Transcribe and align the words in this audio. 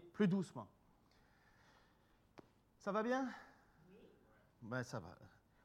plus 0.00 0.28
doucement. 0.28 0.68
Ça 2.78 2.92
va 2.92 3.02
bien? 3.02 3.28
Ben, 4.62 4.82
ça 4.82 4.98
va. 4.98 5.08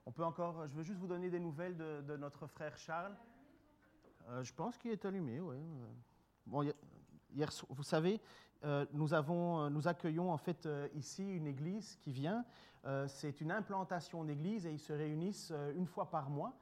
On 0.05 0.11
peut 0.11 0.23
encore. 0.23 0.67
Je 0.67 0.75
veux 0.75 0.83
juste 0.83 0.99
vous 0.99 1.07
donner 1.07 1.29
des 1.29 1.39
nouvelles 1.39 1.77
de, 1.77 2.17
notre 2.17 2.47
frère 2.47 2.77
Charles. 2.77 3.15
Euh, 4.29 4.43
je 4.43 4.53
pense 4.53 4.77
qu'il 4.77 4.91
est 4.91 5.05
allumé, 5.05 5.39
oui. 5.39 5.57
Bon, 6.45 6.63
hier, 7.33 7.49
vous 7.69 7.83
savez, 7.83 8.19
euh, 8.63 8.85
nous, 8.93 9.13
avons, 9.13 9.65
euh, 9.65 9.69
nous 9.69 9.87
accueillons 9.87 10.31
en 10.31 10.37
fait 10.37 10.67
ici 10.95 11.29
une 11.29 11.47
église 11.47 11.95
qui 11.97 12.11
vient. 12.11 12.43
c'est 13.07 13.41
une 13.41 13.51
implantation 13.51 14.23
d'église 14.23 14.65
et 14.65 14.71
ils 14.71 14.79
se 14.79 14.93
réunissent 14.93 15.53
une 15.75 15.85
fois 15.85 16.09
par 16.09 16.29
mois. 16.29 16.53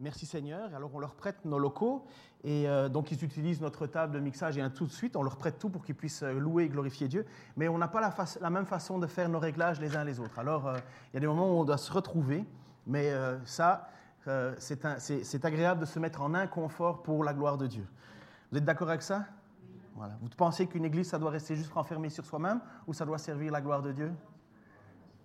Merci 0.00 0.24
Seigneur. 0.24 0.74
Alors 0.74 0.90
on 0.94 0.98
leur 0.98 1.14
prête 1.14 1.44
nos 1.44 1.58
locaux 1.58 2.06
et 2.42 2.66
euh, 2.66 2.88
donc 2.88 3.12
ils 3.12 3.22
utilisent 3.22 3.60
notre 3.60 3.86
table 3.86 4.14
de 4.14 4.18
mixage 4.18 4.56
et 4.56 4.62
un 4.62 4.70
tout 4.70 4.86
de 4.86 4.90
suite, 4.90 5.14
on 5.14 5.22
leur 5.22 5.36
prête 5.36 5.58
tout 5.58 5.68
pour 5.68 5.84
qu'ils 5.84 5.94
puissent 5.94 6.22
euh, 6.22 6.32
louer 6.32 6.64
et 6.64 6.68
glorifier 6.70 7.06
Dieu. 7.06 7.26
Mais 7.58 7.68
on 7.68 7.76
n'a 7.76 7.86
pas 7.86 8.00
la, 8.40 8.50
même 8.50 8.64
façon 8.64 8.98
de 8.98 9.06
faire 9.06 9.28
nos 9.28 9.38
réglages 9.38 9.78
les 9.78 9.98
uns 9.98 10.04
les 10.04 10.18
autres. 10.18 10.38
Alors 10.38 10.66
euh, 10.66 10.78
il 11.12 11.14
y 11.14 11.16
a 11.18 11.20
des 11.20 11.26
moments 11.26 11.50
où 11.50 11.60
on 11.60 11.64
doit 11.64 11.76
se 11.76 11.92
retrouver, 11.92 12.46
mais 12.86 13.12
ça, 13.44 13.90
c'est 14.58 15.44
agréable 15.44 15.80
de 15.80 15.86
se 15.86 15.98
mettre 15.98 16.22
en 16.22 16.34
inconfort 16.34 17.02
pour 17.02 17.22
la 17.22 17.34
gloire 17.34 17.58
de 17.58 17.66
Dieu. 17.66 17.86
Vous 18.50 18.58
êtes 18.58 18.64
d'accord 18.64 18.88
avec 18.88 19.02
ça? 19.02 19.26
Voilà. 19.94 20.14
Vous 20.22 20.28
pensez 20.30 20.66
qu'une 20.66 20.86
église, 20.86 21.08
ça 21.08 21.18
doit 21.18 21.30
rester 21.30 21.54
juste 21.54 21.72
renfermé 21.72 22.08
sur 22.08 22.24
soi-même 22.24 22.60
ou 22.86 22.94
ça 22.94 23.04
doit 23.04 23.18
servir 23.18 23.52
la 23.52 23.60
gloire 23.60 23.82
de 23.82 23.92
Dieu? 23.92 24.12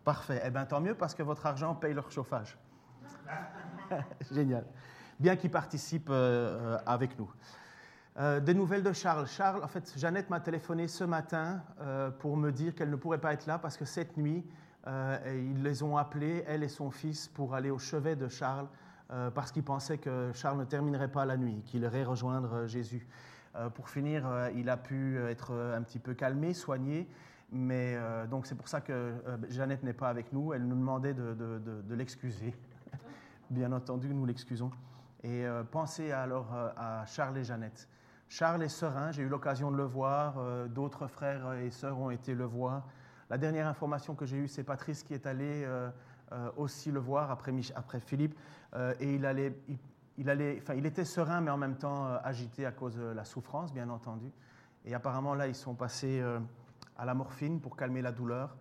Parfait. 0.03 0.41
Eh 0.45 0.49
bien 0.49 0.65
tant 0.65 0.81
mieux 0.81 0.95
parce 0.95 1.15
que 1.15 1.23
votre 1.23 1.45
argent 1.45 1.73
paye 1.75 1.93
leur 1.93 2.11
chauffage. 2.11 2.57
Génial. 4.31 4.65
Bien 5.19 5.35
qu'il 5.35 5.51
participe 5.51 6.09
euh, 6.09 6.75
euh, 6.75 6.77
avec 6.85 7.17
nous. 7.17 7.31
Euh, 8.17 8.39
des 8.39 8.53
nouvelles 8.53 8.83
de 8.83 8.93
Charles. 8.93 9.27
Charles, 9.27 9.63
en 9.63 9.67
fait, 9.67 9.93
Jeannette 9.97 10.29
m'a 10.29 10.39
téléphoné 10.39 10.87
ce 10.87 11.03
matin 11.03 11.61
pour 12.19 12.37
me 12.37 12.51
dire 12.51 12.73
qu'elle 12.73 12.89
ne 12.89 12.95
pourrait 12.95 13.19
pas 13.19 13.33
être 13.33 13.45
là 13.45 13.59
parce 13.59 13.75
que 13.75 13.85
cette 13.85 14.15
nuit, 14.15 14.45
ils 14.87 15.63
les 15.63 15.83
ont 15.83 15.97
appelés, 15.97 16.43
elle 16.47 16.63
et 16.63 16.69
son 16.69 16.91
fils, 16.91 17.27
pour 17.27 17.55
aller 17.55 17.71
au 17.71 17.77
chevet 17.77 18.15
de 18.15 18.29
Charles 18.29 18.67
parce 19.33 19.51
qu'ils 19.51 19.63
pensaient 19.63 19.97
que 19.97 20.31
Charles 20.33 20.59
ne 20.59 20.63
terminerait 20.63 21.11
pas 21.11 21.25
la 21.25 21.35
nuit, 21.35 21.61
qu'il 21.65 21.83
irait 21.83 22.05
rejoindre 22.05 22.67
Jésus. 22.67 23.05
pour 23.73 23.89
finir, 23.89 24.25
il 24.55 24.69
a 24.69 24.77
pu 24.77 25.17
être 25.17 25.51
un 25.75 25.81
petit 25.81 25.99
peu 25.99 26.13
calmé, 26.13 26.53
soigné, 26.53 27.09
mais 27.51 27.97
donc 28.29 28.45
c'est 28.45 28.55
pour 28.55 28.69
ça 28.69 28.79
que 28.79 29.11
Jeannette 29.49 29.83
n'est 29.83 29.91
pas 29.91 30.07
avec 30.07 30.31
nous. 30.31 30.53
Elle 30.53 30.65
nous 30.65 30.77
demandait 30.77 31.13
de, 31.13 31.33
de 31.33 31.95
l'excuser 31.95 32.55
bien 33.49 33.71
entendu, 33.71 34.13
nous 34.13 34.25
l'excusons. 34.25 34.71
Et 35.23 35.45
euh, 35.45 35.63
pensez 35.63 36.11
alors 36.11 36.53
euh, 36.53 36.69
à 36.77 37.05
Charles 37.05 37.37
et 37.37 37.43
Jeannette. 37.43 37.87
Charles 38.27 38.63
est 38.63 38.69
serein, 38.69 39.11
j'ai 39.11 39.23
eu 39.23 39.27
l'occasion 39.27 39.71
de 39.71 39.77
le 39.77 39.83
voir, 39.83 40.35
euh, 40.37 40.67
d'autres 40.67 41.07
frères 41.07 41.53
et 41.53 41.69
sœurs 41.69 41.99
ont 41.99 42.09
été 42.09 42.33
le 42.33 42.45
voir. 42.45 42.87
La 43.29 43.37
dernière 43.37 43.67
information 43.67 44.15
que 44.15 44.25
j'ai 44.25 44.37
eue, 44.37 44.47
c'est 44.47 44.63
Patrice 44.63 45.03
qui 45.03 45.13
est 45.13 45.25
allé 45.25 45.67
aussi 46.57 46.91
le 46.91 46.99
voir 46.99 47.31
après, 47.31 47.51
après 47.73 47.99
Philippe, 47.99 48.35
et 48.99 49.15
il, 49.15 49.25
allait, 49.25 49.57
il, 50.19 50.29
allait, 50.29 50.59
enfin, 50.61 50.75
il 50.75 50.85
était 50.85 51.05
serein, 51.05 51.41
mais 51.41 51.49
en 51.49 51.57
même 51.57 51.75
temps 51.75 52.05
agité 52.23 52.67
à 52.67 52.71
cause 52.71 52.95
de 52.95 53.05
la 53.05 53.25
souffrance, 53.25 53.73
bien 53.73 53.89
entendu. 53.89 54.31
Et 54.85 54.93
apparemment, 54.93 55.33
là, 55.33 55.47
ils 55.47 55.55
sont 55.55 55.73
passés 55.73 56.23
à 56.95 57.05
la 57.05 57.15
morphine 57.15 57.59
pour 57.59 57.75
calmer 57.75 58.03
la 58.03 58.11
douleur. 58.11 58.55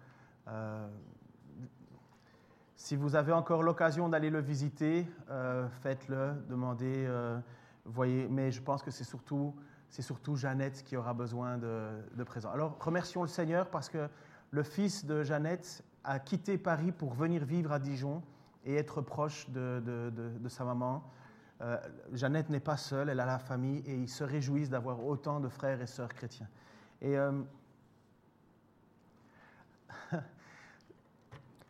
Si 2.76 2.96
vous 2.96 3.14
avez 3.14 3.32
encore 3.32 3.62
l'occasion 3.62 4.08
d'aller 4.08 4.30
le 4.30 4.40
visiter, 4.40 5.06
euh, 5.30 5.68
faites-le, 5.80 6.32
demandez, 6.48 7.04
euh, 7.06 7.38
voyez. 7.84 8.26
Mais 8.28 8.50
je 8.50 8.60
pense 8.60 8.82
que 8.82 8.90
c'est 8.90 9.04
surtout, 9.04 9.54
c'est 9.88 10.02
surtout 10.02 10.34
Jeannette 10.36 10.82
qui 10.82 10.96
aura 10.96 11.14
besoin 11.14 11.56
de, 11.56 11.88
de 12.14 12.24
présence. 12.24 12.52
Alors 12.52 12.76
remercions 12.80 13.22
le 13.22 13.28
Seigneur 13.28 13.70
parce 13.70 13.88
que 13.88 14.08
le 14.50 14.62
fils 14.62 15.04
de 15.04 15.22
Jeannette 15.22 15.84
a 16.02 16.18
quitté 16.18 16.58
Paris 16.58 16.90
pour 16.90 17.14
venir 17.14 17.44
vivre 17.44 17.70
à 17.72 17.78
Dijon 17.78 18.22
et 18.64 18.74
être 18.74 19.00
proche 19.00 19.48
de, 19.50 19.80
de, 19.84 20.48
sa 20.48 20.64
maman. 20.64 21.04
Euh, 21.60 21.78
Jeannette 22.12 22.50
n'est 22.50 22.60
pas 22.60 22.76
seule, 22.76 23.08
elle 23.08 23.20
a 23.20 23.26
la 23.26 23.38
famille 23.38 23.84
et 23.86 23.94
ils 23.94 24.08
se 24.08 24.24
réjouissent 24.24 24.70
d'avoir 24.70 25.04
autant 25.04 25.38
de 25.38 25.48
frères 25.48 25.80
et 25.80 25.86
sœurs 25.86 26.12
chrétiens. 26.12 26.48
Et 27.00 27.16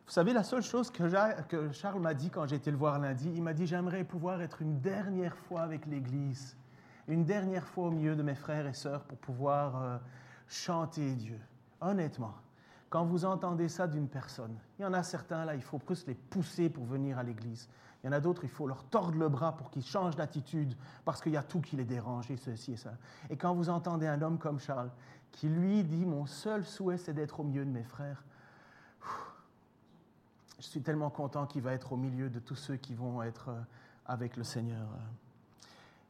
Vous 0.05 0.11
savez, 0.11 0.33
la 0.33 0.43
seule 0.43 0.61
chose 0.61 0.91
que, 0.91 1.71
Charles 1.71 1.99
m'a 1.99 2.13
dit 2.13 2.29
quand 2.29 2.45
j'ai 2.45 2.57
été 2.57 2.69
le 2.69 2.77
voir 2.77 2.99
lundi, 2.99 3.31
il 3.35 3.41
m'a 3.41 3.53
dit 3.53 3.65
J'aimerais 3.65 4.03
pouvoir 4.03 4.39
être 4.41 4.61
une 4.61 4.79
dernière 4.79 5.35
fois 5.35 5.61
avec 5.61 5.87
l'Église, 5.87 6.55
une 7.07 7.25
dernière 7.25 7.67
fois 7.67 7.85
au 7.87 7.91
milieu 7.91 8.15
de 8.15 8.21
mes 8.21 8.35
frères 8.35 8.67
et 8.67 8.73
sœurs 8.75 9.03
pour 9.03 9.17
pouvoir 9.17 9.81
euh, 9.81 9.97
chanter 10.47 11.15
Dieu. 11.15 11.39
Honnêtement, 11.81 12.35
quand 12.91 13.03
vous 13.03 13.25
entendez 13.25 13.67
ça 13.67 13.87
d'une 13.87 14.07
personne, 14.07 14.55
il 14.77 14.83
y 14.83 14.85
en 14.85 14.93
a 14.93 15.01
certains 15.01 15.43
là, 15.43 15.55
il 15.55 15.63
faut 15.63 15.79
plus 15.79 16.05
les 16.05 16.13
pousser 16.13 16.69
pour 16.69 16.85
venir 16.85 17.17
à 17.17 17.23
l'Église. 17.23 17.67
Il 18.03 18.05
y 18.05 18.09
en 18.09 18.13
a 18.13 18.19
d'autres, 18.19 18.43
il 18.43 18.49
faut 18.51 18.67
leur 18.67 18.83
tordre 18.83 19.17
le 19.17 19.27
bras 19.27 19.57
pour 19.57 19.71
qu'ils 19.71 19.83
changent 19.83 20.15
d'attitude 20.15 20.75
parce 21.03 21.19
qu'il 21.19 21.31
y 21.31 21.37
a 21.37 21.43
tout 21.43 21.61
qui 21.61 21.77
les 21.77 21.83
dérange 21.83 22.29
et 22.29 22.37
ceci 22.37 22.73
et 22.73 22.77
ça. 22.77 22.93
Et 23.31 23.37
quand 23.37 23.55
vous 23.55 23.69
entendez 23.69 24.05
un 24.05 24.21
homme 24.21 24.37
comme 24.37 24.59
Charles 24.59 24.91
qui 25.31 25.49
lui 25.49 25.83
dit 25.83 26.05
Mon 26.05 26.27
seul 26.27 26.63
souhait, 26.63 26.99
c'est 26.99 27.13
d'être 27.13 27.39
au 27.39 27.43
milieu 27.43 27.65
de 27.65 27.71
mes 27.71 27.83
frères 27.83 28.23
je 30.59 30.65
suis 30.65 30.81
tellement 30.81 31.09
content 31.09 31.45
qu'il 31.45 31.61
va 31.61 31.73
être 31.73 31.93
au 31.93 31.97
milieu 31.97 32.29
de 32.29 32.39
tous 32.39 32.55
ceux 32.55 32.75
qui 32.75 32.93
vont 32.93 33.21
être 33.21 33.49
euh, 33.49 33.61
avec 34.05 34.37
le 34.37 34.43
Seigneur. 34.43 34.87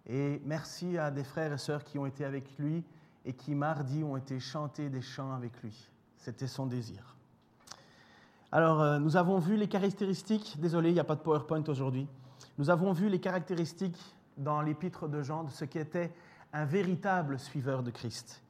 Et 0.08 0.42
merci 0.46 0.98
à 0.98 1.10
des 1.12 1.24
frères 1.24 1.52
et 1.54 1.58
sœurs 1.58 1.84
qui 1.84 1.98
ont 1.98 2.06
été 2.06 2.26
avec 2.26 2.58
lui 2.60 2.84
et 3.26 3.34
qui 3.34 3.56
mardi 3.56 4.04
ont 4.04 4.18
été 4.18 4.40
chanter 4.40 4.90
des 4.90 5.02
chants 5.02 5.34
avec 5.34 5.62
lui. 5.64 5.90
C'était 6.18 6.48
son 6.48 6.68
désir. 6.68 7.16
Alors, 8.52 8.82
euh, 8.82 9.00
nous 9.00 9.18
avons 9.18 9.40
vu 9.40 9.58
les 9.58 9.68
caractéristiques, 9.68 10.58
désolé, 10.60 10.90
il 10.90 10.94
n'y 10.94 11.00
a 11.00 11.06
pas 11.06 11.16
de 11.16 11.22
PowerPoint 11.22 11.64
aujourd'hui, 11.68 12.08
nous 12.58 12.70
avons 12.70 12.94
vu 12.94 13.10
les 13.10 13.20
caractéristiques 13.20 14.00
dans 14.38 14.62
l'épître 14.62 15.08
de 15.08 15.22
Jean 15.22 15.44
de 15.44 15.50
ce 15.50 15.66
qui 15.66 15.80
était 15.80 16.14
un 16.54 16.66
véritable 16.66 17.40
suiveur 17.40 17.84
de 17.84 17.92
Christ. 17.92 18.42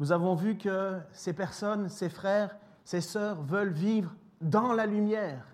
Nous 0.00 0.12
avons 0.12 0.34
vu 0.34 0.58
que 0.58 0.98
ces 1.12 1.32
personnes, 1.32 1.88
ces 1.88 2.10
frères, 2.10 2.56
ces 2.84 3.00
sœurs 3.00 3.40
veulent 3.42 3.72
vivre 3.72 4.12
dans 4.40 4.72
la 4.72 4.86
lumière. 4.86 5.46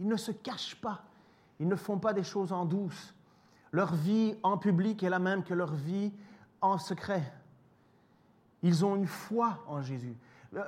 Ils 0.00 0.08
ne 0.08 0.16
se 0.16 0.32
cachent 0.32 0.76
pas. 0.80 1.04
Ils 1.60 1.68
ne 1.68 1.76
font 1.76 1.98
pas 1.98 2.12
des 2.12 2.24
choses 2.24 2.52
en 2.52 2.64
douce. 2.64 3.14
Leur 3.72 3.94
vie 3.94 4.36
en 4.42 4.58
public 4.58 5.02
est 5.02 5.10
la 5.10 5.18
même 5.18 5.42
que 5.44 5.54
leur 5.54 5.74
vie 5.74 6.12
en 6.60 6.78
secret. 6.78 7.32
Ils 8.62 8.84
ont 8.84 8.96
une 8.96 9.06
foi 9.06 9.62
en 9.66 9.82
Jésus. 9.82 10.16
Euh, 10.56 10.62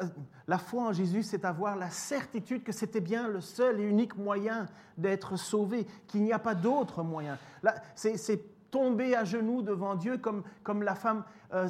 la 0.47 0.59
foi 0.59 0.85
en 0.85 0.93
Jésus, 0.93 1.23
c'est 1.23 1.45
avoir 1.45 1.77
la 1.77 1.91
certitude 1.91 2.63
que 2.63 2.73
c'était 2.73 3.01
bien 3.01 3.29
le 3.29 3.41
seul 3.41 3.81
et 3.81 3.85
unique 3.85 4.17
moyen 4.17 4.67
d'être 4.99 5.37
sauvé, 5.37 5.87
qu'il 6.07 6.23
n'y 6.23 6.33
a 6.33 6.39
pas 6.39 6.55
d'autre 6.55 7.03
moyen. 7.03 7.39
C'est 7.95 8.41
tomber 8.71 9.15
à 9.15 9.25
genoux 9.25 9.63
devant 9.63 9.95
Dieu 9.95 10.19
comme, 10.19 10.43
comme 10.63 10.83
la 10.83 10.95
femme, 10.95 11.25
euh, 11.55 11.69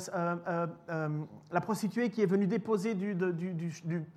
euh, 0.88 1.08
la 1.52 1.60
prostituée 1.60 2.10
qui 2.10 2.22
est 2.22 2.26
venue 2.26 2.46
déposer 2.46 2.94
du, 2.94 3.14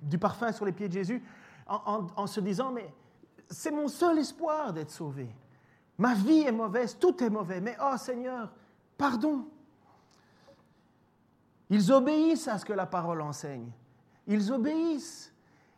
du 0.02 0.18
parfum 0.18 0.52
sur 0.52 0.64
les 0.64 0.72
pieds 0.72 0.88
de 0.88 0.94
Jésus 0.94 1.22
en, 1.70 2.26
se 2.26 2.40
disant, 2.40 2.72
mais 2.72 2.92
c'est 3.48 3.70
mon 3.70 3.88
seul 3.88 4.18
espoir 4.18 4.72
d'être 4.72 4.90
sauvé. 4.90 5.28
Ma 5.96 6.14
vie 6.14 6.40
est 6.40 6.52
mauvaise, 6.52 6.98
tout 6.98 7.22
est 7.22 7.30
mauvais, 7.30 7.60
mais 7.60 7.76
oh 7.80 7.96
Seigneur, 7.96 8.52
pardon. 8.98 9.46
Ils 11.68 11.92
obéissent 11.92 12.48
à 12.48 12.58
ce 12.58 12.64
que 12.64 12.72
la 12.72 12.86
parole 12.86 13.20
enseigne. 13.20 13.70
Ils 14.26 14.50
obéissent. 14.50 15.29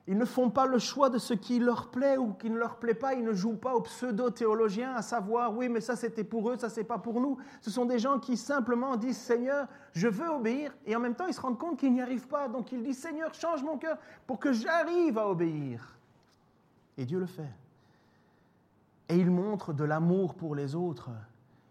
Ils 0.08 0.18
ne 0.18 0.24
font 0.24 0.50
pas 0.50 0.66
le 0.66 0.80
choix 0.80 1.10
de 1.10 1.18
ce 1.18 1.32
qui 1.32 1.60
leur 1.60 1.88
plaît 1.88 2.16
ou 2.16 2.32
qui 2.32 2.50
ne 2.50 2.58
leur 2.58 2.76
plaît 2.76 2.94
pas. 2.94 3.14
Ils 3.14 3.22
ne 3.22 3.32
jouent 3.32 3.56
pas 3.56 3.74
aux 3.74 3.82
pseudo-théologiens 3.82 4.94
à 4.96 5.02
savoir, 5.02 5.56
oui, 5.56 5.68
mais 5.68 5.80
ça 5.80 5.94
c'était 5.94 6.24
pour 6.24 6.50
eux, 6.50 6.56
ça 6.58 6.68
c'est 6.68 6.82
pas 6.82 6.98
pour 6.98 7.20
nous. 7.20 7.38
Ce 7.60 7.70
sont 7.70 7.84
des 7.84 8.00
gens 8.00 8.18
qui 8.18 8.36
simplement 8.36 8.96
disent, 8.96 9.18
Seigneur, 9.18 9.68
je 9.92 10.08
veux 10.08 10.28
obéir. 10.28 10.74
Et 10.86 10.96
en 10.96 11.00
même 11.00 11.14
temps, 11.14 11.28
ils 11.28 11.34
se 11.34 11.40
rendent 11.40 11.58
compte 11.58 11.78
qu'ils 11.78 11.92
n'y 11.92 12.02
arrivent 12.02 12.26
pas. 12.26 12.48
Donc 12.48 12.72
ils 12.72 12.82
disent, 12.82 12.98
Seigneur, 12.98 13.32
change 13.32 13.62
mon 13.62 13.78
cœur 13.78 13.96
pour 14.26 14.40
que 14.40 14.52
j'arrive 14.52 15.18
à 15.18 15.28
obéir. 15.28 15.96
Et 16.98 17.04
Dieu 17.04 17.20
le 17.20 17.26
fait. 17.26 17.52
Et 19.08 19.16
il 19.16 19.30
montre 19.30 19.72
de 19.72 19.84
l'amour 19.84 20.34
pour 20.34 20.56
les 20.56 20.74
autres. 20.74 21.10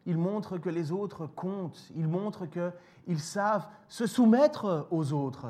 Il 0.05 0.17
montre 0.17 0.57
que 0.57 0.69
les 0.69 0.93
autres 0.93 1.27
comptent. 1.27 1.91
Il 1.95 2.07
montre 2.07 2.45
qu'ils 2.45 3.19
savent 3.19 3.67
se 3.89 4.07
soumettre 4.07 4.87
aux 4.89 5.11
autres. 5.11 5.47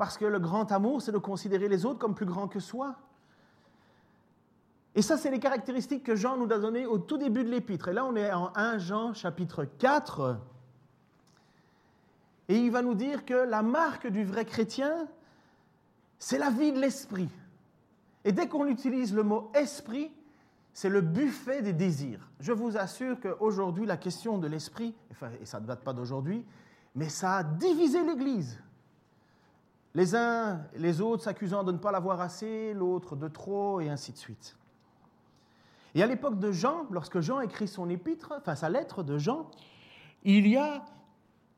Parce 0.00 0.16
que 0.16 0.24
le 0.24 0.38
grand 0.38 0.72
amour, 0.72 1.02
c'est 1.02 1.12
de 1.12 1.18
considérer 1.18 1.68
les 1.68 1.84
autres 1.84 1.98
comme 1.98 2.14
plus 2.14 2.24
grands 2.24 2.48
que 2.48 2.58
soi. 2.58 2.96
Et 4.94 5.02
ça, 5.02 5.18
c'est 5.18 5.30
les 5.30 5.38
caractéristiques 5.38 6.04
que 6.04 6.16
Jean 6.16 6.38
nous 6.38 6.50
a 6.50 6.58
données 6.58 6.86
au 6.86 6.96
tout 6.96 7.18
début 7.18 7.44
de 7.44 7.50
l'épître. 7.50 7.88
Et 7.88 7.92
là, 7.92 8.06
on 8.06 8.16
est 8.16 8.32
en 8.32 8.50
1 8.54 8.78
Jean 8.78 9.12
chapitre 9.12 9.66
4. 9.66 10.38
Et 12.48 12.56
il 12.56 12.70
va 12.70 12.80
nous 12.80 12.94
dire 12.94 13.26
que 13.26 13.34
la 13.34 13.60
marque 13.60 14.06
du 14.06 14.24
vrai 14.24 14.46
chrétien, 14.46 15.06
c'est 16.18 16.38
la 16.38 16.48
vie 16.48 16.72
de 16.72 16.80
l'esprit. 16.80 17.28
Et 18.24 18.32
dès 18.32 18.48
qu'on 18.48 18.68
utilise 18.68 19.14
le 19.14 19.22
mot 19.22 19.52
esprit, 19.52 20.10
c'est 20.72 20.88
le 20.88 21.02
buffet 21.02 21.60
des 21.60 21.74
désirs. 21.74 22.26
Je 22.40 22.52
vous 22.52 22.78
assure 22.78 23.20
qu'aujourd'hui, 23.20 23.84
la 23.84 23.98
question 23.98 24.38
de 24.38 24.46
l'esprit, 24.46 24.94
et 25.42 25.44
ça 25.44 25.60
ne 25.60 25.66
date 25.66 25.84
pas 25.84 25.92
d'aujourd'hui, 25.92 26.42
mais 26.94 27.10
ça 27.10 27.36
a 27.36 27.42
divisé 27.44 28.02
l'Église. 28.02 28.58
Les 29.94 30.14
uns 30.14 30.60
les 30.76 31.00
autres 31.00 31.24
s'accusant 31.24 31.64
de 31.64 31.72
ne 31.72 31.78
pas 31.78 31.92
l'avoir 31.92 32.20
assez, 32.20 32.74
l'autre 32.74 33.16
de 33.16 33.28
trop, 33.28 33.80
et 33.80 33.88
ainsi 33.88 34.12
de 34.12 34.18
suite. 34.18 34.56
Et 35.94 36.02
à 36.02 36.06
l'époque 36.06 36.38
de 36.38 36.52
Jean, 36.52 36.86
lorsque 36.90 37.20
Jean 37.20 37.40
écrit 37.40 37.66
son 37.66 37.90
épître, 37.90 38.32
enfin 38.36 38.54
sa 38.54 38.68
lettre 38.68 39.02
de 39.02 39.18
Jean, 39.18 39.50
il 40.22 40.46
y 40.46 40.56
a 40.56 40.84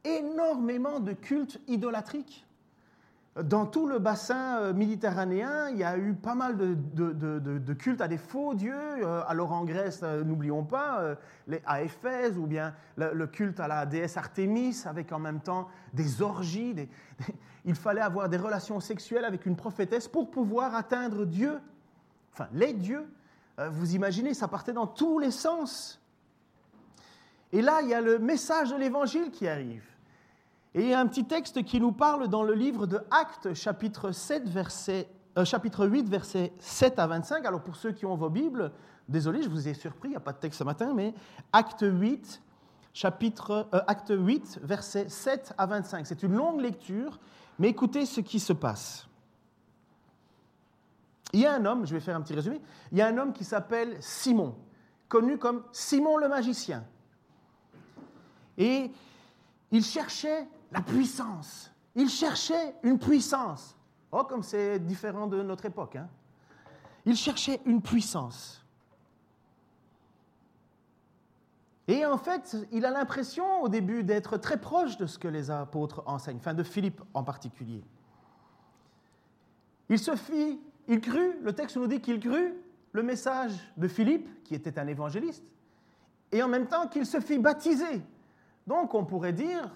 énormément 0.04 1.00
de 1.00 1.12
cultes 1.12 1.60
idolatriques. 1.68 2.46
Dans 3.40 3.64
tout 3.64 3.86
le 3.86 3.98
bassin 3.98 4.58
euh, 4.58 4.72
méditerranéen, 4.74 5.70
il 5.70 5.78
y 5.78 5.84
a 5.84 5.96
eu 5.96 6.12
pas 6.12 6.34
mal 6.34 6.54
de, 6.58 7.72
cultes 7.72 8.02
à 8.02 8.08
des 8.08 8.18
faux 8.18 8.52
dieux. 8.52 8.74
Euh, 8.74 9.22
alors 9.26 9.52
en 9.52 9.64
Grèce, 9.64 10.00
euh, 10.02 10.22
n'oublions 10.22 10.64
pas, 10.64 11.16
à 11.64 11.82
Éphèse, 11.82 12.36
ou 12.36 12.46
bien 12.46 12.74
le, 12.96 13.26
culte 13.26 13.58
à 13.58 13.68
la 13.68 13.86
déesse 13.86 14.18
Artémis, 14.18 14.82
avec 14.84 15.12
en 15.12 15.18
même 15.18 15.40
temps 15.40 15.68
des 15.94 16.20
orgies. 16.20 16.74
il 17.64 17.74
fallait 17.74 18.02
avoir 18.02 18.28
des 18.28 18.36
relations 18.36 18.80
sexuelles 18.80 19.24
avec 19.24 19.46
une 19.46 19.56
prophétesse 19.56 20.08
pour 20.08 20.30
pouvoir 20.30 20.74
atteindre 20.74 21.24
Dieu, 21.24 21.58
enfin 22.34 22.48
les 22.52 22.74
dieux. 22.74 23.10
Vous 23.70 23.94
imaginez, 23.94 24.34
ça 24.34 24.48
partait 24.48 24.72
dans 24.72 24.86
tous 24.86 25.18
les 25.18 25.30
sens. 25.30 26.02
Et 27.52 27.62
là, 27.62 27.80
il 27.82 27.88
y 27.88 27.94
a 27.94 28.00
le 28.00 28.18
message 28.18 28.70
de 28.70 28.76
l'Évangile 28.76 29.30
qui 29.30 29.46
arrive. 29.46 29.91
Et 30.74 30.82
il 30.82 30.88
y 30.88 30.94
a 30.94 31.00
un 31.00 31.06
petit 31.06 31.24
texte 31.24 31.64
qui 31.64 31.80
nous 31.80 31.92
parle 31.92 32.28
dans 32.28 32.42
le 32.42 32.54
livre 32.54 32.86
de 32.86 33.00
Actes, 33.10 33.52
chapitre, 33.52 34.10
7, 34.10 34.48
verset, 34.48 35.06
euh, 35.36 35.44
chapitre 35.44 35.86
8, 35.86 36.08
versets 36.08 36.52
7 36.58 36.98
à 36.98 37.06
25. 37.06 37.44
Alors 37.44 37.62
pour 37.62 37.76
ceux 37.76 37.92
qui 37.92 38.06
ont 38.06 38.16
vos 38.16 38.30
Bibles, 38.30 38.72
désolé, 39.06 39.42
je 39.42 39.50
vous 39.50 39.68
ai 39.68 39.74
surpris, 39.74 40.08
il 40.08 40.12
n'y 40.12 40.16
a 40.16 40.20
pas 40.20 40.32
de 40.32 40.38
texte 40.38 40.60
ce 40.60 40.64
matin, 40.64 40.94
mais 40.94 41.12
Acte 41.52 41.84
8, 41.86 42.42
chapitre, 42.94 43.68
euh, 43.74 43.80
acte 43.86 44.12
8, 44.16 44.60
versets 44.62 45.10
7 45.10 45.52
à 45.58 45.66
25. 45.66 46.06
C'est 46.06 46.22
une 46.22 46.34
longue 46.34 46.60
lecture, 46.60 47.20
mais 47.58 47.68
écoutez 47.68 48.06
ce 48.06 48.22
qui 48.22 48.40
se 48.40 48.54
passe. 48.54 49.06
Il 51.34 51.40
y 51.40 51.46
a 51.46 51.54
un 51.54 51.64
homme, 51.66 51.86
je 51.86 51.92
vais 51.92 52.00
faire 52.00 52.16
un 52.16 52.22
petit 52.22 52.34
résumé, 52.34 52.62
il 52.92 52.98
y 52.98 53.02
a 53.02 53.06
un 53.06 53.18
homme 53.18 53.34
qui 53.34 53.44
s'appelle 53.44 53.96
Simon, 54.00 54.54
connu 55.08 55.36
comme 55.36 55.64
Simon 55.72 56.16
le 56.16 56.28
magicien. 56.28 56.84
Et 58.56 58.90
il 59.70 59.82
cherchait 59.82 60.46
la 60.72 60.80
puissance. 60.80 61.70
Il 61.94 62.08
cherchait 62.08 62.74
une 62.82 62.98
puissance. 62.98 63.76
Oh, 64.10 64.24
comme 64.24 64.42
c'est 64.42 64.78
différent 64.78 65.26
de 65.26 65.42
notre 65.42 65.66
époque. 65.66 65.96
Hein? 65.96 66.08
Il 67.04 67.16
cherchait 67.16 67.60
une 67.66 67.82
puissance. 67.82 68.64
Et 71.88 72.06
en 72.06 72.16
fait, 72.16 72.56
il 72.70 72.86
a 72.86 72.90
l'impression 72.90 73.62
au 73.62 73.68
début 73.68 74.04
d'être 74.04 74.36
très 74.36 74.60
proche 74.60 74.96
de 74.96 75.06
ce 75.06 75.18
que 75.18 75.28
les 75.28 75.50
apôtres 75.50 76.02
enseignent, 76.06 76.36
enfin 76.38 76.54
de 76.54 76.62
Philippe 76.62 77.02
en 77.12 77.24
particulier. 77.24 77.82
Il 79.88 79.98
se 79.98 80.14
fit, 80.14 80.60
il 80.88 81.00
crut, 81.00 81.36
le 81.42 81.52
texte 81.52 81.76
nous 81.76 81.86
dit 81.86 82.00
qu'il 82.00 82.20
crut 82.20 82.54
le 82.92 83.02
message 83.02 83.52
de 83.76 83.88
Philippe, 83.88 84.28
qui 84.44 84.54
était 84.54 84.78
un 84.78 84.86
évangéliste, 84.86 85.44
et 86.30 86.42
en 86.42 86.48
même 86.48 86.66
temps 86.66 86.86
qu'il 86.86 87.04
se 87.04 87.20
fit 87.20 87.38
baptiser. 87.38 88.00
Donc 88.66 88.94
on 88.94 89.04
pourrait 89.04 89.32
dire, 89.32 89.68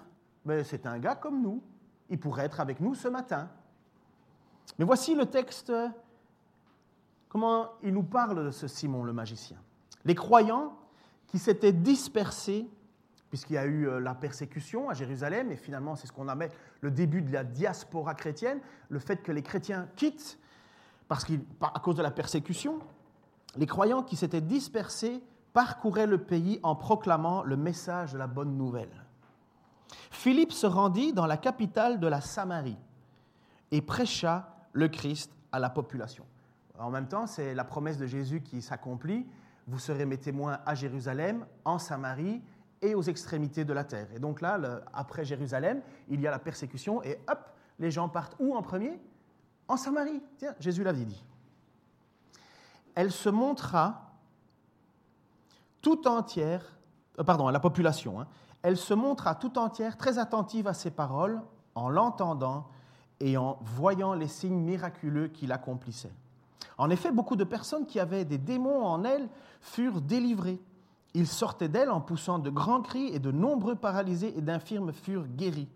mais 0.45 0.63
c'est 0.63 0.85
un 0.85 0.99
gars 0.99 1.15
comme 1.15 1.41
nous. 1.41 1.61
Il 2.09 2.19
pourrait 2.19 2.45
être 2.45 2.59
avec 2.59 2.79
nous 2.79 2.95
ce 2.95 3.07
matin. 3.07 3.49
Mais 4.79 4.85
voici 4.85 5.15
le 5.15 5.25
texte, 5.25 5.71
comment 7.29 7.71
il 7.83 7.93
nous 7.93 8.03
parle 8.03 8.45
de 8.45 8.51
ce 8.51 8.67
Simon 8.67 9.03
le 9.03 9.13
magicien. 9.13 9.57
Les 10.05 10.15
croyants 10.15 10.77
qui 11.27 11.39
s'étaient 11.39 11.73
dispersés, 11.73 12.69
puisqu'il 13.29 13.53
y 13.53 13.57
a 13.57 13.65
eu 13.65 13.87
euh, 13.87 13.99
la 13.99 14.15
persécution 14.15 14.89
à 14.89 14.93
Jérusalem, 14.93 15.51
et 15.51 15.57
finalement 15.57 15.95
c'est 15.95 16.07
ce 16.07 16.13
qu'on 16.13 16.29
appelle 16.29 16.51
le 16.79 16.91
début 16.91 17.21
de 17.21 17.33
la 17.33 17.43
diaspora 17.43 18.15
chrétienne, 18.15 18.61
le 18.89 18.99
fait 18.99 19.21
que 19.21 19.31
les 19.31 19.43
chrétiens 19.43 19.89
quittent 19.95 20.39
parce 21.07 21.25
à 21.61 21.79
cause 21.79 21.95
de 21.95 22.01
la 22.01 22.11
persécution, 22.11 22.79
les 23.55 23.65
croyants 23.65 24.03
qui 24.03 24.15
s'étaient 24.15 24.41
dispersés 24.41 25.23
parcouraient 25.53 26.07
le 26.07 26.19
pays 26.19 26.59
en 26.63 26.75
proclamant 26.75 27.43
le 27.43 27.57
message 27.57 28.13
de 28.13 28.17
la 28.17 28.27
bonne 28.27 28.57
nouvelle. 28.57 29.06
Philippe 30.11 30.51
se 30.51 30.67
rendit 30.67 31.13
dans 31.13 31.25
la 31.25 31.37
capitale 31.37 31.99
de 31.99 32.07
la 32.07 32.21
Samarie 32.21 32.77
et 33.71 33.81
prêcha 33.81 34.55
le 34.73 34.87
Christ 34.87 35.31
à 35.51 35.59
la 35.59 35.69
population. 35.69 36.25
En 36.79 36.89
même 36.91 37.07
temps, 37.07 37.27
c'est 37.27 37.55
la 37.55 37.63
promesse 37.63 37.97
de 37.97 38.05
Jésus 38.05 38.41
qui 38.41 38.61
s'accomplit. 38.61 39.25
Vous 39.67 39.79
serez 39.79 40.05
mes 40.05 40.17
témoins 40.17 40.59
à 40.65 40.75
Jérusalem, 40.75 41.45
en 41.65 41.79
Samarie 41.79 42.41
et 42.81 42.93
aux 42.93 43.01
extrémités 43.01 43.65
de 43.65 43.73
la 43.73 43.83
terre. 43.83 44.07
Et 44.13 44.19
donc 44.19 44.41
là, 44.41 44.59
après 44.93 45.25
Jérusalem, 45.25 45.81
il 46.09 46.21
y 46.21 46.27
a 46.27 46.31
la 46.31 46.39
persécution 46.39 47.01
et 47.03 47.19
hop, 47.27 47.49
les 47.79 47.91
gens 47.91 48.09
partent 48.09 48.35
où 48.39 48.55
en 48.55 48.61
premier? 48.61 48.99
En 49.67 49.77
Samarie. 49.77 50.21
Tiens, 50.37 50.55
Jésus 50.59 50.83
l'avait 50.83 51.05
dit. 51.05 51.23
Elle 52.95 53.11
se 53.11 53.29
montra 53.29 54.07
tout 55.81 56.07
entière, 56.07 56.63
euh, 57.19 57.23
pardon, 57.23 57.47
à 57.47 57.51
la 57.51 57.59
population, 57.59 58.19
hein, 58.19 58.27
elle 58.67 58.75
se 58.75 58.93
montra 58.93 59.33
tout 59.33 59.57
entière 59.57 59.95
très 59.95 60.19
attentive 60.19 60.67
à 60.67 60.73
ses 60.73 60.91
paroles 60.91 61.41
en 61.73 61.87
l'entendant 61.87 62.67
et 63.21 63.37
en 63.37 63.57
voyant 63.61 64.13
les 64.13 64.27
signes 64.27 64.59
miraculeux 64.59 65.29
qu'il 65.29 65.53
accomplissait. 65.53 66.11
En 66.77 66.89
effet, 66.89 67.13
beaucoup 67.13 67.37
de 67.37 67.45
personnes 67.45 67.85
qui 67.85 67.97
avaient 67.97 68.25
des 68.25 68.37
démons 68.37 68.85
en 68.85 69.05
elles 69.05 69.29
furent 69.61 70.01
délivrées. 70.01 70.59
Ils 71.13 71.27
sortaient 71.27 71.69
d'elles 71.69 71.89
en 71.89 72.01
poussant 72.01 72.39
de 72.39 72.49
grands 72.49 72.81
cris 72.81 73.07
et 73.15 73.19
de 73.19 73.31
nombreux 73.31 73.75
paralysés 73.75 74.37
et 74.37 74.41
d'infirmes 74.41 74.91
furent 74.91 75.27
guéris. 75.27 75.69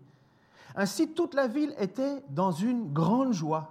Ainsi, 0.76 1.14
toute 1.14 1.32
la 1.32 1.46
ville 1.46 1.74
était 1.78 2.22
dans 2.28 2.52
une 2.52 2.92
grande 2.92 3.32
joie. 3.32 3.70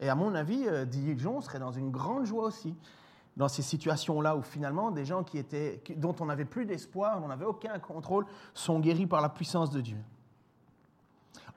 Et 0.00 0.08
à 0.08 0.14
mon 0.14 0.34
avis, 0.34 0.66
euh, 0.66 0.86
Dijon 0.86 1.42
serait 1.42 1.58
dans 1.58 1.72
une 1.72 1.90
grande 1.90 2.24
joie 2.24 2.44
aussi 2.44 2.74
dans 3.36 3.48
ces 3.48 3.62
situations-là 3.62 4.36
où 4.36 4.42
finalement 4.42 4.90
des 4.90 5.04
gens 5.04 5.24
qui 5.24 5.38
étaient, 5.38 5.82
dont 5.96 6.14
on 6.20 6.26
n'avait 6.26 6.44
plus 6.44 6.66
d'espoir, 6.66 7.20
on 7.22 7.28
n'avait 7.28 7.44
aucun 7.44 7.78
contrôle, 7.78 8.26
sont 8.52 8.80
guéris 8.80 9.06
par 9.06 9.20
la 9.20 9.28
puissance 9.28 9.70
de 9.70 9.80
Dieu. 9.80 9.98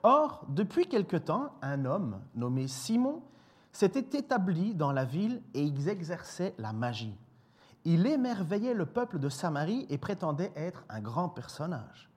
Or, 0.02 0.44
depuis 0.48 0.86
quelque 0.86 1.16
temps, 1.16 1.52
un 1.62 1.84
homme 1.84 2.20
nommé 2.34 2.68
Simon 2.68 3.22
s'était 3.72 4.18
établi 4.18 4.74
dans 4.74 4.92
la 4.92 5.04
ville 5.04 5.42
et 5.54 5.62
il 5.62 5.88
exerçait 5.88 6.54
la 6.58 6.72
magie. 6.72 7.16
Il 7.84 8.06
émerveillait 8.06 8.74
le 8.74 8.86
peuple 8.86 9.18
de 9.18 9.28
Samarie 9.28 9.86
et 9.88 9.98
prétendait 9.98 10.52
être 10.56 10.84
un 10.88 11.00
grand 11.00 11.28
personnage. 11.28 12.08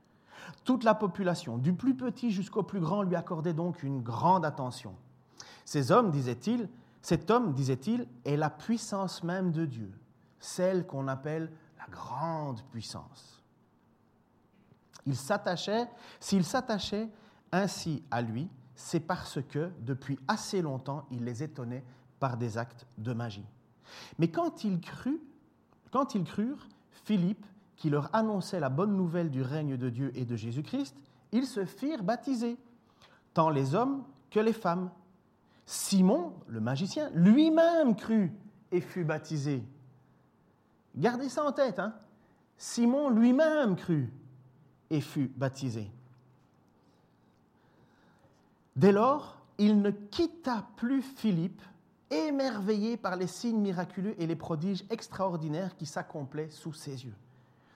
Toute 0.63 0.83
la 0.83 0.95
population, 0.95 1.57
du 1.57 1.73
plus 1.73 1.95
petit 1.95 2.31
jusqu'au 2.31 2.63
plus 2.63 2.79
grand, 2.79 3.03
lui 3.03 3.15
accordait 3.15 3.53
donc 3.53 3.83
une 3.83 4.01
grande 4.01 4.45
attention. 4.45 4.95
Ces 5.65 5.91
hommes, 5.91 6.11
disait-il, 6.11 6.67
cet 7.01 7.31
homme, 7.31 7.53
disait-il, 7.53 8.07
est 8.25 8.37
la 8.37 8.49
puissance 8.49 9.23
même 9.23 9.51
de 9.51 9.65
Dieu, 9.65 9.91
celle 10.39 10.85
qu'on 10.85 11.07
appelle 11.07 11.51
la 11.77 11.87
grande 11.87 12.61
puissance. 12.71 13.43
Il 15.05 15.15
s'attachait, 15.15 15.87
s'il 16.19 16.43
s'attachait 16.43 17.09
ainsi 17.51 18.03
à 18.11 18.21
lui, 18.21 18.49
c'est 18.75 18.99
parce 18.99 19.39
que 19.41 19.71
depuis 19.79 20.19
assez 20.27 20.61
longtemps, 20.61 21.05
il 21.11 21.23
les 21.25 21.43
étonnait 21.43 21.83
par 22.19 22.37
des 22.37 22.57
actes 22.57 22.85
de 22.97 23.13
magie. 23.13 23.45
Mais 24.19 24.29
quand 24.29 24.63
ils 24.63 24.79
crurent, 24.79 25.19
quand 25.91 26.15
ils 26.15 26.23
crurent, 26.23 26.67
Philippe, 27.03 27.45
qui 27.75 27.89
leur 27.89 28.13
annonçait 28.13 28.59
la 28.59 28.69
bonne 28.69 28.95
nouvelle 28.95 29.31
du 29.31 29.41
règne 29.41 29.75
de 29.75 29.89
Dieu 29.89 30.11
et 30.15 30.23
de 30.23 30.35
Jésus-Christ, 30.35 30.95
ils 31.31 31.47
se 31.47 31.65
firent 31.65 32.03
baptiser, 32.03 32.57
tant 33.33 33.49
les 33.49 33.73
hommes 33.73 34.03
que 34.29 34.39
les 34.39 34.53
femmes. 34.53 34.91
Simon, 35.71 36.33
le 36.49 36.59
magicien, 36.59 37.09
lui-même 37.13 37.95
crut 37.95 38.33
et 38.73 38.81
fut 38.81 39.05
baptisé. 39.05 39.63
Gardez 40.97 41.29
ça 41.29 41.45
en 41.45 41.53
tête. 41.53 41.79
Hein? 41.79 41.93
Simon 42.57 43.09
lui-même 43.09 43.77
crut 43.77 44.11
et 44.89 44.99
fut 44.99 45.31
baptisé. 45.33 45.89
Dès 48.75 48.91
lors, 48.91 49.37
il 49.57 49.81
ne 49.81 49.91
quitta 49.91 50.67
plus 50.75 51.01
Philippe, 51.01 51.61
émerveillé 52.09 52.97
par 52.97 53.15
les 53.15 53.27
signes 53.27 53.61
miraculeux 53.61 54.15
et 54.21 54.27
les 54.27 54.35
prodiges 54.35 54.83
extraordinaires 54.89 55.77
qui 55.77 55.85
s'accomplaient 55.85 56.49
sous 56.49 56.73
ses 56.73 57.05
yeux. 57.05 57.15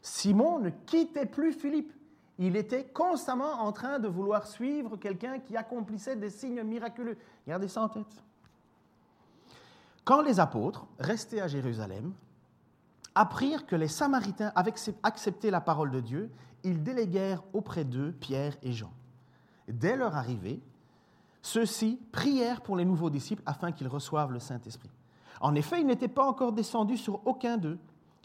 Simon 0.01 0.59
ne 0.59 0.69
quittait 0.69 1.25
plus 1.25 1.53
Philippe. 1.53 1.93
Il 2.38 2.56
était 2.58 2.86
constamment 2.86 3.62
en 3.62 3.72
train 3.72 4.00
de 4.00 4.08
vouloir 4.08 4.46
suivre 4.46 4.98
quelqu'un 4.98 5.39
qui 5.39 5.56
accomplissait 5.56 6.15
des 6.15 6.30
signes 6.30 6.63
miraculeux. 6.63 7.18
Gardez 7.48 7.68
ça 7.68 7.82
en 7.82 7.89
tête. 7.89 8.24
Quand 10.04 10.22
les 10.22 10.39
apôtres, 10.39 10.86
restés 11.00 11.42
à 11.42 11.48
Jérusalem, 11.48 12.13
apprirent 13.15 13.65
que 13.65 13.75
les 13.75 13.88
Samaritains 13.88 14.51
avaient 14.56 14.74
accepté 15.04 15.50
la 15.50 15.62
parole 15.62 15.92
de 15.92 16.01
Dieu, 16.01 16.30
ils 16.63 16.84
déléguèrent 16.84 17.44
auprès 17.54 17.86
d'eux 17.86 18.12
Pierre 18.12 18.58
et 18.62 18.74
Jean. 18.74 18.92
Dès 19.68 19.96
leur 19.96 20.15
arrivée, 20.15 20.62
ceux-ci 21.42 22.00
prièrent 22.12 22.62
pour 22.62 22.75
les 22.75 22.86
nouveaux 22.86 23.10
disciples 23.10 23.44
afin 23.46 23.72
qu'ils 23.72 23.88
reçoivent 23.88 24.32
le 24.32 24.39
Saint-Esprit. 24.39 24.89
En 25.42 25.56
effet, 25.56 25.80
ils 25.80 25.88
n'étaient 25.88 26.08
pas 26.08 26.25
encore 26.25 26.51
descendus 26.51 26.98
sur 26.98 27.25
aucun 27.25 27.58
d'eux. 27.58 27.77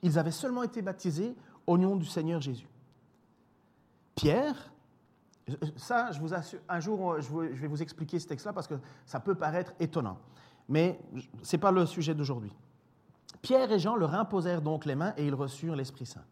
Ils 0.02 0.18
avaient 0.18 0.30
seulement 0.30 0.62
été 0.62 0.82
baptisés 0.82 1.34
au 1.66 1.76
nom 1.76 1.96
du 1.96 2.06
Seigneur 2.06 2.40
Jésus. 2.40 2.69
Pierre, 4.20 4.70
Ça, 5.76 6.10
je 6.12 6.20
vous 6.20 6.34
assure, 6.34 6.60
un 6.68 6.78
jour, 6.78 7.20
je 7.20 7.32
vais 7.32 7.66
vous 7.66 7.80
expliquer 7.80 8.18
ce 8.18 8.28
texte-là 8.28 8.52
parce 8.52 8.66
que 8.66 8.74
ça 9.06 9.18
peut 9.18 9.34
paraître 9.34 9.72
étonnant. 9.80 10.18
Mais 10.68 11.00
ce 11.42 11.56
n'est 11.56 11.60
pas 11.60 11.70
le 11.70 11.86
sujet 11.86 12.14
d'aujourd'hui. 12.14 12.52
Pierre 13.40 13.72
et 13.72 13.78
Jean 13.78 13.96
leur 13.96 14.14
imposèrent 14.14 14.60
donc 14.60 14.84
les 14.84 14.94
mains 14.94 15.14
et 15.16 15.26
ils 15.26 15.34
reçurent 15.34 15.74
l'Esprit 15.74 16.04
Saint. 16.04 16.24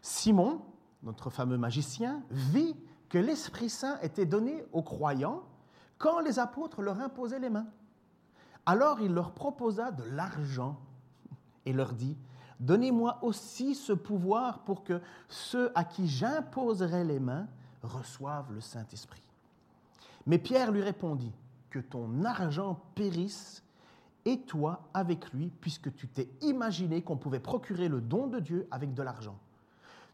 Simon, 0.00 0.62
notre 1.02 1.28
fameux 1.28 1.58
magicien, 1.58 2.22
vit 2.30 2.76
que 3.08 3.18
l'Esprit 3.18 3.68
Saint 3.68 3.98
était 4.00 4.26
donné 4.26 4.64
aux 4.72 4.82
croyants 4.82 5.42
quand 5.98 6.20
les 6.20 6.38
apôtres 6.38 6.82
leur 6.82 7.00
imposaient 7.00 7.40
les 7.40 7.50
mains. 7.50 7.66
Alors 8.64 9.00
il 9.00 9.12
leur 9.12 9.32
proposa 9.32 9.90
de 9.90 10.04
l'argent 10.04 10.78
et 11.66 11.72
leur 11.72 11.94
dit, 11.94 12.16
Donnez-moi 12.60 13.18
aussi 13.22 13.74
ce 13.74 13.92
pouvoir 13.92 14.60
pour 14.60 14.84
que 14.84 15.00
ceux 15.28 15.70
à 15.74 15.84
qui 15.84 16.06
j'imposerai 16.06 17.04
les 17.04 17.20
mains 17.20 17.46
reçoivent 17.82 18.52
le 18.52 18.60
Saint-Esprit. 18.60 19.22
Mais 20.26 20.38
Pierre 20.38 20.72
lui 20.72 20.82
répondit, 20.82 21.32
Que 21.70 21.78
ton 21.78 22.24
argent 22.24 22.80
périsse 22.94 23.62
et 24.24 24.40
toi 24.40 24.80
avec 24.94 25.32
lui, 25.32 25.50
puisque 25.60 25.94
tu 25.94 26.08
t'es 26.08 26.28
imaginé 26.40 27.02
qu'on 27.02 27.16
pouvait 27.16 27.40
procurer 27.40 27.88
le 27.88 28.00
don 28.00 28.26
de 28.26 28.40
Dieu 28.40 28.66
avec 28.70 28.94
de 28.94 29.02
l'argent. 29.02 29.36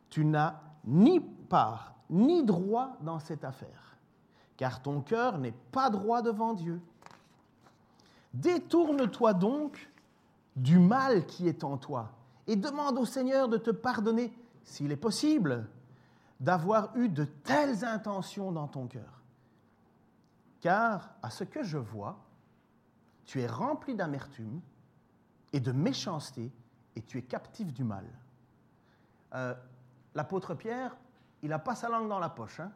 Tu 0.09 0.25
n'as 0.25 0.61
ni 0.85 1.21
part 1.21 1.95
ni 2.09 2.45
droit 2.45 2.97
dans 3.03 3.21
cette 3.21 3.45
affaire, 3.45 3.97
car 4.57 4.83
ton 4.83 5.01
cœur 5.01 5.39
n'est 5.39 5.55
pas 5.71 5.91
droit 5.91 6.23
devant 6.23 6.55
Dieu. 6.55 6.81
Détourne-toi 8.35 9.33
donc 9.35 9.89
du 10.57 10.79
mal 10.79 11.27
qui 11.27 11.47
est 11.47 11.63
en 11.63 11.77
toi 11.77 12.11
et 12.47 12.57
demande 12.57 12.99
au 12.99 13.05
Seigneur 13.05 13.49
de 13.49 13.57
te 13.57 13.71
pardonner, 13.71 14.33
s'il 14.65 14.93
est 14.93 14.97
possible, 14.97 15.67
d'avoir 16.41 16.97
eu 16.97 17.09
de 17.09 17.25
telles 17.25 17.85
intentions 17.85 18.53
dans 18.53 18.67
ton 18.67 18.87
cœur. 18.87 19.23
Car, 20.61 21.11
à 21.23 21.31
ce 21.31 21.45
que 21.45 21.63
je 21.63 21.79
vois, 21.79 22.19
tu 23.25 23.41
es 23.41 23.47
rempli 23.47 23.95
d'amertume 23.95 24.61
et 25.53 25.61
de 25.61 25.73
méchanceté 25.73 26.51
et 26.97 27.03
tu 27.03 27.19
es 27.19 27.23
captif 27.23 27.73
du 27.73 27.85
mal. 27.85 28.05
Euh, 29.35 29.55
l'apôtre 30.15 30.55
Pierre, 30.55 30.97
il 31.43 31.51
n'a 31.51 31.59
pas 31.59 31.75
sa 31.75 31.89
langue 31.89 32.09
dans 32.09 32.19
la 32.19 32.29
poche. 32.29 32.61
Hein. 32.61 32.73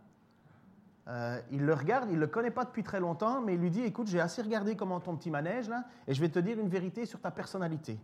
Euh, 1.08 1.40
il 1.50 1.64
le 1.64 1.74
regarde, 1.74 2.08
il 2.10 2.16
ne 2.16 2.20
le 2.20 2.26
connaît 2.26 2.50
pas 2.50 2.64
depuis 2.64 2.82
très 2.82 3.00
longtemps, 3.00 3.40
mais 3.40 3.54
il 3.54 3.60
lui 3.60 3.70
dit, 3.70 3.82
écoute, 3.82 4.06
j'ai 4.06 4.20
assez 4.20 4.40
regardé 4.40 4.76
comment 4.76 5.00
ton 5.00 5.16
petit 5.16 5.30
manège, 5.30 5.68
là, 5.68 5.84
et 6.06 6.14
je 6.14 6.20
vais 6.20 6.30
te 6.30 6.38
dire 6.38 6.58
une 6.58 6.68
vérité 6.68 7.04
sur 7.04 7.20
ta 7.20 7.30
personnalité. 7.30 7.98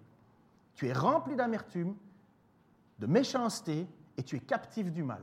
Tu 0.74 0.88
es 0.88 0.92
rempli 0.92 1.36
d'amertume, 1.36 1.94
de 2.98 3.06
méchanceté, 3.06 3.86
et 4.16 4.22
tu 4.22 4.36
es 4.36 4.40
captif 4.40 4.90
du 4.92 5.02
mal. 5.02 5.22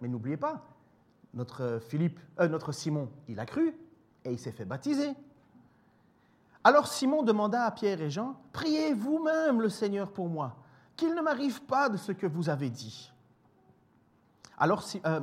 Mais 0.00 0.08
n'oubliez 0.08 0.36
pas, 0.36 0.64
notre, 1.34 1.80
Philippe, 1.88 2.20
euh, 2.40 2.48
notre 2.48 2.72
Simon, 2.72 3.08
il 3.28 3.40
a 3.40 3.46
cru, 3.46 3.74
et 4.24 4.32
il 4.32 4.38
s'est 4.38 4.52
fait 4.52 4.64
baptiser. 4.64 5.14
Alors 6.64 6.86
Simon 6.86 7.22
demanda 7.22 7.64
à 7.64 7.70
Pierre 7.70 8.00
et 8.00 8.10
Jean, 8.10 8.36
Priez 8.52 8.92
vous-même 8.92 9.60
le 9.60 9.68
Seigneur 9.68 10.10
pour 10.12 10.28
moi, 10.28 10.56
qu'il 10.96 11.14
ne 11.14 11.22
m'arrive 11.22 11.62
pas 11.62 11.88
de 11.88 11.96
ce 11.96 12.12
que 12.12 12.26
vous 12.26 12.48
avez 12.48 12.70
dit. 12.70 13.12
Alors, 14.58 14.84
euh, 15.06 15.20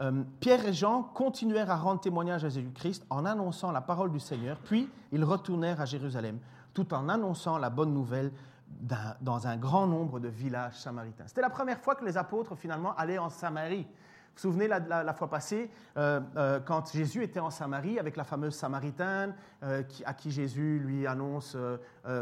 euh, 0.00 0.22
Pierre 0.40 0.66
et 0.66 0.72
Jean 0.72 1.02
continuèrent 1.02 1.70
à 1.70 1.76
rendre 1.76 2.00
témoignage 2.00 2.44
à 2.44 2.50
Jésus-Christ 2.50 3.04
en 3.08 3.24
annonçant 3.24 3.72
la 3.72 3.80
parole 3.80 4.12
du 4.12 4.20
Seigneur, 4.20 4.58
puis 4.58 4.88
ils 5.10 5.24
retournèrent 5.24 5.80
à 5.80 5.86
Jérusalem, 5.86 6.38
tout 6.74 6.92
en 6.92 7.08
annonçant 7.08 7.58
la 7.58 7.70
bonne 7.70 7.94
nouvelle 7.94 8.30
dans 9.20 9.46
un 9.46 9.56
grand 9.56 9.86
nombre 9.86 10.20
de 10.20 10.28
villages 10.28 10.78
samaritains. 10.78 11.24
C'était 11.26 11.40
la 11.40 11.50
première 11.50 11.80
fois 11.80 11.94
que 11.94 12.04
les 12.04 12.16
apôtres 12.16 12.56
finalement 12.56 12.94
allaient 12.96 13.18
en 13.18 13.30
Samarie. 13.30 13.86
Vous 14.42 14.50
vous 14.50 14.54
souvenez 14.54 14.68
la, 14.68 15.12
fois 15.14 15.28
passée, 15.28 15.68
euh, 15.96 16.20
euh, 16.36 16.60
quand 16.60 16.92
Jésus 16.92 17.24
était 17.24 17.40
en 17.40 17.50
Samarie 17.50 17.98
avec 17.98 18.16
la 18.16 18.22
fameuse 18.22 18.54
Samaritaine, 18.54 19.34
euh, 19.64 19.82
à 20.04 20.14
qui 20.14 20.30
Jésus 20.30 20.78
lui 20.78 21.08
annonce 21.08 21.56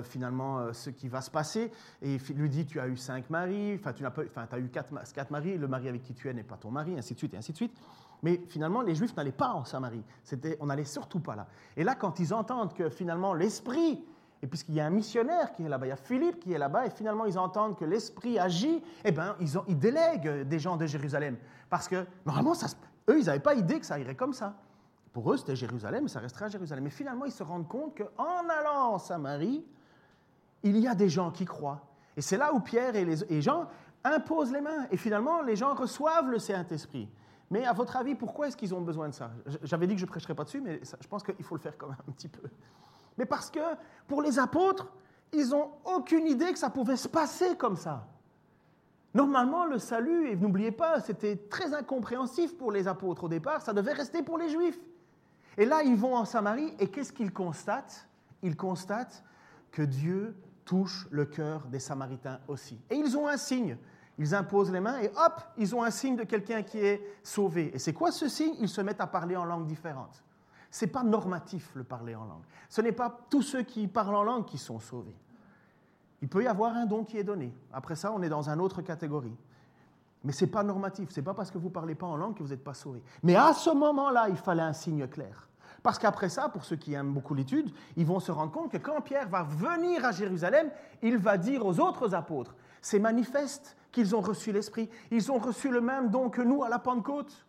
finalement 0.03 0.73
ce 0.73 0.89
qui 0.89 1.09
va 1.09 1.21
se 1.21 1.31
passer, 1.31 1.71
et 2.01 2.17
lui 2.35 2.49
dit, 2.49 2.65
tu 2.65 2.81
as 2.81 2.89
eu 2.89 2.97
cinq 2.97 3.29
maris, 3.29 3.75
enfin 3.75 3.93
tu 3.93 4.05
as, 4.07 4.59
eu 4.59 4.69
quatre, 4.69 4.95
quatre 5.13 5.31
maris, 5.31 5.59
le 5.59 5.69
mari 5.69 5.89
avec 5.89 6.05
qui 6.05 6.15
tu 6.15 6.31
es 6.31 6.33
n'est 6.33 6.43
pas 6.43 6.57
ton 6.57 6.71
mari, 6.71 6.97
ainsi 6.97 7.13
de 7.13 7.19
suite, 7.19 7.35
et 7.35 7.37
ainsi 7.37 7.53
de 7.53 7.57
suite. 7.57 7.77
Mais 8.23 8.41
finalement, 8.49 8.81
les 8.81 8.95
Juifs 8.95 9.15
n'allaient 9.15 9.31
pas 9.31 9.51
en 9.51 9.67
Samarie. 9.67 10.03
On 10.61 10.67
n'allait 10.67 10.85
surtout 10.85 11.21
pas 11.21 11.37
là. 11.37 11.47
Et 11.77 11.85
là, 11.85 11.95
quand 11.95 12.19
ils 12.19 12.33
entendent 12.33 12.73
que 12.73 12.89
finalement 12.89 13.35
l'Esprit 13.35 14.03
et 14.43 14.47
puisqu'il 14.47 14.75
y 14.75 14.81
a 14.81 14.87
un 14.87 14.91
missionnaire 14.91 15.53
qui 15.53 15.65
est 15.65 15.69
là-bas, 15.69 15.87
il 15.87 15.91
y 15.91 15.93
a 15.93 15.97
Philippe 15.97 16.41
qui 16.41 16.53
est 16.53 16.59
là-bas, 16.59 16.87
et 16.87 16.91
finalement 16.91 17.25
ils 17.25 17.39
entendent 17.39 17.77
que 17.77 17.85
l'Esprit 17.85 18.39
agit, 18.39 18.83
eh 19.05 19.11
bien, 19.11 19.37
ils, 19.41 19.79
délèguent 19.79 20.47
des 20.47 20.59
gens 20.59 20.77
de 20.77 20.87
Jérusalem. 20.87 21.37
Parce 21.71 21.89
que 21.89 22.07
normalement, 22.25 22.53
eux, 23.09 23.19
ils 23.19 23.27
n'avaient 23.27 23.41
pas 23.41 23.55
idée 23.55 23.81
que 23.81 23.87
ça 23.87 23.99
irait 23.99 24.15
comme 24.15 24.35
ça. 24.35 24.55
Pour 25.13 25.33
eux, 25.33 25.39
c'était 25.39 25.57
Jérusalem, 25.57 26.05
et 26.05 26.09
ça 26.09 26.21
resterait 26.21 26.45
à 26.45 26.49
Jérusalem. 26.49 26.85
Mais 26.85 26.91
finalement, 26.91 27.25
ils 27.25 27.33
se 27.33 27.43
rendent 27.43 27.69
compte 27.69 27.97
qu'en 27.97 28.49
allant 28.49 28.93
en 28.93 28.99
Samarie, 28.99 29.65
il 30.63 30.79
y 30.79 30.87
a 30.87 30.95
des 30.95 31.09
gens 31.09 31.31
qui 31.31 31.47
croient. 31.47 31.81
Et 32.17 32.21
c'est 32.21 32.37
là 32.37 32.53
où 32.53 32.61
Pierre 32.61 32.95
et 32.95 33.05
les 33.05 33.43
Jean 33.43 33.69
imposent 34.05 34.53
les 34.53 34.61
mains. 34.61 34.87
Et 34.91 34.97
finalement, 34.97 35.43
les 35.43 35.57
gens 35.57 35.75
reçoivent 35.75 36.31
le 36.31 36.39
Saint-Esprit. 36.39 37.09
Mais 37.51 37.65
à 37.65 37.73
votre 37.73 37.97
avis, 37.97 38.15
pourquoi 38.15 38.49
est-ce 38.49 38.57
qu'ils 38.57 38.75
ont 38.75 38.81
besoin 38.81 39.09
de 39.09 39.15
ça? 39.15 39.31
J'avais 39.63 39.87
dit 39.87 39.95
que 39.95 40.01
je 40.01 40.07
ne 40.07 40.11
prêcherais 40.11 40.35
pas 40.35 40.45
dessus, 40.45 40.61
mais 40.61 40.81
je 40.83 41.09
pense 41.09 41.23
qu'il 41.23 41.45
faut 41.45 41.55
le 41.55 41.61
faire 41.61 41.77
quand 41.79 41.89
même 41.89 41.97
un 42.09 42.13
petit 42.13 42.29
peu 42.29 42.43
mais 43.19 43.25
parce 43.25 43.51
que 43.51 43.61
pour 44.07 44.23
les 44.23 44.39
apôtres, 44.39 44.89
ils 45.33 45.49
n'ont 45.49 45.71
aucune 45.85 46.27
idée 46.27 46.53
que 46.53 46.59
ça 46.59 46.71
pouvait 46.71 46.97
se 46.97 47.09
passer 47.09 47.57
comme 47.57 47.77
ça. 47.77 48.07
Normalement, 49.15 49.65
le 49.65 49.79
salut, 49.79 50.29
et 50.29 50.37
n'oubliez 50.37 50.73
pas, 50.73 51.01
c'était 51.01 51.37
très 51.37 51.73
incompréhensif 51.75 52.57
pour 52.57 52.71
les 52.71 52.87
apôtres 52.87 53.25
au 53.25 53.29
départ, 53.29 53.63
ça 53.63 53.73
devait 53.73 53.95
rester 53.95 54.23
pour 54.23 54.39
les 54.39 54.49
juifs. 54.49 54.79
Et 55.57 55.65
là, 55.65 55.83
ils 55.83 55.97
vont 55.97 56.15
en 56.15 56.25
Samarie, 56.27 56.75
et 56.79 56.89
qu'est-ce 56.89 57.13
qu'ils 57.13 57.33
constatent? 57.33 58.07
Ils 58.43 58.57
constatent 58.57 59.25
que 59.73 59.83
Dieu 59.83 60.37
touche 60.67 61.07
le 61.11 61.25
cœur 61.25 61.67
des 61.67 61.79
Samaritains 61.79 62.41
aussi. 62.49 62.79
Et 62.91 62.97
ils 62.97 63.17
ont 63.17 63.27
un 63.27 63.39
signe. 63.39 63.79
Ils 64.19 64.35
imposent 64.35 64.73
les 64.73 64.81
mains 64.81 64.99
et 65.01 65.09
hop, 65.09 65.43
ils 65.59 65.75
ont 65.75 65.83
un 65.83 65.91
signe 65.91 66.17
de 66.17 66.25
quelqu'un 66.25 66.63
qui 66.63 66.79
est 66.79 67.03
sauvé. 67.23 67.71
Et 67.75 67.79
c'est 67.79 67.93
quoi 67.93 68.11
ce 68.11 68.29
signe? 68.29 68.55
Ils 68.61 68.69
se 68.69 68.81
mettent 68.81 69.01
à 69.01 69.07
parler 69.07 69.37
en 69.37 69.45
langue 69.45 69.67
différente. 69.67 70.23
N'est 70.81 70.89
pas 70.89 71.03
normatif 71.03 71.71
le 71.75 71.85
parler 71.85 72.15
en 72.15 72.25
langue. 72.25 72.45
Ce 72.69 72.81
n'est 72.81 72.93
pas 72.93 73.19
tous 73.31 73.43
ceux 73.43 73.63
qui 73.63 73.87
parlent 73.89 74.17
en 74.17 74.25
langue 74.25 74.45
qui 74.45 74.59
sont 74.59 74.81
sauvés. 74.81 75.17
Il 76.23 76.29
peut 76.29 76.43
y 76.43 76.47
avoir 76.47 76.75
un 76.75 76.87
don 76.87 77.05
qui 77.05 77.19
est 77.19 77.25
donné. 77.25 77.53
Après 77.73 77.97
ça, 77.97 78.13
on 78.13 78.23
est 78.23 78.29
dans 78.29 78.49
une 78.49 78.61
autre 78.61 78.83
catégorie. 78.83 79.37
Mais 80.25 80.33
ce 80.33 80.45
n'est 80.45 80.51
pas 80.51 80.63
normatif. 80.63 81.11
Ce 81.11 81.21
n'est 81.21 81.25
pas 81.25 81.35
parce 81.35 81.51
que 81.51 81.59
vous 81.59 81.69
ne 81.69 81.73
parlez 81.73 81.95
pas 81.95 82.07
en 82.07 82.17
langue 82.17 82.35
que 82.35 82.43
vous 82.43 82.49
n'êtes 82.49 82.65
pas 82.65 82.75
sauvé. 82.75 83.03
Mais 83.23 83.37
à 83.37 83.53
ce 83.53 83.71
moment-là, 83.71 84.29
il 84.29 84.37
fallait 84.37 84.63
un 84.63 84.73
signe 84.73 85.07
clair. 85.07 85.49
Parce 85.83 85.99
qu'après 85.99 86.29
ça, 86.29 86.49
pour 86.49 86.65
ceux 86.65 86.77
qui 86.77 86.95
aiment 86.95 87.13
beaucoup 87.13 87.35
l'étude, 87.35 87.71
ils 87.97 88.05
vont 88.05 88.19
se 88.19 88.33
rendre 88.33 88.51
compte 88.51 88.73
que 88.73 88.77
quand 88.77 89.01
Pierre 89.03 89.29
va 89.29 89.45
venir 89.45 90.05
à 90.05 90.11
Jérusalem, 90.11 90.71
il 91.01 91.17
va 91.17 91.39
dire 91.39 91.65
aux 91.65 91.79
autres 91.79 92.13
apôtres, 92.15 92.57
c'est 92.81 92.99
manifeste 92.99 93.77
qu'ils 93.93 94.17
ont 94.17 94.21
reçu 94.21 94.51
l'Esprit. 94.53 94.91
Ils 95.11 95.31
ont 95.31 95.39
reçu 95.39 95.71
le 95.71 95.81
même 95.81 96.11
don 96.11 96.29
que 96.29 96.43
nous 96.43 96.65
à 96.65 96.69
la 96.69 96.79
Pentecôte. 96.79 97.46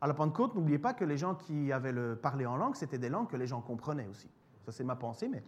À 0.00 0.06
la 0.06 0.14
Pentecôte, 0.14 0.54
n'oubliez 0.54 0.78
pas 0.78 0.94
que 0.94 1.04
les 1.04 1.18
gens 1.18 1.34
qui 1.34 1.72
avaient 1.72 1.92
le 1.92 2.16
parlé 2.16 2.46
en 2.46 2.56
langue, 2.56 2.74
c'était 2.74 2.98
des 2.98 3.08
langues 3.08 3.28
que 3.28 3.36
les 3.36 3.46
gens 3.46 3.60
comprenaient 3.60 4.08
aussi. 4.08 4.28
Ça, 4.64 4.72
c'est 4.72 4.84
ma 4.84 4.96
pensée, 4.96 5.28
mais. 5.28 5.42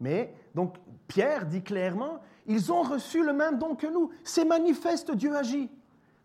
Mais, 0.00 0.34
donc, 0.54 0.78
Pierre 1.06 1.46
dit 1.46 1.62
clairement 1.62 2.18
ils 2.46 2.72
ont 2.72 2.82
reçu 2.82 3.24
le 3.24 3.32
même 3.32 3.58
don 3.58 3.74
que 3.74 3.86
nous. 3.86 4.10
C'est 4.24 4.44
manifeste, 4.44 5.12
Dieu 5.12 5.36
agit. 5.36 5.70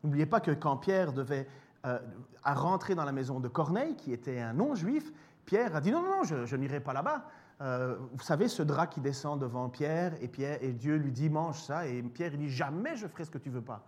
N'oubliez 0.04 0.26
pas 0.26 0.40
que 0.40 0.52
quand 0.52 0.78
Pierre 0.78 1.14
devait 1.14 1.48
euh, 1.86 2.00
rentrer 2.44 2.96
dans 2.96 3.06
la 3.06 3.12
maison 3.12 3.40
de 3.40 3.48
Corneille, 3.48 3.96
qui 3.96 4.12
était 4.14 4.40
un 4.40 4.54
non-juif, 4.54 5.12
Pierre 5.46 5.76
a 5.76 5.82
dit 5.82 5.92
non, 5.92 6.02
non, 6.02 6.18
non, 6.18 6.24
je, 6.24 6.56
n'irai 6.56 6.80
pas 6.80 6.94
là-bas. 6.94 7.26
Euh, 7.62 7.98
vous 8.14 8.24
savez, 8.24 8.48
ce 8.48 8.62
drap 8.62 8.88
qui 8.88 9.02
descend 9.02 9.40
devant 9.40 9.70
Pierre 9.70 10.14
et, 10.22 10.28
Pierre, 10.28 10.60
et 10.62 10.74
Dieu 10.74 10.96
lui 10.96 11.12
dit 11.12 11.30
mange 11.30 11.60
ça, 11.60 11.88
et 11.88 12.02
Pierre 12.04 12.34
il 12.34 12.40
dit 12.40 12.50
jamais 12.50 12.96
je 12.96 13.08
ferai 13.08 13.26
ce 13.26 13.32
que 13.32 13.40
tu 13.40 13.50
veux 13.50 13.62
pas. 13.62 13.84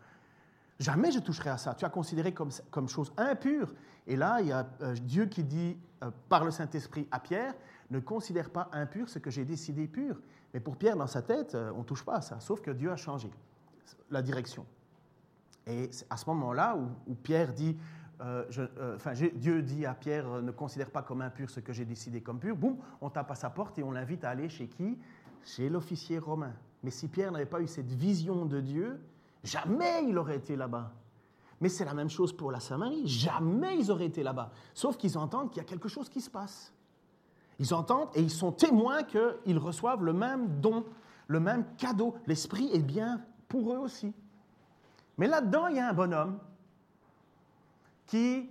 Jamais 0.80 1.12
je 1.12 1.20
toucherai 1.20 1.50
à 1.50 1.58
ça. 1.58 1.74
Tu 1.74 1.84
as 1.84 1.90
considéré 1.90 2.34
comme, 2.34 2.52
comme 2.72 2.88
chose 2.88 3.12
impure. 3.18 3.74
Et 4.08 4.16
là, 4.16 4.40
il 4.40 4.48
y 4.48 4.52
a 4.52 4.66
euh, 4.82 4.96
Dieu 4.96 5.26
qui 5.26 5.44
dit 5.44 5.78
euh, 6.04 6.10
par 6.30 6.46
le 6.46 6.52
Saint-Esprit 6.52 7.08
à 7.12 7.20
Pierre, 7.20 7.54
ne 7.92 8.00
considère 8.00 8.50
pas 8.50 8.70
impur 8.72 9.10
ce 9.10 9.20
que 9.20 9.30
j'ai 9.30 9.44
décidé 9.44 9.88
pur. 9.88 10.22
Mais 10.54 10.62
pour 10.62 10.78
Pierre, 10.78 10.96
dans 10.96 11.08
sa 11.08 11.22
tête, 11.22 11.54
euh, 11.54 11.72
on 11.76 11.80
ne 11.80 11.84
touche 11.84 12.06
pas 12.06 12.16
à 12.16 12.22
ça, 12.22 12.40
sauf 12.40 12.62
que 12.62 12.72
Dieu 12.72 12.92
a 12.92 12.96
changé 12.96 13.30
la 14.10 14.22
direction. 14.22 14.66
Et 15.68 15.90
à 16.10 16.16
ce 16.16 16.26
moment-là 16.28 16.78
où, 16.78 17.14
Pierre 17.16 17.54
dit, 17.54 17.78
enfin, 18.20 19.14
Dieu 19.14 19.62
dit 19.62 19.86
à 19.86 19.94
Pierre, 19.94 20.42
ne 20.42 20.52
considère 20.52 20.90
pas 20.90 21.04
comme 21.04 21.22
impur 21.22 21.50
ce 21.50 21.60
que 21.60 21.74
j'ai 21.74 21.86
décidé 21.86 22.22
comme 22.22 22.40
pur. 22.40 22.56
Boum, 22.56 22.78
on 23.02 23.10
tape 23.10 23.30
à 23.30 23.36
sa 23.36 23.52
porte 23.52 23.78
et 23.78 23.84
on 23.84 23.92
l'invite 23.92 24.24
à 24.24 24.32
aller 24.32 24.50
chez 24.50 24.68
qui? 24.68 24.98
Chez 25.44 25.70
l'officier 25.70 26.18
romain. 26.18 26.54
Mais 26.82 26.90
si 26.90 27.08
Pierre 27.08 27.32
n'avait 27.32 27.46
pas 27.46 27.62
eu 27.62 27.68
cette 27.68 27.92
vision 27.92 28.46
de 28.46 28.62
Dieu, 28.62 29.00
Jamais 29.44 30.06
il 30.08 30.18
aurait 30.18 30.38
été 30.38 30.56
là-bas. 30.56 30.92
Mais 31.62 31.70
c'est 31.70 31.86
la 31.86 31.94
même 31.94 32.10
chose 32.10 32.36
pour 32.36 32.52
la 32.52 32.60
Samarie. 32.60 33.08
Jamais 33.08 33.78
ils 33.78 33.92
auraient 33.92 34.06
été 34.06 34.24
là-bas. 34.24 34.52
Sauf 34.74 34.98
qu'ils 34.98 35.18
entendent 35.18 35.50
qu'il 35.50 35.62
y 35.62 35.66
a 35.66 35.68
quelque 35.68 35.90
chose 35.90 36.10
qui 36.10 36.22
se 36.22 36.30
passe. 36.30 36.74
Ils 37.60 37.74
entendent 37.74 38.10
et 38.16 38.22
ils 38.22 38.32
sont 38.32 38.52
témoins 38.52 39.04
qu'ils 39.04 39.58
reçoivent 39.58 40.04
le 40.04 40.14
même 40.14 40.62
don, 40.62 40.86
le 41.28 41.40
même 41.40 41.66
cadeau. 41.76 42.16
L'Esprit 42.26 42.70
est 42.74 42.80
bien 42.80 43.22
pour 43.50 43.74
eux 43.74 43.78
aussi. 43.78 44.14
Mais 45.18 45.28
là-dedans, 45.28 45.68
il 45.68 45.76
y 45.76 45.80
a 45.80 45.90
un 45.90 45.94
bonhomme 45.94 46.40
qui 48.06 48.50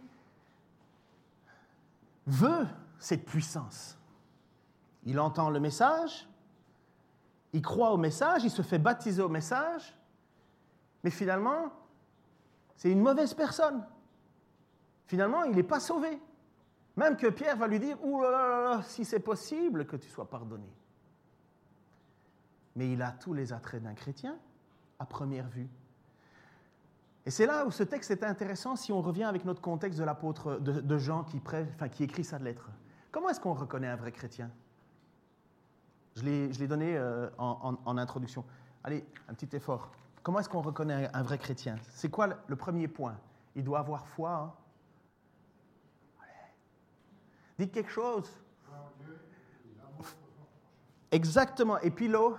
veut 2.26 2.66
cette 2.98 3.24
puissance. 3.24 3.96
Il 5.04 5.18
entend 5.18 5.48
le 5.48 5.60
message, 5.60 6.28
il 7.54 7.62
croit 7.62 7.92
au 7.92 7.96
message, 7.96 8.44
il 8.44 8.50
se 8.50 8.60
fait 8.60 8.78
baptiser 8.78 9.22
au 9.22 9.30
message, 9.30 9.96
mais 11.02 11.10
finalement, 11.10 11.72
c'est 12.76 12.90
une 12.90 13.00
mauvaise 13.00 13.34
personne. 13.34 13.84
Finalement, 15.06 15.44
il 15.44 15.54
n'est 15.56 15.62
pas 15.62 15.80
sauvé. 15.80 16.20
Même 16.96 17.16
que 17.16 17.28
Pierre 17.28 17.56
va 17.56 17.66
lui 17.66 17.78
dire, 17.78 17.96
Ouh 18.04 18.22
là 18.22 18.30
là 18.30 18.62
là, 18.62 18.82
si 18.82 19.04
c'est 19.04 19.20
possible 19.20 19.86
que 19.86 19.96
tu 19.96 20.08
sois 20.08 20.28
pardonné. 20.28 20.68
Mais 22.76 22.92
il 22.92 23.02
a 23.02 23.12
tous 23.12 23.34
les 23.34 23.52
attraits 23.52 23.82
d'un 23.82 23.94
chrétien 23.94 24.36
à 24.98 25.06
première 25.06 25.48
vue. 25.48 25.68
Et 27.26 27.30
c'est 27.30 27.46
là 27.46 27.66
où 27.66 27.70
ce 27.70 27.82
texte 27.82 28.10
est 28.10 28.24
intéressant 28.24 28.74
si 28.74 28.90
on 28.90 29.02
revient 29.02 29.24
avec 29.24 29.44
notre 29.44 29.60
contexte 29.60 29.98
de 29.98 30.04
l'apôtre 30.04 30.58
de, 30.58 30.98
Jean 30.98 31.24
qui, 31.24 31.40
enfin, 31.44 31.88
qui 31.88 32.04
écrit 32.04 32.24
sa 32.24 32.38
lettre. 32.38 32.70
Comment 33.10 33.28
est-ce 33.28 33.40
qu'on 33.40 33.54
reconnaît 33.54 33.88
un 33.88 33.96
vrai 33.96 34.12
chrétien? 34.12 34.50
Je 36.16 36.22
l'ai 36.24 36.66
donné 36.66 36.96
euh, 36.96 37.28
en, 37.38 37.98
introduction. 37.98 38.44
Allez, 38.82 39.04
un 39.28 39.34
petit 39.34 39.54
effort. 39.54 39.92
Comment 40.28 40.40
est-ce 40.40 40.50
qu'on 40.50 40.60
reconnaît 40.60 41.08
un 41.14 41.22
vrai 41.22 41.38
chrétien? 41.38 41.76
C'est 41.88 42.10
quoi 42.10 42.26
le, 42.26 42.54
premier 42.54 42.86
point? 42.86 43.18
Il 43.56 43.64
doit 43.64 43.78
avoir 43.78 44.06
foi. 44.06 44.30
Hein 44.30 44.52
Dites 47.58 47.72
quelque 47.72 47.90
chose. 47.90 48.30
Exactement. 51.10 51.78
Et 51.78 51.90
puis 51.90 52.08
l'eau? 52.08 52.36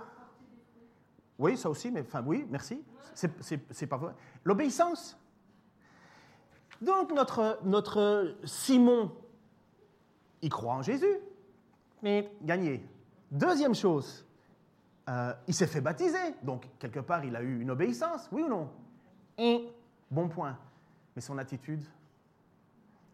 Oui, 1.36 1.56
ça 1.56 1.68
aussi, 1.68 1.90
mais 1.90 2.02
enfin 2.02 2.22
oui, 2.24 2.46
merci. 2.48 2.80
C'est 3.12 3.86
pas 3.88 3.96
vrai. 3.96 4.14
L'obéissance? 4.44 5.18
Donc 6.80 7.10
notre, 7.10 7.58
notre 7.64 8.36
Simon, 8.44 9.10
il 10.42 10.50
croit 10.50 10.74
en 10.74 10.82
Jésus, 10.82 11.18
mais 12.04 12.30
gagné. 12.40 12.88
Deuxième 13.32 13.74
chose, 13.74 14.24
euh, 15.10 15.34
il 15.48 15.54
s'est 15.54 15.66
fait 15.66 15.80
baptiser, 15.80 16.36
donc 16.44 16.68
quelque 16.78 17.00
part 17.00 17.24
il 17.24 17.34
a 17.34 17.42
eu 17.42 17.60
une 17.60 17.70
obéissance, 17.70 18.28
oui 18.30 18.42
ou 18.42 18.48
non? 18.48 18.70
Et, 19.36 19.68
bon 20.08 20.28
point. 20.28 20.56
Mais 21.16 21.20
son 21.20 21.36
attitude, 21.36 21.82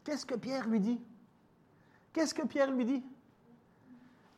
qu'est-ce 0.05 0.27
que 0.27 0.35
Pierre 0.35 0.69
lui 0.69 0.79
dit? 0.79 1.01
Qu'est-ce 2.13 2.35
que 2.35 2.47
Pierre 2.47 2.71
lui 2.71 2.85
dit? 2.85 3.03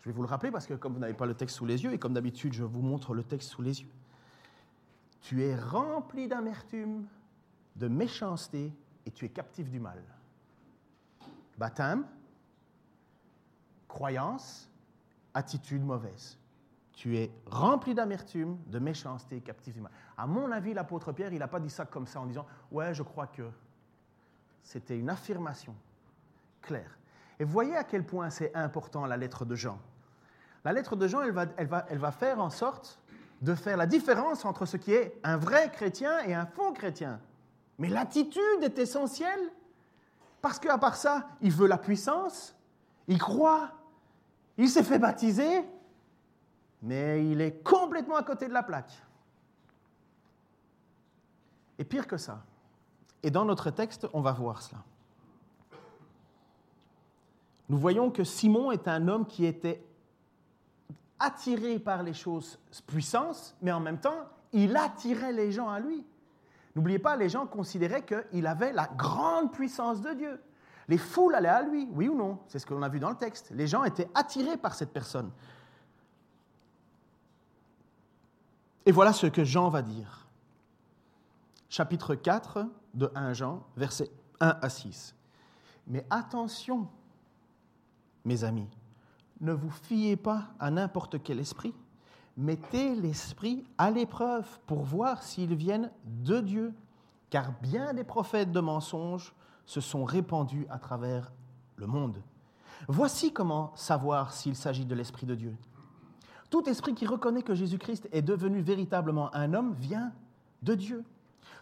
Je 0.00 0.08
vais 0.08 0.12
vous 0.12 0.22
le 0.22 0.28
rappeler 0.28 0.52
parce 0.52 0.66
que 0.66 0.74
comme 0.74 0.92
vous 0.92 1.00
n'avez 1.00 1.14
pas 1.14 1.26
le 1.26 1.34
texte 1.34 1.56
sous 1.56 1.66
les 1.66 1.82
yeux, 1.82 1.92
et 1.92 1.98
comme 1.98 2.14
d'habitude 2.14 2.52
je 2.52 2.62
vous 2.62 2.80
montre 2.80 3.12
le 3.12 3.24
texte 3.24 3.50
sous 3.50 3.62
les 3.62 3.82
yeux, 3.82 3.90
tu 5.20 5.42
es 5.42 5.56
rempli 5.56 6.28
d'amertume, 6.28 7.06
de 7.74 7.88
méchanceté, 7.88 8.72
et 9.04 9.10
tu 9.10 9.24
es 9.24 9.30
captif 9.30 9.68
du 9.68 9.80
mal. 9.80 10.00
Baptême, 11.56 12.06
croyance, 13.88 14.70
attitude 15.34 15.82
mauvaise. 15.82 16.37
Tu 16.98 17.16
es 17.16 17.30
rempli 17.46 17.94
d'amertume, 17.94 18.58
de 18.66 18.80
méchanceté, 18.80 19.40
captif 19.40 19.72
du 19.72 19.80
mal. 19.80 19.92
À 20.16 20.26
mon 20.26 20.50
avis, 20.50 20.74
l'apôtre 20.74 21.12
Pierre, 21.12 21.32
il 21.32 21.38
n'a 21.38 21.46
pas 21.46 21.60
dit 21.60 21.70
ça 21.70 21.84
comme 21.84 22.08
ça 22.08 22.20
en 22.20 22.26
disant 22.26 22.44
Ouais, 22.72 22.92
je 22.92 23.04
crois 23.04 23.28
que. 23.28 23.48
C'était 24.64 24.98
une 24.98 25.08
affirmation 25.08 25.76
claire. 26.60 26.98
Et 27.38 27.44
voyez 27.44 27.76
à 27.76 27.84
quel 27.84 28.04
point 28.04 28.30
c'est 28.30 28.52
important 28.52 29.06
la 29.06 29.16
lettre 29.16 29.44
de 29.44 29.54
Jean. 29.54 29.78
La 30.64 30.72
lettre 30.72 30.96
de 30.96 31.06
Jean, 31.06 31.22
elle 31.22 31.30
va, 31.30 31.46
elle, 31.56 31.68
va, 31.68 31.86
elle 31.88 31.98
va 31.98 32.10
faire 32.10 32.40
en 32.40 32.50
sorte 32.50 33.00
de 33.42 33.54
faire 33.54 33.76
la 33.76 33.86
différence 33.86 34.44
entre 34.44 34.66
ce 34.66 34.76
qui 34.76 34.92
est 34.92 35.20
un 35.22 35.36
vrai 35.36 35.70
chrétien 35.70 36.18
et 36.24 36.34
un 36.34 36.46
faux 36.46 36.72
chrétien. 36.72 37.20
Mais 37.78 37.88
l'attitude 37.88 38.62
est 38.62 38.76
essentielle, 38.76 39.52
parce 40.42 40.58
qu'à 40.58 40.78
part 40.78 40.96
ça, 40.96 41.28
il 41.42 41.52
veut 41.52 41.68
la 41.68 41.78
puissance, 41.78 42.56
il 43.06 43.20
croit, 43.20 43.70
il 44.56 44.68
s'est 44.68 44.82
fait 44.82 44.98
baptiser, 44.98 45.64
mais 46.82 47.26
il 47.26 47.40
est 47.40 47.62
complètement 47.62 48.16
à 48.16 48.22
côté 48.22 48.48
de 48.48 48.52
la 48.52 48.62
plaque. 48.62 48.92
Et 51.78 51.84
pire 51.84 52.06
que 52.06 52.16
ça, 52.16 52.44
et 53.22 53.30
dans 53.30 53.44
notre 53.44 53.70
texte, 53.70 54.06
on 54.12 54.20
va 54.20 54.32
voir 54.32 54.62
cela 54.62 54.82
nous 57.68 57.78
voyons 57.78 58.10
que 58.10 58.24
Simon 58.24 58.72
est 58.72 58.88
un 58.88 59.08
homme 59.08 59.26
qui 59.26 59.44
était 59.44 59.84
attiré 61.18 61.78
par 61.78 62.02
les 62.02 62.14
choses 62.14 62.58
puissantes, 62.86 63.56
mais 63.60 63.72
en 63.72 63.80
même 63.80 63.98
temps, 63.98 64.26
il 64.52 64.76
attirait 64.76 65.32
les 65.32 65.52
gens 65.52 65.68
à 65.68 65.80
lui. 65.80 66.04
N'oubliez 66.74 66.98
pas, 66.98 67.16
les 67.16 67.28
gens 67.28 67.46
considéraient 67.46 68.04
qu'il 68.04 68.46
avait 68.46 68.72
la 68.72 68.88
grande 68.96 69.52
puissance 69.52 70.00
de 70.00 70.12
Dieu. 70.12 70.40
Les 70.86 70.96
foules 70.96 71.34
allaient 71.34 71.48
à 71.48 71.62
lui, 71.62 71.88
oui 71.92 72.08
ou 72.08 72.16
non? 72.16 72.38
C'est 72.46 72.58
ce 72.58 72.64
que 72.64 72.72
l'on 72.72 72.82
a 72.82 72.88
vu 72.88 73.00
dans 73.00 73.10
le 73.10 73.16
texte. 73.16 73.50
Les 73.50 73.66
gens 73.66 73.84
étaient 73.84 74.08
attirés 74.14 74.56
par 74.56 74.74
cette 74.74 74.92
personne. 74.92 75.30
Et 78.86 78.92
voilà 78.92 79.12
ce 79.12 79.26
que 79.26 79.44
Jean 79.44 79.68
va 79.68 79.82
dire. 79.82 80.26
Chapitre 81.68 82.14
4 82.14 82.64
de 82.94 83.10
1 83.14 83.34
Jean, 83.34 83.62
versets 83.76 84.10
1 84.40 84.56
à 84.60 84.68
6. 84.68 85.14
Mais 85.86 86.06
attention, 86.10 86.88
mes 88.24 88.44
amis, 88.44 88.68
ne 89.40 89.52
vous 89.52 89.70
fiez 89.70 90.16
pas 90.16 90.48
à 90.58 90.70
n'importe 90.70 91.22
quel 91.22 91.38
esprit. 91.38 91.74
Mettez 92.36 92.94
l'esprit 92.94 93.64
à 93.78 93.90
l'épreuve 93.90 94.46
pour 94.66 94.82
voir 94.82 95.22
s'ils 95.22 95.54
viennent 95.54 95.90
de 96.04 96.40
Dieu, 96.40 96.74
car 97.30 97.52
bien 97.60 97.94
des 97.94 98.04
prophètes 98.04 98.52
de 98.52 98.60
mensonges 98.60 99.34
se 99.66 99.80
sont 99.80 100.04
répandus 100.04 100.66
à 100.70 100.78
travers 100.78 101.32
le 101.76 101.86
monde. 101.86 102.22
Voici 102.86 103.32
comment 103.32 103.72
savoir 103.74 104.32
s'il 104.32 104.56
s'agit 104.56 104.84
de 104.84 104.94
l'Esprit 104.94 105.26
de 105.26 105.34
Dieu. 105.34 105.56
Tout 106.50 106.68
esprit 106.68 106.94
qui 106.94 107.06
reconnaît 107.06 107.42
que 107.42 107.54
Jésus-Christ 107.54 108.08
est 108.12 108.22
devenu 108.22 108.60
véritablement 108.60 109.34
un 109.34 109.54
homme 109.54 109.74
vient 109.74 110.12
de 110.62 110.74
Dieu. 110.74 111.04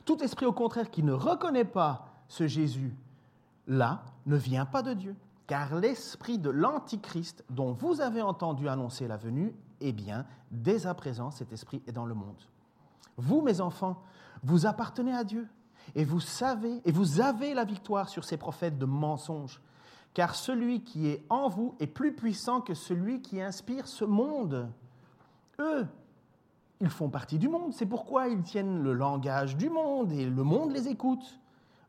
Tout 0.05 0.22
esprit 0.22 0.46
au 0.46 0.53
contraire 0.53 0.90
qui 0.90 1.03
ne 1.03 1.12
reconnaît 1.12 1.64
pas 1.64 2.07
ce 2.29 2.46
Jésus-là 2.46 4.03
ne 4.27 4.37
vient 4.37 4.66
pas 4.66 4.83
de 4.83 4.94
Dieu 4.94 5.16
car 5.46 5.77
l'esprit 5.77 6.38
de 6.38 6.51
l'Antichrist 6.51 7.44
dont 7.51 7.72
vous 7.72 8.01
avez 8.01 8.22
entendu 8.22 8.68
annoncer 8.68 9.07
la 9.07 9.16
venue, 9.16 9.55
eh 9.81 9.92
bien, 9.92 10.27
dès 10.51 10.87
à 10.87 10.94
présent, 10.94 11.31
cet 11.31 11.53
esprit 11.53 11.83
est 11.87 11.92
dans 11.92 12.07
le 12.07 12.14
monde. 12.14 12.40
Vous, 13.16 13.42
mes 13.42 13.61
enfants, 13.61 14.03
vous 14.42 14.66
appartenez 14.66 15.12
à 15.12 15.25
Dieu, 15.25 15.49
et 15.94 16.05
vous 16.05 16.20
savez, 16.20 16.83
et 16.85 16.92
vous 16.92 17.20
avez 17.20 17.55
la 17.55 17.64
victoire 17.64 18.09
sur 18.09 18.25
ces 18.25 18.37
prophètes 18.37 18.79
de 18.79 18.87
mensonges, 18.87 19.61
car 20.16 20.35
celui 20.35 20.81
qui 20.81 21.09
est 21.09 21.22
en 21.29 21.50
vous 21.50 21.74
est 21.79 21.87
plus 21.87 22.14
puissant 22.14 22.62
que 22.62 22.72
celui 22.72 23.20
qui 23.20 23.42
inspire 23.42 23.87
ce 23.87 24.07
monde. 24.07 24.70
Eux, 25.59 25.87
ils 26.81 26.88
font 26.88 27.11
partie 27.11 27.38
du 27.38 27.50
monde, 27.50 27.74
c'est 27.74 27.85
pourquoi 27.85 28.29
ils 28.29 28.42
tiennent 28.42 28.83
le 28.83 28.94
langage 28.94 29.59
du 29.59 29.68
monde, 29.68 30.11
et 30.12 30.24
le 30.24 30.42
monde 30.42 30.72
les 30.72 30.88
écoute. 30.88 31.38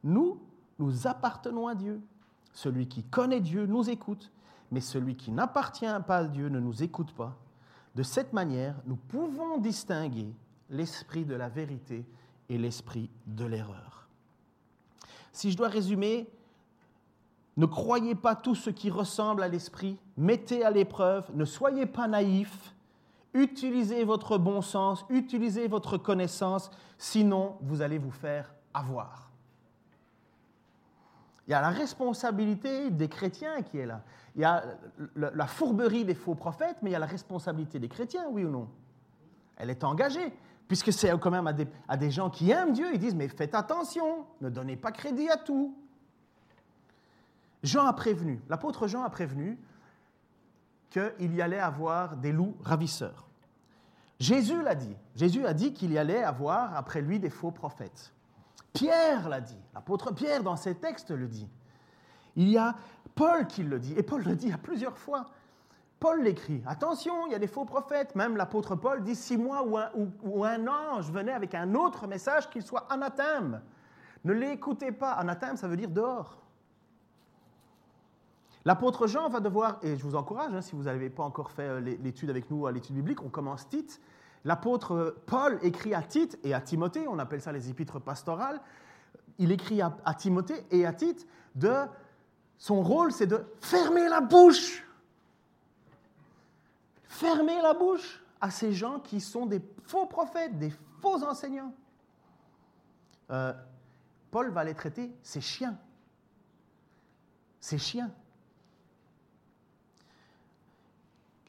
Nous, 0.03 0.41
nous 0.77 1.07
appartenons 1.07 1.69
à 1.69 1.75
Dieu. 1.75 2.01
Celui 2.51 2.89
qui 2.89 3.01
connaît 3.03 3.39
Dieu 3.39 3.65
nous 3.65 3.89
écoute, 3.89 4.29
mais 4.71 4.81
celui 4.81 5.15
qui 5.15 5.31
n'appartient 5.31 5.85
pas 6.05 6.17
à 6.17 6.25
Dieu 6.25 6.49
ne 6.49 6.59
nous 6.59 6.83
écoute 6.83 7.13
pas. 7.13 7.33
De 7.95 8.03
cette 8.03 8.33
manière, 8.33 8.75
nous 8.87 8.97
pouvons 8.97 9.57
distinguer 9.57 10.35
l'esprit 10.69 11.23
de 11.23 11.35
la 11.35 11.47
vérité 11.47 12.05
et 12.49 12.57
l'esprit 12.57 13.09
de 13.25 13.45
l'erreur. 13.45 14.09
Si 15.31 15.49
je 15.49 15.55
dois 15.55 15.69
résumer, 15.69 16.27
ne 17.57 17.65
croyez 17.65 18.15
pas 18.15 18.35
tout 18.35 18.55
ce 18.55 18.69
qui 18.69 18.89
ressemble 18.89 19.43
à 19.43 19.47
l'esprit, 19.47 19.97
mettez 20.15 20.63
à 20.63 20.71
l'épreuve, 20.71 21.25
ne 21.33 21.43
soyez 21.43 21.87
pas 21.87 22.07
naïfs, 22.07 22.73
utilisez 23.33 24.03
votre 24.03 24.37
bon 24.37 24.61
sens, 24.61 25.05
utilisez 25.09 25.67
votre 25.67 25.97
connaissance, 25.97 26.71
sinon 26.97 27.57
vous 27.61 27.81
allez 27.81 27.97
vous 27.97 28.11
faire 28.11 28.53
avoir. 28.73 29.31
Il 31.47 31.51
y 31.51 31.53
a 31.53 31.61
la 31.61 31.69
responsabilité 31.69 32.91
des 32.91 33.07
chrétiens 33.07 33.61
qui 33.61 33.77
est 33.77 33.85
là. 33.85 34.01
Il 34.35 34.41
y 34.41 34.45
a 34.45 34.63
la 35.15 35.47
fourberie 35.47 36.03
des 36.03 36.13
faux 36.13 36.35
prophètes, 36.35 36.77
mais 36.81 36.89
il 36.89 36.93
y 36.93 36.95
a 36.95 36.99
la 36.99 37.05
responsabilité 37.05 37.79
des 37.79 37.87
chrétiens, 37.87 38.25
oui 38.29 38.43
ou 38.43 38.49
non? 38.49 38.67
Elle 39.55 39.69
est 39.69 39.83
engagée, 39.83 40.33
puisque 40.67 40.91
c'est 40.93 41.09
quand 41.19 41.31
même 41.31 41.47
à 41.47 41.97
des, 41.97 42.11
gens 42.11 42.29
qui 42.29 42.51
aiment 42.51 42.73
Dieu, 42.73 42.87
ils 42.93 42.99
disent, 42.99 43.15
mais 43.15 43.29
faites 43.29 43.55
attention, 43.55 44.25
ne 44.41 44.49
donnez 44.49 44.75
pas 44.75 44.91
crédit 44.91 45.29
à 45.29 45.37
tout. 45.37 45.73
Jean 47.63 47.85
a 47.85 47.93
prévenu, 47.93 48.41
l'apôtre 48.49 48.87
Jean 48.87 49.03
a 49.03 49.09
prévenu 49.09 49.59
qu'il 50.89 51.35
y 51.35 51.41
allait 51.41 51.59
avoir 51.59 52.15
des 52.15 52.31
loups 52.31 52.55
ravisseurs. 52.63 53.27
Jésus 54.19 54.61
l'a 54.61 54.75
dit. 54.75 54.95
Jésus 55.15 55.45
a 55.45 55.53
dit 55.53 55.73
qu'il 55.73 55.91
y 55.91 55.97
allait 55.97 56.23
avoir 56.23 56.75
après 56.75 57.01
lui 57.01 57.19
des 57.19 57.29
faux 57.29 57.51
prophètes. 57.51 58.13
Pierre 58.73 59.29
l'a 59.29 59.41
dit, 59.41 59.57
l'apôtre 59.73 60.11
Pierre 60.11 60.43
dans 60.43 60.55
ses 60.55 60.75
textes 60.75 61.11
le 61.11 61.27
dit. 61.27 61.49
Il 62.35 62.49
y 62.49 62.57
a 62.57 62.75
Paul 63.15 63.47
qui 63.47 63.63
le 63.63 63.79
dit, 63.79 63.93
et 63.97 64.03
Paul 64.03 64.23
le 64.23 64.35
dit 64.35 64.51
à 64.51 64.57
plusieurs 64.57 64.97
fois. 64.97 65.27
Paul 65.99 66.23
l'écrit, 66.23 66.61
attention, 66.67 67.25
il 67.25 67.31
y 67.31 67.35
a 67.35 67.39
des 67.39 67.47
faux 67.47 67.65
prophètes, 67.65 68.13
même 68.15 68.37
l'apôtre 68.37 68.75
Paul 68.75 69.03
dit, 69.03 69.15
si 69.15 69.35
moi 69.35 69.63
ou 69.63 69.77
un, 69.77 69.89
ou 70.23 70.45
un 70.45 70.67
ange 70.67 71.11
venait 71.11 71.31
avec 71.31 71.55
un 71.55 71.73
autre 71.73 72.05
message, 72.05 72.49
qu'il 72.51 72.61
soit 72.61 72.85
anathème. 72.91 73.61
Ne 74.23 74.33
l'écoutez 74.33 74.91
pas, 74.91 75.13
anathème 75.13 75.57
ça 75.57 75.67
veut 75.67 75.77
dire 75.77 75.89
dehors. 75.89 76.37
L'apôtre 78.67 79.07
Jean 79.07 79.29
va 79.29 79.39
devoir, 79.39 79.79
et 79.81 79.95
je 79.95 80.03
vous 80.03 80.17
encourage, 80.17 80.53
hein, 80.53 80.61
si 80.61 80.75
vous 80.75 80.83
n'avez 80.83 81.09
pas 81.09 81.23
encore 81.23 81.51
fait 81.51 81.69
euh, 81.69 81.79
l'étude 81.79 82.29
avec 82.29 82.51
nous 82.51 82.67
l'étude 82.67 82.97
biblique, 82.97 83.23
on 83.23 83.29
commence 83.29 83.69
Tite. 83.69 84.01
L'apôtre 84.43 85.15
Paul 85.25 85.57
écrit 85.61 85.93
à 85.93 86.01
Tite 86.01 86.37
et 86.43 86.53
à 86.53 86.59
Timothée, 86.59 87.07
on 87.07 87.17
appelle 87.17 87.39
ça 87.41 87.53
les 87.53 87.69
épîtres 87.69 88.01
pastorales. 88.01 88.59
Il 89.37 89.53
écrit 89.53 89.81
à, 89.81 89.95
à 90.03 90.13
Timothée 90.13 90.65
et 90.69 90.85
à 90.85 90.91
Tite 90.91 91.25
de 91.55 91.73
son 92.57 92.83
rôle, 92.83 93.13
c'est 93.13 93.25
de 93.25 93.41
fermer 93.61 94.09
la 94.09 94.19
bouche. 94.19 94.85
Fermer 97.05 97.61
la 97.61 97.73
bouche 97.73 98.21
à 98.41 98.51
ces 98.51 98.73
gens 98.73 98.99
qui 98.99 99.21
sont 99.21 99.45
des 99.45 99.61
faux 99.83 100.07
prophètes, 100.07 100.59
des 100.59 100.73
faux 100.99 101.23
enseignants. 101.23 101.73
Euh, 103.31 103.53
Paul 104.29 104.49
va 104.49 104.65
les 104.65 104.73
traiter, 104.73 105.15
ces 105.23 105.39
chiens. 105.39 105.79
Ces 107.61 107.77
chiens. 107.77 108.11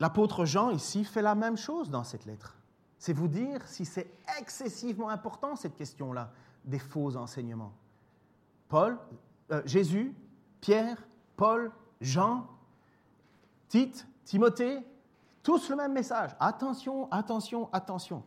L'apôtre 0.01 0.45
Jean 0.45 0.71
ici 0.71 1.05
fait 1.05 1.23
la 1.23 1.35
même 1.35 1.57
chose 1.57 1.91
dans 1.91 2.05
cette 2.05 2.25
lettre. 2.25 2.57
C'est 2.99 3.13
vous 3.13 3.29
dire 3.29 3.67
si 3.67 3.85
c'est 3.85 4.11
excessivement 4.41 5.09
important 5.09 5.57
cette 5.57 5.77
question-là 5.77 6.33
des 6.65 6.79
faux 6.79 7.17
enseignements. 7.17 7.73
Paul, 8.69 8.99
euh, 9.51 9.63
Jésus, 9.65 10.15
Pierre, 10.61 10.99
Paul, 11.37 11.73
Jean, 12.01 12.47
Tite, 13.69 14.07
Timothée, 14.25 14.85
tous 15.43 15.71
le 15.71 15.77
même 15.77 15.93
message. 15.93 16.37
Attention, 16.41 17.11
attention, 17.11 17.69
attention. 17.73 18.23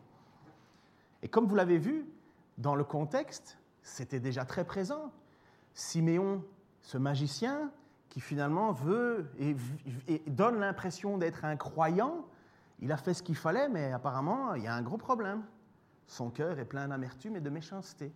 Et 1.22 1.28
comme 1.28 1.46
vous 1.46 1.54
l'avez 1.54 1.78
vu, 1.78 2.06
dans 2.58 2.74
le 2.74 2.84
contexte, 2.84 3.58
c'était 3.82 4.20
déjà 4.20 4.44
très 4.44 4.64
présent. 4.64 5.12
Siméon, 5.74 6.44
ce 6.82 6.98
magicien, 6.98 7.70
qui 8.12 8.20
finalement 8.20 8.72
veut 8.72 9.30
et, 9.38 10.18
donne 10.26 10.60
l'impression 10.60 11.16
d'être 11.16 11.46
un 11.46 11.56
croyant, 11.56 12.26
il 12.80 12.92
a 12.92 12.98
fait 12.98 13.14
ce 13.14 13.22
qu'il 13.22 13.36
fallait, 13.36 13.70
mais 13.70 13.90
apparemment, 13.90 14.52
il 14.52 14.64
y 14.64 14.66
a 14.66 14.74
un 14.74 14.82
gros 14.82 14.98
problème. 14.98 15.42
Son 16.06 16.28
cœur 16.28 16.58
est 16.58 16.66
plein 16.66 16.88
d'amertume 16.88 17.36
et 17.36 17.40
de 17.40 17.48
méchanceté. 17.48 18.12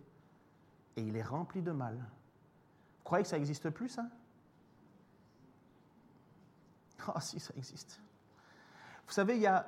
Et 0.97 1.01
il 1.01 1.17
est 1.17 1.23
rempli 1.23 1.63
de 1.63 1.71
mal. 1.71 1.95
Vous 1.95 3.03
croyez 3.05 3.23
que 3.23 3.29
ça 3.29 3.37
n'existe 3.37 3.71
plus, 3.71 3.89
ça? 3.89 4.05
Ah 7.07 7.19
si, 7.19 7.39
ça 7.39 7.55
existe. 7.57 7.99
Vous 9.07 9.13
savez, 9.13 9.35
il 9.35 9.41
y 9.41 9.47
a 9.47 9.65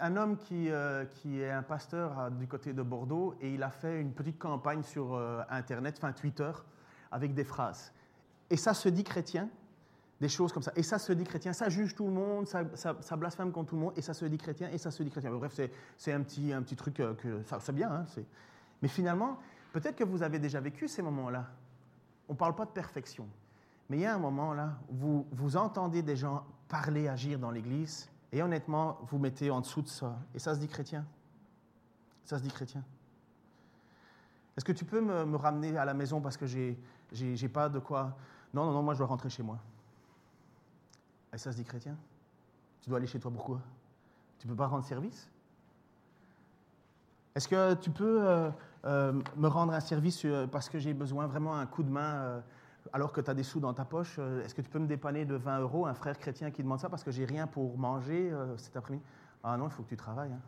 un 0.00 0.16
homme 0.18 0.36
qui, 0.36 0.70
euh, 0.70 1.06
qui 1.06 1.40
est 1.40 1.50
un 1.50 1.62
pasteur 1.62 2.30
du 2.30 2.46
côté 2.46 2.74
de 2.74 2.82
Bordeaux 2.82 3.36
et 3.40 3.54
il 3.54 3.62
a 3.62 3.70
fait 3.70 3.98
une 4.02 4.12
petite 4.12 4.38
campagne 4.38 4.82
sur 4.82 5.14
euh, 5.14 5.40
Internet, 5.48 5.94
enfin 5.96 6.12
Twitter, 6.12 6.52
avec 7.10 7.32
des 7.32 7.44
phrases. 7.44 7.90
Et 8.50 8.58
ça 8.58 8.74
se 8.74 8.90
dit 8.90 9.02
chrétien, 9.02 9.48
des 10.22 10.28
choses 10.28 10.52
comme 10.52 10.62
ça. 10.62 10.70
Et 10.76 10.84
ça 10.84 11.00
se 11.00 11.12
dit 11.12 11.24
chrétien, 11.24 11.52
ça 11.52 11.68
juge 11.68 11.96
tout 11.96 12.06
le 12.06 12.12
monde, 12.12 12.46
ça, 12.46 13.16
blasphème 13.16 13.50
contre 13.50 13.70
tout 13.70 13.74
le 13.74 13.82
monde, 13.82 13.92
et 13.96 14.02
ça 14.02 14.14
se 14.14 14.24
dit 14.24 14.38
chrétien, 14.38 14.70
et 14.70 14.78
ça 14.78 14.92
se 14.92 15.02
dit 15.02 15.10
chrétien. 15.10 15.32
Bref, 15.32 15.60
c'est 15.98 16.12
un 16.12 16.22
petit, 16.22 16.76
truc 16.76 16.94
que 16.94 17.42
ça, 17.44 17.58
c'est 17.58 17.74
bien. 17.74 17.90
Hein, 17.90 18.06
mais 18.80 18.86
finalement, 18.86 19.40
peut-être 19.72 19.96
que 19.96 20.04
vous 20.04 20.22
avez 20.22 20.38
déjà 20.38 20.60
vécu 20.60 20.86
ces 20.86 21.02
moments-là. 21.02 21.48
On 22.28 22.34
ne 22.34 22.38
parle 22.38 22.54
pas 22.54 22.64
de 22.64 22.70
perfection. 22.70 23.26
Mais 23.90 23.96
il 23.96 24.00
y 24.02 24.06
a 24.06 24.14
un 24.14 24.18
moment 24.18 24.54
là, 24.54 24.78
vous, 24.90 25.26
vous 25.32 25.56
entendez 25.56 26.02
des 26.02 26.14
gens 26.14 26.44
parler, 26.68 27.08
agir 27.08 27.40
dans 27.40 27.50
l'Église, 27.50 28.08
et 28.30 28.44
honnêtement, 28.44 29.00
vous 29.10 29.18
mettez 29.18 29.50
en 29.50 29.60
dessous 29.60 29.82
de 29.82 29.88
ça. 29.88 30.16
Et 30.36 30.38
ça 30.38 30.54
se 30.54 30.60
dit 30.60 30.68
chrétien. 30.68 31.04
Ça 32.24 32.38
se 32.38 32.44
dit 32.44 32.50
chrétien. 32.50 32.84
Est-ce 34.56 34.64
que 34.64 34.72
tu 34.72 34.84
peux 34.84 35.00
me, 35.00 35.36
ramener 35.36 35.76
à 35.76 35.84
la 35.84 35.94
maison 35.94 36.20
parce 36.20 36.36
que 36.36 36.46
j'ai, 36.46 36.78
j'ai, 37.10 37.48
pas 37.48 37.68
de 37.68 37.80
quoi? 37.80 38.16
Non, 38.54 38.66
non, 38.66 38.72
non, 38.72 38.82
moi 38.84 38.94
je 38.94 38.98
dois 38.98 39.08
rentrer 39.08 39.28
chez 39.28 39.42
moi. 39.42 39.58
Et 41.32 41.38
ça 41.38 41.52
se 41.52 41.56
dit 41.56 41.64
chrétien? 41.64 41.96
Tu 42.80 42.90
dois 42.90 42.98
aller 42.98 43.06
chez 43.06 43.20
toi 43.20 43.30
pourquoi? 43.30 43.60
Tu 44.38 44.46
peux 44.46 44.56
pas 44.56 44.66
rendre 44.66 44.84
service? 44.84 45.28
Est-ce 47.34 47.48
que 47.48 47.74
tu 47.74 47.90
peux 47.90 48.20
euh, 48.22 48.50
euh, 48.84 49.12
me 49.36 49.48
rendre 49.48 49.72
un 49.72 49.80
service 49.80 50.24
euh, 50.24 50.46
parce 50.46 50.68
que 50.68 50.78
j'ai 50.78 50.92
besoin 50.92 51.26
vraiment 51.26 51.56
un 51.56 51.66
coup 51.66 51.82
de 51.82 51.90
main 51.90 52.42
alors 52.92 53.12
que 53.12 53.20
tu 53.20 53.30
as 53.30 53.34
des 53.34 53.44
sous 53.44 53.60
dans 53.60 53.72
ta 53.72 53.84
poche, 53.84 54.18
est-ce 54.44 54.54
que 54.54 54.60
tu 54.60 54.68
peux 54.68 54.80
me 54.80 54.88
dépanner 54.88 55.24
de 55.24 55.36
20 55.36 55.60
euros 55.60 55.86
Un 55.86 55.94
frère 55.94 56.18
chrétien 56.18 56.50
qui 56.50 56.62
demande 56.64 56.80
ça 56.80 56.88
parce 56.88 57.04
que 57.04 57.12
j'ai 57.12 57.24
rien 57.24 57.46
pour 57.46 57.78
manger 57.78 58.32
cet 58.56 58.76
après-midi? 58.76 59.04
Ah 59.44 59.56
non, 59.56 59.66
il 59.68 59.70
faut 59.70 59.84
que 59.84 59.88
tu 59.88 59.96
travailles. 59.96 60.32
Hein. 60.32 60.40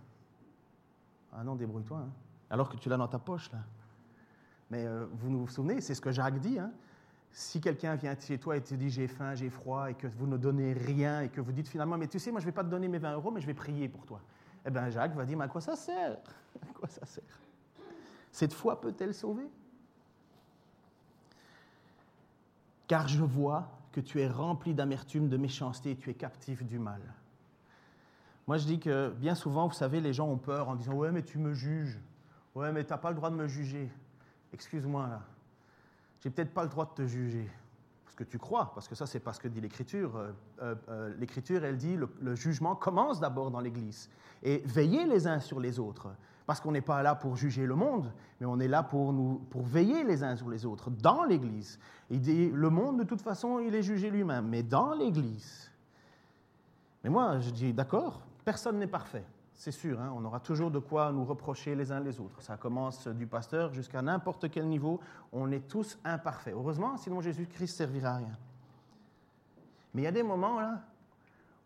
Ah 1.33 1.44
non, 1.44 1.55
débrouille-toi. 1.55 1.99
Hein. 1.99 2.11
Alors 2.51 2.68
que 2.68 2.77
tu 2.77 2.88
l'as 2.88 2.97
dans 2.97 3.07
ta 3.07 3.20
poche, 3.20 3.53
là. 3.53 3.61
Mais 4.68 4.85
vous 5.12 5.38
vous 5.38 5.49
souvenez, 5.49 5.81
c'est 5.81 5.94
ce 5.94 6.01
que 6.01 6.11
Jacques 6.11 6.40
dit. 6.40 6.59
Hein. 6.59 6.73
Si 7.37 7.61
quelqu'un 7.61 7.97
vient 7.97 8.14
chez 8.16 8.38
toi 8.38 8.57
et 8.57 8.61
te 8.61 8.77
dit 8.77 8.90
j'ai 8.90 9.09
faim, 9.09 9.35
j'ai 9.35 9.51
froid, 9.51 9.90
et 9.90 9.94
que 9.94 10.07
vous 10.07 10.29
ne 10.29 10.37
donnez 10.37 10.73
rien, 10.73 11.23
et 11.23 11.29
que 11.29 11.40
vous 11.40 11.51
dites 11.51 11.66
finalement, 11.66 11.99
mais 11.99 12.07
tu 12.07 12.20
sais, 12.20 12.31
moi 12.31 12.38
je 12.38 12.47
ne 12.47 12.51
vais 12.51 12.55
pas 12.55 12.62
te 12.62 12.68
donner 12.68 12.87
mes 12.87 12.99
20 12.99 13.14
euros, 13.14 13.33
mais 13.33 13.40
je 13.40 13.47
vais 13.47 13.55
prier 13.55 13.88
pour 13.88 14.07
toi. 14.07 14.20
Eh 14.64 14.70
bien, 14.70 14.88
Jacques 14.88 15.16
va 15.16 15.25
dire, 15.25 15.37
mais 15.37 15.44
à 15.44 15.49
quoi 15.49 15.61
ça 15.61 15.75
sert? 15.75 16.16
À 16.62 16.73
quoi 16.73 16.88
ça 16.88 17.05
sert? 17.05 17.25
Cette 18.31 18.53
foi 18.53 18.81
peut-elle 18.81 19.12
sauver? 19.12 19.51
Car 22.87 23.09
je 23.09 23.25
vois 23.25 23.68
que 23.90 24.01
tu 24.01 24.20
es 24.20 24.29
rempli 24.29 24.73
d'amertume, 24.73 25.29
de 25.29 25.37
méchanceté 25.37 25.90
et 25.90 25.97
tu 25.97 26.11
es 26.11 26.14
captif 26.14 26.62
du 26.62 26.79
mal. 26.79 27.01
Moi, 28.47 28.59
je 28.59 28.66
dis 28.66 28.79
que 28.79 29.11
bien 29.11 29.35
souvent, 29.35 29.66
vous 29.66 29.75
savez, 29.75 30.01
les 30.01 30.12
gens 30.12 30.29
ont 30.29 30.38
peur 30.38 30.68
en 30.68 30.77
disant 30.77 30.94
Ouais, 30.94 31.11
mais 31.11 31.25
tu 31.25 31.38
me 31.38 31.53
juges. 31.53 31.99
Ouais, 32.55 32.70
mais 32.70 32.85
tu 32.85 32.90
n'as 32.90 32.99
pas 32.99 33.11
le 33.11 33.16
droit 33.16 33.31
de 33.31 33.37
me 33.37 33.49
juger. 33.49 33.90
Excuse-moi, 34.53 35.09
là. 35.09 35.23
J'ai 36.24 36.30
peut-être 36.30 36.54
pas 36.54 36.62
le 36.62 36.70
droit 36.70 36.87
de 36.87 37.02
te 37.02 37.06
juger. 37.06 37.46
Parce 38.06 38.16
que 38.16 38.24
tu 38.24 38.38
crois, 38.38 38.72
parce 38.74 38.88
que 38.88 38.94
ça, 38.94 39.04
c'est 39.04 39.20
pas 39.20 39.34
ce 39.34 39.40
que 39.40 39.48
dit 39.48 39.60
l'Écriture. 39.60 40.16
Euh, 40.16 40.32
euh, 40.62 40.74
euh, 40.88 41.14
L'Écriture, 41.18 41.62
elle 41.64 41.76
dit 41.76 41.96
le, 41.96 42.08
le 42.22 42.34
jugement 42.34 42.74
commence 42.74 43.20
d'abord 43.20 43.50
dans 43.50 43.60
l'Église. 43.60 44.08
Et 44.42 44.62
veillez 44.64 45.04
les 45.04 45.26
uns 45.26 45.38
sur 45.38 45.60
les 45.60 45.78
autres. 45.78 46.08
Parce 46.46 46.60
qu'on 46.60 46.72
n'est 46.72 46.80
pas 46.80 47.02
là 47.02 47.14
pour 47.14 47.37
juger 47.37 47.66
le 47.66 47.74
monde, 47.74 48.10
mais 48.40 48.46
on 48.46 48.58
est 48.58 48.68
là 48.68 48.82
pour, 48.82 49.14
pour 49.50 49.62
veiller 49.64 50.02
les 50.02 50.22
uns 50.22 50.37
sur 50.37 50.48
les 50.48 50.64
autres 50.64 50.90
dans 50.90 51.24
l'Église. 51.24 51.78
Il 52.10 52.20
dit, 52.20 52.50
le 52.50 52.70
monde, 52.70 53.00
de 53.00 53.04
toute 53.04 53.22
façon, 53.22 53.60
il 53.60 53.74
est 53.74 53.82
jugé 53.82 54.10
lui-même, 54.10 54.48
mais 54.48 54.62
dans 54.62 54.94
l'Église. 54.94 55.70
Mais 57.02 57.10
moi, 57.10 57.38
je 57.40 57.50
dis, 57.50 57.72
d'accord, 57.74 58.22
personne 58.44 58.78
n'est 58.78 58.87
parfait, 58.87 59.24
c'est 59.55 59.71
sûr. 59.73 60.01
Hein, 60.01 60.12
on 60.14 60.25
aura 60.25 60.40
toujours 60.40 60.71
de 60.71 60.79
quoi 60.79 61.12
nous 61.12 61.25
reprocher 61.25 61.75
les 61.75 61.93
uns 61.93 62.01
les 62.01 62.21
autres. 62.21 62.43
Ça 62.43 62.57
commence 62.57 63.07
du 63.09 63.27
pasteur 63.27 63.73
jusqu'à 63.73 64.03
n'importe 64.03 64.51
quel 64.51 64.69
niveau. 64.69 65.01
On 65.33 65.51
est 65.53 65.67
tous 65.69 65.99
imparfaits. 66.05 66.55
Heureusement, 66.55 66.97
sinon 66.97 67.21
Jésus-Christ 67.21 67.77
servira 67.77 68.11
à 68.11 68.17
rien. 68.17 68.38
Mais 69.95 70.03
il 70.03 70.05
y 70.05 70.09
a 70.09 70.12
des 70.12 70.23
moments 70.23 70.61
là 70.61 70.83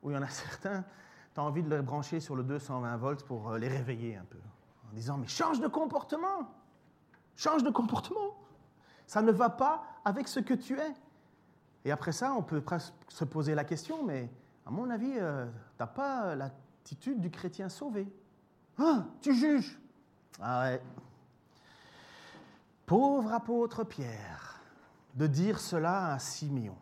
où 0.02 0.10
il 0.10 0.14
y 0.14 0.16
en 0.16 0.22
a 0.22 0.28
certains, 0.28 0.84
tu 1.34 1.40
as 1.40 1.42
envie 1.42 1.62
de 1.62 1.70
les 1.74 1.82
brancher 1.82 2.20
sur 2.20 2.36
le 2.36 2.44
220 2.44 2.96
volts 2.98 3.24
pour 3.24 3.50
euh, 3.50 3.58
les 3.58 3.68
réveiller 3.68 4.16
un 4.16 4.24
peu 4.24 4.38
en 4.90 4.94
disant, 4.94 5.18
mais 5.18 5.26
change 5.26 5.60
de 5.60 5.68
comportement, 5.68 6.50
change 7.36 7.62
de 7.62 7.70
comportement. 7.70 8.36
Ça 9.06 9.22
ne 9.22 9.32
va 9.32 9.50
pas 9.50 9.84
avec 10.04 10.28
ce 10.28 10.40
que 10.40 10.54
tu 10.54 10.78
es. 10.78 10.94
Et 11.84 11.90
après 11.90 12.12
ça, 12.12 12.32
on 12.34 12.42
peut 12.42 12.62
se 13.08 13.24
poser 13.24 13.54
la 13.54 13.64
question, 13.64 14.04
mais 14.04 14.30
à 14.66 14.70
mon 14.70 14.90
avis, 14.90 15.14
euh, 15.16 15.46
tu 15.46 15.50
n'as 15.80 15.86
pas 15.86 16.36
du 16.94 17.30
chrétien 17.30 17.68
sauvé. 17.68 18.06
Ah, 18.78 19.06
tu 19.20 19.34
juges. 19.34 19.78
Ah. 20.40 20.76
Pauvre 22.86 23.32
apôtre 23.32 23.84
Pierre, 23.84 24.60
de 25.14 25.26
dire 25.26 25.60
cela 25.60 26.14
à 26.14 26.18
Simeon, 26.18 26.76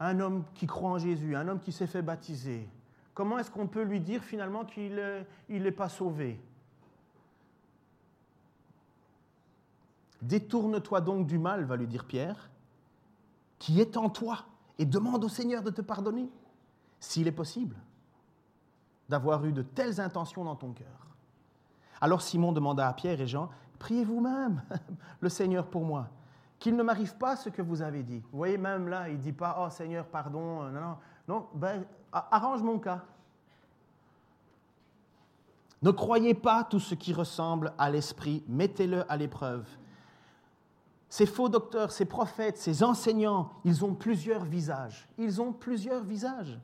un 0.00 0.18
homme 0.20 0.44
qui 0.54 0.66
croit 0.66 0.90
en 0.90 0.98
Jésus, 0.98 1.36
un 1.36 1.46
homme 1.48 1.60
qui 1.60 1.72
s'est 1.72 1.86
fait 1.86 2.02
baptiser. 2.02 2.68
Comment 3.14 3.38
est-ce 3.38 3.50
qu'on 3.50 3.68
peut 3.68 3.82
lui 3.82 4.00
dire 4.00 4.24
finalement 4.24 4.64
qu'il 4.64 5.00
n'est 5.48 5.70
pas 5.70 5.88
sauvé? 5.88 6.40
Détourne-toi 10.22 11.00
donc 11.00 11.26
du 11.26 11.38
mal, 11.38 11.64
va 11.64 11.76
lui 11.76 11.86
dire 11.86 12.04
Pierre, 12.04 12.50
qui 13.58 13.80
est 13.80 13.96
en 13.96 14.10
toi, 14.10 14.46
et 14.78 14.84
demande 14.84 15.24
au 15.24 15.28
Seigneur 15.28 15.62
de 15.62 15.70
te 15.70 15.82
pardonner, 15.82 16.28
s'il 17.00 17.28
est 17.28 17.32
possible, 17.32 17.76
d'avoir 19.08 19.44
eu 19.44 19.52
de 19.52 19.62
telles 19.62 20.00
intentions 20.00 20.44
dans 20.44 20.56
ton 20.56 20.72
cœur. 20.72 20.86
Alors 22.00 22.22
Simon 22.22 22.52
demanda 22.52 22.86
à 22.86 22.92
Pierre 22.92 23.20
et 23.20 23.26
Jean, 23.26 23.48
priez 23.78 24.04
vous-même 24.04 24.62
le 25.20 25.28
Seigneur 25.28 25.66
pour 25.66 25.84
moi, 25.84 26.08
qu'il 26.58 26.76
ne 26.76 26.82
m'arrive 26.82 27.16
pas 27.16 27.36
ce 27.36 27.48
que 27.48 27.62
vous 27.62 27.82
avez 27.82 28.02
dit. 28.02 28.22
Vous 28.32 28.38
voyez, 28.38 28.58
même 28.58 28.88
là, 28.88 29.08
il 29.08 29.16
ne 29.16 29.22
dit 29.22 29.32
pas, 29.32 29.56
oh 29.60 29.70
Seigneur, 29.70 30.06
pardon, 30.06 30.62
non, 30.64 30.80
non, 30.80 30.96
non, 31.28 31.46
ben, 31.54 31.84
arrange 32.12 32.62
mon 32.62 32.78
cas. 32.78 33.02
Ne 35.82 35.90
croyez 35.90 36.34
pas 36.34 36.64
tout 36.64 36.80
ce 36.80 36.94
qui 36.94 37.12
ressemble 37.12 37.72
à 37.78 37.90
l'esprit, 37.90 38.42
mettez-le 38.48 39.10
à 39.10 39.16
l'épreuve 39.16 39.66
ces 41.08 41.26
faux 41.26 41.48
docteurs, 41.48 41.92
ces 41.92 42.04
prophètes, 42.04 42.58
ces 42.58 42.82
enseignants, 42.82 43.50
ils 43.64 43.84
ont 43.84 43.94
plusieurs 43.94 44.44
visages. 44.44 45.08
Ils 45.18 45.40
ont 45.40 45.52
plusieurs 45.52 46.02
visages, 46.02 46.58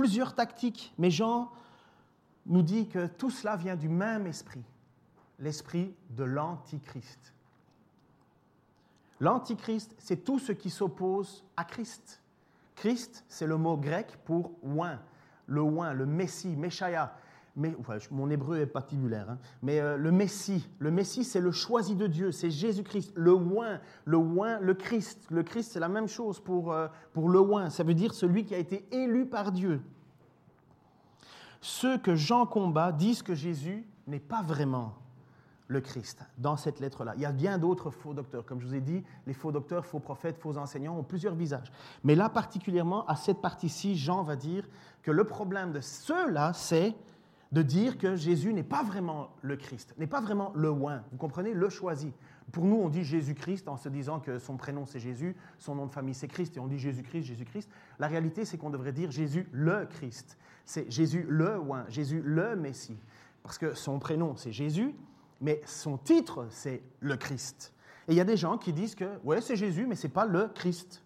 plusieurs 0.00 0.34
tactiques. 0.34 0.94
Mais 0.96 1.10
Jean 1.10 1.50
nous 2.46 2.62
dit 2.62 2.88
que 2.88 3.06
tout 3.06 3.28
cela 3.28 3.54
vient 3.54 3.76
du 3.76 3.90
même 3.90 4.26
esprit, 4.26 4.64
l'esprit 5.38 5.94
de 6.08 6.24
l'Antichrist. 6.24 7.34
L'Antichrist, 9.20 9.94
c'est 9.98 10.24
tout 10.24 10.38
ce 10.38 10.52
qui 10.52 10.70
s'oppose 10.70 11.44
à 11.54 11.64
Christ. 11.64 12.22
Christ, 12.76 13.26
c'est 13.28 13.46
le 13.46 13.58
mot 13.58 13.76
grec 13.76 14.16
pour 14.24 14.52
oin, 14.62 14.98
le 15.44 15.60
oin, 15.60 15.92
le 15.92 16.06
Messie, 16.06 16.56
Meshaya. 16.56 17.14
Mais, 17.60 17.76
mon 18.10 18.30
hébreu 18.30 18.58
est 18.58 18.66
patibulaire, 18.66 19.28
hein. 19.28 19.38
mais 19.60 19.80
euh, 19.80 19.98
le 19.98 20.10
Messie, 20.10 20.66
le 20.78 20.90
Messie, 20.90 21.24
c'est 21.24 21.40
le 21.40 21.52
choisi 21.52 21.94
de 21.94 22.06
Dieu, 22.06 22.32
c'est 22.32 22.50
Jésus-Christ, 22.50 23.12
le 23.14 23.34
oin, 23.34 23.80
le 24.06 24.16
oin, 24.16 24.58
le 24.60 24.72
Christ. 24.72 25.26
Le 25.28 25.42
Christ, 25.42 25.72
c'est 25.72 25.80
la 25.80 25.90
même 25.90 26.08
chose 26.08 26.40
pour, 26.40 26.72
euh, 26.72 26.88
pour 27.12 27.28
le 27.28 27.38
oin, 27.38 27.68
ça 27.68 27.84
veut 27.84 27.92
dire 27.92 28.14
celui 28.14 28.46
qui 28.46 28.54
a 28.54 28.58
été 28.58 28.86
élu 28.92 29.26
par 29.26 29.52
Dieu. 29.52 29.82
Ceux 31.60 31.98
que 31.98 32.14
Jean 32.14 32.46
combat 32.46 32.92
disent 32.92 33.22
que 33.22 33.34
Jésus 33.34 33.86
n'est 34.06 34.20
pas 34.20 34.42
vraiment 34.42 34.94
le 35.66 35.82
Christ 35.82 36.24
dans 36.38 36.56
cette 36.56 36.80
lettre-là. 36.80 37.12
Il 37.16 37.20
y 37.20 37.26
a 37.26 37.32
bien 37.32 37.58
d'autres 37.58 37.90
faux 37.90 38.14
docteurs. 38.14 38.46
Comme 38.46 38.60
je 38.60 38.66
vous 38.66 38.74
ai 38.74 38.80
dit, 38.80 39.04
les 39.26 39.34
faux 39.34 39.52
docteurs, 39.52 39.84
faux 39.84 40.00
prophètes, 40.00 40.38
faux 40.38 40.56
enseignants 40.56 40.96
ont 40.96 41.04
plusieurs 41.04 41.34
visages. 41.34 41.70
Mais 42.04 42.14
là, 42.14 42.30
particulièrement, 42.30 43.06
à 43.06 43.16
cette 43.16 43.42
partie-ci, 43.42 43.96
Jean 43.96 44.22
va 44.22 44.34
dire 44.34 44.66
que 45.02 45.10
le 45.10 45.24
problème 45.24 45.72
de 45.72 45.80
ceux-là, 45.80 46.54
c'est 46.54 46.96
de 47.52 47.62
dire 47.62 47.98
que 47.98 48.14
Jésus 48.14 48.52
n'est 48.54 48.62
pas 48.62 48.82
vraiment 48.82 49.30
le 49.42 49.56
Christ, 49.56 49.94
n'est 49.98 50.06
pas 50.06 50.20
vraiment 50.20 50.52
le 50.54 50.70
oin. 50.70 51.02
Vous 51.10 51.18
comprenez? 51.18 51.52
Le 51.52 51.68
choisi. 51.68 52.12
Pour 52.52 52.64
nous, 52.64 52.76
on 52.76 52.88
dit 52.88 53.04
Jésus-Christ 53.04 53.68
en 53.68 53.76
se 53.76 53.88
disant 53.88 54.20
que 54.20 54.38
son 54.38 54.56
prénom 54.56 54.86
c'est 54.86 55.00
Jésus, 55.00 55.36
son 55.58 55.74
nom 55.74 55.86
de 55.86 55.92
famille 55.92 56.14
c'est 56.14 56.28
Christ, 56.28 56.56
et 56.56 56.60
on 56.60 56.66
dit 56.66 56.78
Jésus-Christ, 56.78 57.24
Jésus-Christ. 57.24 57.68
La 57.98 58.08
réalité, 58.08 58.44
c'est 58.44 58.58
qu'on 58.58 58.70
devrait 58.70 58.92
dire 58.92 59.10
Jésus 59.10 59.48
le 59.52 59.86
Christ. 59.86 60.38
C'est 60.64 60.90
Jésus 60.90 61.24
le 61.28 61.58
oin, 61.58 61.84
Jésus 61.88 62.22
le 62.24 62.56
Messie. 62.56 62.98
Parce 63.42 63.58
que 63.58 63.74
son 63.74 63.98
prénom 63.98 64.36
c'est 64.36 64.52
Jésus, 64.52 64.94
mais 65.40 65.60
son 65.64 65.96
titre, 65.96 66.46
c'est 66.50 66.82
le 67.00 67.16
Christ. 67.16 67.72
Et 68.08 68.12
il 68.12 68.16
y 68.16 68.20
a 68.20 68.24
des 68.24 68.36
gens 68.36 68.58
qui 68.58 68.72
disent 68.72 68.94
que, 68.94 69.18
ouais, 69.24 69.40
c'est 69.40 69.56
Jésus, 69.56 69.86
mais 69.86 69.94
ce 69.94 70.06
n'est 70.06 70.12
pas 70.12 70.26
le 70.26 70.48
Christ. 70.48 71.02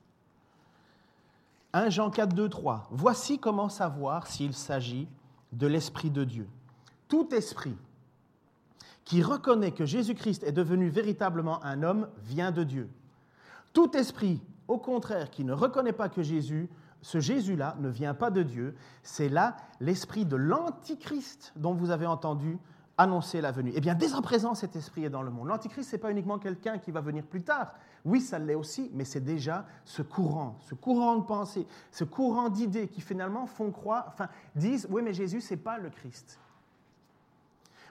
1 1.73 1.91
Jean 1.91 2.11
4, 2.11 2.35
2, 2.35 2.49
3. 2.49 2.89
Voici 2.91 3.39
comment 3.39 3.69
savoir 3.69 4.27
s'il 4.27 4.55
s'agit 4.55 5.09
de 5.55 5.67
l'Esprit 5.67 6.11
de 6.11 6.25
Dieu. 6.25 6.49
Tout 7.09 7.35
esprit 7.35 7.77
qui 9.05 9.23
reconnaît 9.23 9.73
que 9.73 9.85
Jésus-Christ 9.85 10.45
est 10.45 10.53
devenu 10.53 10.89
véritablement 10.89 11.63
un 11.65 11.83
homme 11.83 12.09
vient 12.23 12.53
de 12.53 12.65
Dieu. 12.65 12.89
Tout 13.73 13.97
esprit, 13.97 14.41
au 14.67 14.79
contraire, 14.79 15.31
qui 15.31 15.45
ne 15.45 15.53
reconnaît 15.53 15.93
pas 15.93 16.09
que 16.09 16.23
Jésus, 16.23 16.69
ce 17.03 17.21
Jésus-là, 17.21 17.77
ne 17.81 17.89
vient 17.89 18.15
pas 18.15 18.31
de 18.31 18.43
Dieu, 18.43 18.75
c'est 19.03 19.29
là 19.29 19.57
l'esprit 19.81 20.25
de 20.25 20.37
l'Antichrist 20.37 21.53
dont 21.57 21.75
vous 21.75 21.91
avez 21.91 22.07
entendu 22.07 22.59
annoncer 22.97 23.41
la 23.41 23.51
venue. 23.51 23.73
Eh 23.75 23.81
bien, 23.81 23.95
dès 23.95 24.15
à 24.15 24.23
présent, 24.23 24.55
cet 24.55 24.77
esprit 24.77 25.05
est 25.05 25.11
dans 25.11 25.23
le 25.23 25.31
monde. 25.31 25.49
L'Antichrist, 25.49 25.91
ce 25.91 25.97
n'est 25.97 26.01
pas 26.01 26.11
uniquement 26.11 26.39
quelqu'un 26.39 26.79
qui 26.79 26.91
va 26.91 27.01
venir 27.01 27.25
plus 27.25 27.43
tard. 27.43 27.75
Oui, 28.05 28.21
ça 28.21 28.39
l'est 28.39 28.55
aussi, 28.55 28.91
mais 28.95 29.05
c'est 29.05 29.25
déjà 29.25 29.67
ce 29.85 30.03
courant, 30.03 30.57
ce 30.61 30.75
courant 30.75 31.17
de 31.17 31.25
pensée, 31.25 31.67
ce 31.91 32.05
courant 32.05 32.51
d'idées 32.51 32.89
qui 32.89 33.01
finalement 33.01 33.47
font 33.47 33.71
croire, 33.71 34.05
enfin, 34.09 34.29
disent, 34.55 34.87
oui, 34.91 35.03
mais 35.03 35.13
Jésus, 35.13 35.41
ce 35.41 35.55
n'est 35.55 35.61
pas 35.61 35.79
le 35.79 35.91
Christ. 35.91 36.39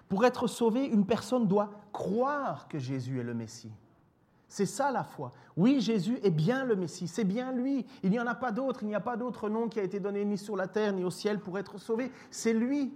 Pour 0.07 0.25
être 0.25 0.47
sauvé, 0.47 0.85
une 0.85 1.05
personne 1.05 1.47
doit 1.47 1.71
croire 1.91 2.67
que 2.67 2.79
Jésus 2.79 3.19
est 3.19 3.23
le 3.23 3.33
Messie. 3.33 3.71
C'est 4.47 4.67
ça 4.67 4.91
la 4.91 5.03
foi. 5.03 5.31
Oui, 5.57 5.81
Jésus 5.81 6.19
est 6.21 6.29
bien 6.29 6.63
le 6.63 6.75
Messie, 6.75 7.07
c'est 7.07 7.23
bien 7.23 7.51
lui. 7.51 7.87
Il 8.03 8.11
n'y 8.11 8.19
en 8.19 8.27
a 8.27 8.35
pas 8.35 8.51
d'autre, 8.51 8.83
il 8.83 8.87
n'y 8.87 8.93
a 8.93 8.99
pas 8.99 9.17
d'autre 9.17 9.49
nom 9.49 9.67
qui 9.67 9.79
a 9.79 9.83
été 9.83 9.99
donné 9.99 10.23
ni 10.23 10.37
sur 10.37 10.55
la 10.55 10.67
terre 10.67 10.93
ni 10.93 11.03
au 11.03 11.09
ciel 11.09 11.39
pour 11.39 11.57
être 11.57 11.79
sauvé. 11.79 12.11
C'est 12.29 12.53
lui. 12.53 12.93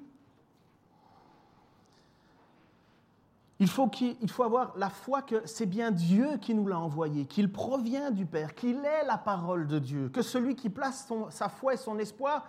Il 3.60 3.68
faut, 3.68 3.90
faut, 4.28 4.44
avoir 4.44 4.78
la 4.78 4.90
foi 4.90 5.24
que 5.24 5.42
c'est 5.46 5.66
bien 5.66 5.90
Dieu 5.90 6.38
qui 6.40 6.54
nous 6.54 6.68
l'a 6.68 6.78
envoyé, 6.78 7.26
qu'il 7.26 7.52
provient 7.52 8.12
du 8.12 8.26
Père, 8.26 8.54
qu'il 8.54 8.86
est 8.86 9.04
la 9.06 9.18
parole 9.18 9.66
de 9.66 9.80
Dieu, 9.80 10.10
que 10.10 10.22
celui 10.22 10.56
qui 10.56 10.70
place 10.70 11.12
sa 11.32 11.50
foi 11.50 11.74
et 11.74 11.78
son 11.78 11.98
espoir 11.98 12.48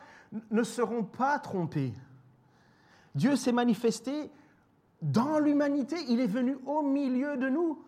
ne 0.50 0.62
seront 0.62 1.04
pas 1.04 1.38
trompés. 1.38 1.94
Dieu 3.14 3.36
s'est 3.36 3.52
manifesté 3.52 4.30
dans 5.00 5.38
l'humanité, 5.38 5.96
il 6.08 6.20
est 6.20 6.26
venu 6.26 6.58
au 6.66 6.82
milieu 6.82 7.36
de 7.36 7.48
nous. 7.48 7.82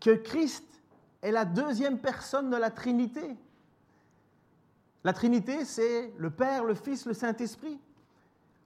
Que 0.00 0.10
Christ 0.10 0.64
est 1.22 1.30
la 1.30 1.44
deuxième 1.44 1.98
personne 1.98 2.50
de 2.50 2.56
la 2.56 2.70
Trinité. 2.70 3.36
La 5.04 5.12
Trinité, 5.12 5.64
c'est 5.64 6.12
le 6.18 6.30
Père, 6.30 6.64
le 6.64 6.74
Fils, 6.74 7.06
le 7.06 7.14
Saint-Esprit. 7.14 7.78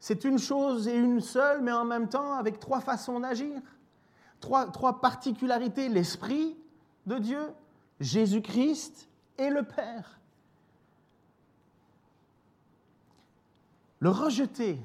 C'est 0.00 0.24
une 0.24 0.38
chose 0.38 0.88
et 0.88 0.96
une 0.96 1.20
seule, 1.20 1.60
mais 1.60 1.72
en 1.72 1.84
même 1.84 2.08
temps 2.08 2.32
avec 2.32 2.58
trois 2.58 2.80
façons 2.80 3.20
d'agir. 3.20 3.60
Trois, 4.40 5.00
particularités, 5.02 5.90
l'Esprit 5.90 6.56
de 7.04 7.18
Dieu, 7.18 7.42
Jésus-Christ 8.00 9.08
et 9.36 9.50
le 9.50 9.62
Père. 9.62 10.18
Le 13.98 14.08
rejeter, 14.08 14.80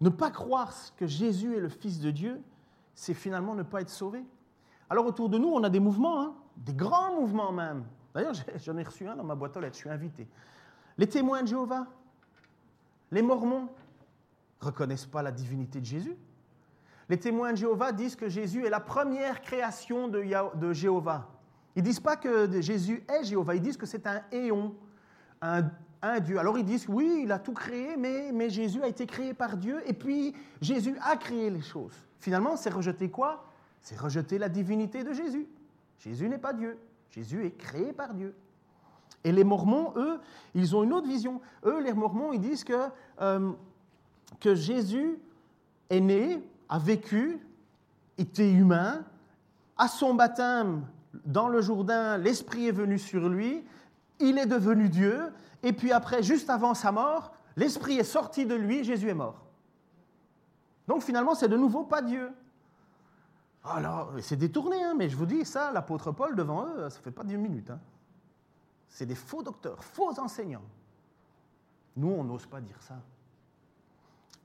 ne 0.00 0.08
pas 0.08 0.32
croire 0.32 0.74
que 0.96 1.06
Jésus 1.06 1.56
est 1.56 1.60
le 1.60 1.68
Fils 1.68 2.00
de 2.00 2.10
Dieu, 2.10 2.42
c'est 2.96 3.14
finalement 3.14 3.54
ne 3.54 3.62
pas 3.62 3.80
être 3.82 3.90
sauvé. 3.90 4.24
Alors 4.90 5.06
autour 5.06 5.28
de 5.28 5.38
nous, 5.38 5.48
on 5.48 5.62
a 5.62 5.70
des 5.70 5.78
mouvements, 5.78 6.20
hein, 6.20 6.34
des 6.56 6.74
grands 6.74 7.14
mouvements 7.14 7.52
même. 7.52 7.84
D'ailleurs, 8.12 8.34
j'en 8.56 8.76
ai 8.76 8.82
reçu 8.82 9.06
un 9.06 9.14
dans 9.14 9.22
ma 9.22 9.36
boîte 9.36 9.56
aux 9.56 9.60
lettres, 9.60 9.76
je 9.76 9.82
suis 9.82 9.90
invité. 9.90 10.26
Les 10.96 11.08
témoins 11.08 11.42
de 11.42 11.48
Jéhovah, 11.48 11.86
les 13.10 13.22
Mormons 13.22 13.68
reconnaissent 14.60 15.06
pas 15.06 15.22
la 15.22 15.30
divinité 15.30 15.80
de 15.80 15.86
Jésus. 15.86 16.16
Les 17.08 17.18
témoins 17.18 17.52
de 17.52 17.58
Jéhovah 17.58 17.92
disent 17.92 18.16
que 18.16 18.28
Jésus 18.28 18.66
est 18.66 18.70
la 18.70 18.80
première 18.80 19.40
création 19.40 20.08
de, 20.08 20.72
Jéhovah. 20.72 21.28
Ils 21.74 21.82
disent 21.82 22.00
pas 22.00 22.16
que 22.16 22.60
Jésus 22.60 23.02
est 23.08 23.24
Jéhovah, 23.24 23.54
ils 23.54 23.62
disent 23.62 23.76
que 23.76 23.86
c'est 23.86 24.06
un 24.06 24.22
éon, 24.30 24.74
un, 25.40 25.62
Dieu. 26.20 26.38
Alors 26.38 26.58
ils 26.58 26.64
disent 26.64 26.86
oui, 26.88 27.22
il 27.24 27.32
a 27.32 27.38
tout 27.38 27.54
créé, 27.54 27.96
mais, 27.96 28.30
mais 28.32 28.50
Jésus 28.50 28.82
a 28.82 28.88
été 28.88 29.06
créé 29.06 29.32
par 29.32 29.56
Dieu, 29.56 29.82
et 29.86 29.94
puis 29.94 30.34
Jésus 30.60 30.96
a 31.02 31.16
créé 31.16 31.50
les 31.50 31.62
choses. 31.62 31.94
Finalement, 32.20 32.56
c'est 32.56 32.70
rejeter 32.70 33.10
quoi? 33.10 33.44
C'est 33.80 33.98
rejeter 33.98 34.38
la 34.38 34.48
divinité 34.48 35.02
de 35.02 35.12
Jésus. 35.12 35.48
Jésus 35.98 36.28
n'est 36.28 36.38
pas 36.38 36.52
Dieu. 36.52 36.78
Jésus 37.10 37.44
est 37.44 37.56
créé 37.56 37.92
par 37.92 38.12
Dieu. 38.12 38.34
Et 39.24 39.32
les 39.32 39.44
Mormons, 39.44 39.92
eux, 39.96 40.20
ils 40.54 40.76
ont 40.76 40.84
une 40.84 40.92
autre 40.92 41.08
vision. 41.08 41.40
Eux, 41.64 41.80
les 41.80 41.92
Mormons, 41.92 42.32
ils 42.32 42.40
disent 42.40 42.64
que, 42.64 42.88
euh, 43.20 43.52
que 44.40 44.54
Jésus 44.54 45.18
est 45.90 46.00
né, 46.00 46.42
a 46.68 46.78
vécu, 46.78 47.40
était 48.16 48.50
humain. 48.50 49.04
À 49.76 49.88
son 49.88 50.14
baptême, 50.14 50.84
dans 51.24 51.48
le 51.48 51.60
Jourdain, 51.60 52.16
l'Esprit 52.18 52.68
est 52.68 52.72
venu 52.72 52.98
sur 52.98 53.28
lui, 53.28 53.64
il 54.20 54.38
est 54.38 54.46
devenu 54.46 54.88
Dieu, 54.88 55.32
et 55.62 55.72
puis 55.72 55.92
après, 55.92 56.22
juste 56.22 56.50
avant 56.50 56.74
sa 56.74 56.92
mort, 56.92 57.32
l'Esprit 57.56 57.98
est 57.98 58.04
sorti 58.04 58.46
de 58.46 58.54
lui, 58.54 58.84
Jésus 58.84 59.08
est 59.08 59.14
mort. 59.14 59.44
Donc 60.86 61.02
finalement, 61.02 61.34
c'est 61.34 61.48
de 61.48 61.56
nouveau 61.56 61.84
pas 61.84 62.02
Dieu. 62.02 62.30
Alors, 63.64 64.12
c'est 64.20 64.36
détourné, 64.36 64.82
hein, 64.82 64.94
mais 64.96 65.08
je 65.08 65.16
vous 65.16 65.26
dis, 65.26 65.44
ça, 65.44 65.70
l'apôtre 65.72 66.12
Paul, 66.12 66.34
devant 66.34 66.66
eux, 66.66 66.88
ça 66.88 67.00
fait 67.00 67.10
pas 67.10 67.24
dix 67.24 67.36
minutes. 67.36 67.70
Hein. 67.70 67.80
C'est 68.88 69.06
des 69.06 69.14
faux 69.14 69.42
docteurs, 69.42 69.82
faux 69.84 70.18
enseignants. 70.18 70.64
Nous, 71.96 72.08
on 72.08 72.24
n'ose 72.24 72.46
pas 72.46 72.60
dire 72.60 72.80
ça. 72.82 73.00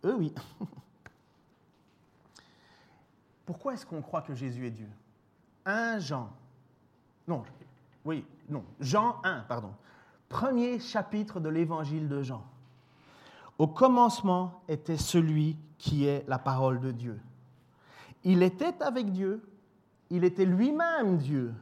Eux, 0.04 0.16
oui. 0.16 0.34
Pourquoi 3.46 3.74
est-ce 3.74 3.86
qu'on 3.86 4.02
croit 4.02 4.22
que 4.22 4.34
Jésus 4.34 4.68
est 4.68 4.72
Dieu? 4.72 4.90
1 5.66 6.00
Jean. 6.00 6.30
Non, 7.28 7.44
oui, 8.06 8.26
non. 8.50 8.64
Jean 8.80 9.22
1, 9.24 9.42
pardon. 9.42 9.74
Premier 10.30 10.80
chapitre 10.80 11.40
de 11.40 11.50
l'évangile 11.50 12.08
de 12.08 12.22
Jean. 12.22 12.44
Au 13.58 13.68
commencement 13.68 14.64
était 14.68 14.98
celui 14.98 15.58
qui 15.78 16.06
est 16.06 16.28
la 16.28 16.40
parole 16.40 16.80
de 16.80 16.92
Dieu. 16.92 17.20
Il 18.24 18.42
était 18.42 18.82
avec 18.82 19.12
Dieu, 19.12 19.44
il 20.10 20.24
était 20.24 20.46
lui-même 20.46 21.18
Dieu. 21.18 21.54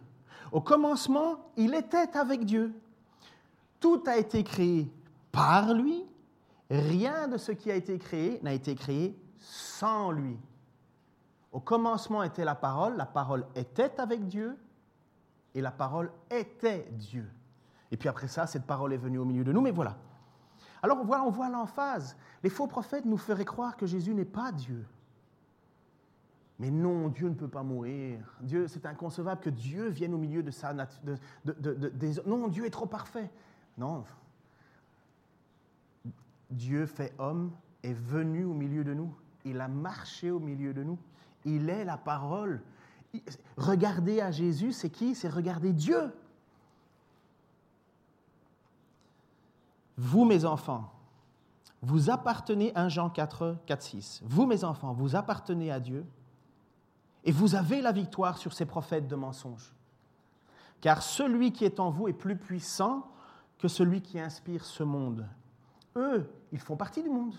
Au 0.51 0.61
commencement, 0.61 1.51
il 1.55 1.73
était 1.73 2.17
avec 2.17 2.45
Dieu. 2.45 2.73
Tout 3.79 4.03
a 4.05 4.17
été 4.17 4.43
créé 4.43 4.91
par 5.31 5.73
lui. 5.73 6.05
Rien 6.69 7.27
de 7.27 7.37
ce 7.37 7.51
qui 7.51 7.71
a 7.71 7.75
été 7.75 7.97
créé 7.97 8.39
n'a 8.43 8.53
été 8.53 8.75
créé 8.75 9.17
sans 9.39 10.11
lui. 10.11 10.37
Au 11.51 11.59
commencement 11.59 12.23
était 12.23 12.45
la 12.45 12.55
parole, 12.55 12.95
la 12.95 13.05
parole 13.05 13.45
était 13.55 13.99
avec 13.99 14.27
Dieu 14.27 14.57
et 15.53 15.61
la 15.61 15.71
parole 15.71 16.11
était 16.29 16.87
Dieu. 16.91 17.29
Et 17.91 17.97
puis 17.97 18.07
après 18.07 18.27
ça, 18.27 18.47
cette 18.47 18.65
parole 18.65 18.93
est 18.93 18.97
venue 18.97 19.17
au 19.17 19.25
milieu 19.25 19.43
de 19.43 19.51
nous, 19.51 19.61
mais 19.61 19.71
voilà. 19.71 19.97
Alors 20.81 21.03
voit, 21.03 21.21
on 21.23 21.29
voit 21.29 21.49
l'emphase. 21.49 22.15
Les 22.41 22.49
faux 22.49 22.67
prophètes 22.67 23.05
nous 23.05 23.17
feraient 23.17 23.45
croire 23.45 23.75
que 23.75 23.85
Jésus 23.85 24.13
n'est 24.13 24.25
pas 24.25 24.51
Dieu. 24.51 24.85
Mais 26.61 26.69
non, 26.69 27.09
Dieu 27.09 27.27
ne 27.27 27.33
peut 27.33 27.47
pas 27.47 27.63
mourir. 27.63 28.19
Dieu, 28.39 28.67
c'est 28.67 28.85
inconcevable 28.85 29.41
que 29.41 29.49
Dieu 29.49 29.89
vienne 29.89 30.13
au 30.13 30.19
milieu 30.19 30.43
de 30.43 30.51
sa 30.51 30.73
nature. 30.73 30.99
Non, 32.27 32.49
Dieu 32.49 32.67
est 32.67 32.69
trop 32.69 32.85
parfait. 32.85 33.31
Non. 33.79 34.03
Dieu 36.51 36.85
fait 36.85 37.15
homme 37.17 37.51
est 37.81 37.93
venu 37.93 38.43
au 38.43 38.53
milieu 38.53 38.83
de 38.83 38.93
nous. 38.93 39.11
Il 39.43 39.59
a 39.59 39.67
marché 39.67 40.29
au 40.29 40.39
milieu 40.39 40.71
de 40.71 40.83
nous. 40.83 40.99
Il 41.45 41.67
est 41.67 41.83
la 41.83 41.97
parole. 41.97 42.61
Regarder 43.57 44.21
à 44.21 44.29
Jésus, 44.29 44.71
c'est 44.71 44.91
qui? 44.91 45.15
C'est 45.15 45.29
regarder 45.29 45.73
Dieu. 45.73 46.13
Vous, 49.97 50.25
mes 50.25 50.45
enfants, 50.45 50.93
vous 51.81 52.11
appartenez, 52.11 52.71
1 52.75 52.87
Jean 52.89 53.09
4, 53.09 53.57
4, 53.65 53.81
6, 53.81 54.21
vous, 54.25 54.45
mes 54.45 54.63
enfants, 54.63 54.93
vous 54.93 55.15
appartenez 55.15 55.71
à 55.71 55.79
Dieu 55.79 56.05
et 57.23 57.31
vous 57.31 57.55
avez 57.55 57.81
la 57.81 57.91
victoire 57.91 58.37
sur 58.37 58.53
ces 58.53 58.65
prophètes 58.65 59.07
de 59.07 59.15
mensonges. 59.15 59.73
Car 60.81 61.03
celui 61.03 61.51
qui 61.51 61.65
est 61.65 61.79
en 61.79 61.91
vous 61.91 62.07
est 62.07 62.13
plus 62.13 62.35
puissant 62.35 63.07
que 63.59 63.67
celui 63.67 64.01
qui 64.01 64.19
inspire 64.19 64.65
ce 64.65 64.83
monde. 64.83 65.27
Eux, 65.95 66.27
ils 66.51 66.59
font 66.59 66.75
partie 66.75 67.03
du 67.03 67.09
monde. 67.09 67.35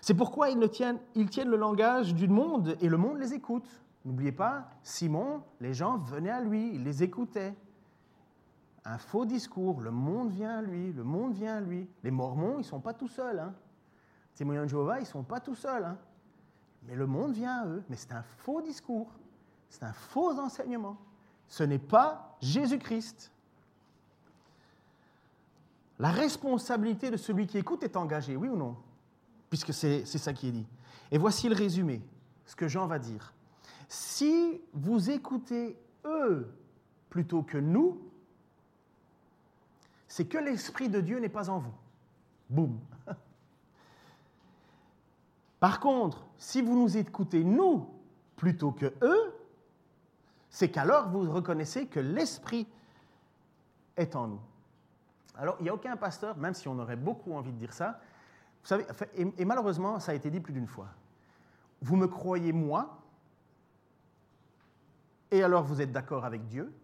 C'est 0.00 0.14
pourquoi 0.14 0.50
ils, 0.50 0.68
tiennent, 0.70 1.00
ils 1.14 1.28
tiennent 1.28 1.48
le 1.48 1.56
langage 1.56 2.14
du 2.14 2.28
monde 2.28 2.76
et 2.80 2.88
le 2.88 2.96
monde 2.96 3.18
les 3.18 3.34
écoute. 3.34 3.68
N'oubliez 4.04 4.32
pas, 4.32 4.68
Simon, 4.82 5.42
les 5.60 5.74
gens 5.74 5.98
venaient 5.98 6.30
à 6.30 6.40
lui, 6.40 6.74
ils 6.74 6.82
les 6.82 7.02
écoutaient. 7.02 7.54
Un 8.84 8.98
faux 8.98 9.24
discours, 9.24 9.80
le 9.80 9.92
monde 9.92 10.30
vient 10.30 10.58
à 10.58 10.62
lui, 10.62 10.92
le 10.92 11.04
monde 11.04 11.34
vient 11.34 11.56
à 11.56 11.60
lui. 11.60 11.88
Les 12.02 12.10
Mormons, 12.10 12.54
ils 12.54 12.58
ne 12.58 12.62
sont 12.64 12.80
pas 12.80 12.94
tout 12.94 13.06
seuls. 13.06 13.38
Hein. 13.38 13.54
Témoignants 14.34 14.64
de 14.64 14.68
Jéhovah, 14.68 14.98
ils 14.98 15.02
ne 15.02 15.06
sont 15.06 15.22
pas 15.22 15.38
tout 15.38 15.54
seuls. 15.54 15.84
Hein. 15.84 15.98
Mais 16.86 16.94
le 16.94 17.06
monde 17.06 17.32
vient 17.32 17.62
à 17.62 17.66
eux. 17.66 17.82
Mais 17.88 17.96
c'est 17.96 18.12
un 18.12 18.22
faux 18.22 18.60
discours, 18.60 19.10
c'est 19.68 19.84
un 19.84 19.92
faux 19.92 20.38
enseignement. 20.38 20.96
Ce 21.48 21.62
n'est 21.62 21.78
pas 21.78 22.36
Jésus-Christ. 22.40 23.30
La 25.98 26.10
responsabilité 26.10 27.10
de 27.10 27.16
celui 27.16 27.46
qui 27.46 27.58
écoute 27.58 27.82
est 27.84 27.96
engagée, 27.96 28.36
oui 28.36 28.48
ou 28.48 28.56
non? 28.56 28.76
Puisque 29.50 29.72
c'est 29.72 30.04
ça 30.04 30.32
qui 30.32 30.48
est 30.48 30.52
dit. 30.52 30.66
Et 31.10 31.18
voici 31.18 31.48
le 31.48 31.54
résumé, 31.54 32.02
ce 32.46 32.56
que 32.56 32.68
Jean 32.68 32.86
va 32.86 32.98
dire. 32.98 33.34
Si 33.88 34.60
vous 34.72 35.10
écoutez 35.10 35.78
eux 36.06 36.50
plutôt 37.10 37.42
que 37.42 37.58
nous, 37.58 38.00
c'est 40.08 40.24
que 40.24 40.38
l'Esprit 40.38 40.88
de 40.88 41.00
Dieu 41.00 41.18
n'est 41.18 41.28
pas 41.28 41.50
en 41.50 41.58
vous. 41.58 41.74
Boum. 42.48 42.80
Par 45.62 45.78
contre, 45.78 46.26
si 46.38 46.60
vous 46.60 46.76
nous 46.76 46.96
écoutez 46.96 47.44
nous 47.44 47.88
plutôt 48.34 48.72
que 48.72 48.92
eux, 49.00 49.32
c'est 50.50 50.72
qu'alors 50.72 51.08
vous 51.08 51.30
reconnaissez 51.30 51.86
que 51.86 52.00
l'Esprit 52.00 52.66
est 53.96 54.16
en 54.16 54.26
nous. 54.26 54.40
Alors, 55.36 55.54
il 55.60 55.62
n'y 55.62 55.68
a 55.68 55.74
aucun 55.74 55.96
pasteur, 55.96 56.36
même 56.36 56.54
si 56.54 56.66
on 56.66 56.76
aurait 56.80 56.96
beaucoup 56.96 57.32
envie 57.32 57.52
de 57.52 57.58
dire 57.58 57.72
ça, 57.72 58.00
vous 58.60 58.66
savez, 58.66 58.84
et, 59.14 59.44
malheureusement, 59.44 60.00
ça 60.00 60.10
a 60.10 60.14
été 60.16 60.32
dit 60.32 60.40
plus 60.40 60.52
d'une 60.52 60.66
fois. 60.66 60.88
Vous 61.80 61.94
me 61.94 62.08
croyez 62.08 62.52
moi, 62.52 62.98
et 65.30 65.44
alors 65.44 65.62
vous 65.62 65.80
êtes 65.80 65.92
d'accord 65.92 66.24
avec 66.24 66.44
Dieu, 66.48 66.74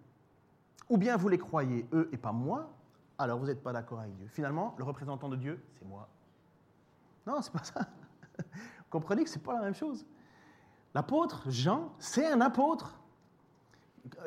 ou 0.89 0.99
bien 0.99 1.17
vous 1.17 1.29
les 1.29 1.39
croyez 1.39 1.85
eux 1.93 2.09
et 2.13 2.17
pas 2.17 2.31
moi, 2.31 2.71
alors 3.19 3.41
vous 3.41 3.47
n'êtes 3.47 3.61
pas 3.61 3.73
d'accord 3.73 3.99
avec 3.99 4.15
Dieu. 4.15 4.29
Finalement, 4.29 4.77
le 4.79 4.85
représentant 4.85 5.29
de 5.29 5.35
Dieu, 5.35 5.61
c'est 5.81 5.85
moi. 5.85 6.09
Non, 7.27 7.43
c'est 7.43 7.53
pas 7.53 7.65
ça. 7.65 7.81
Vous 8.39 8.91
comprenez 8.91 9.25
que 9.25 9.31
ce 9.31 9.37
n'est 9.37 9.45
pas 9.45 9.55
la 9.55 9.63
même 9.63 9.75
chose. 9.75 10.07
L'apôtre 10.95 11.51
Jean, 11.51 11.93
c'est 11.99 12.27
un 12.27 12.41
apôtre. 12.41 12.99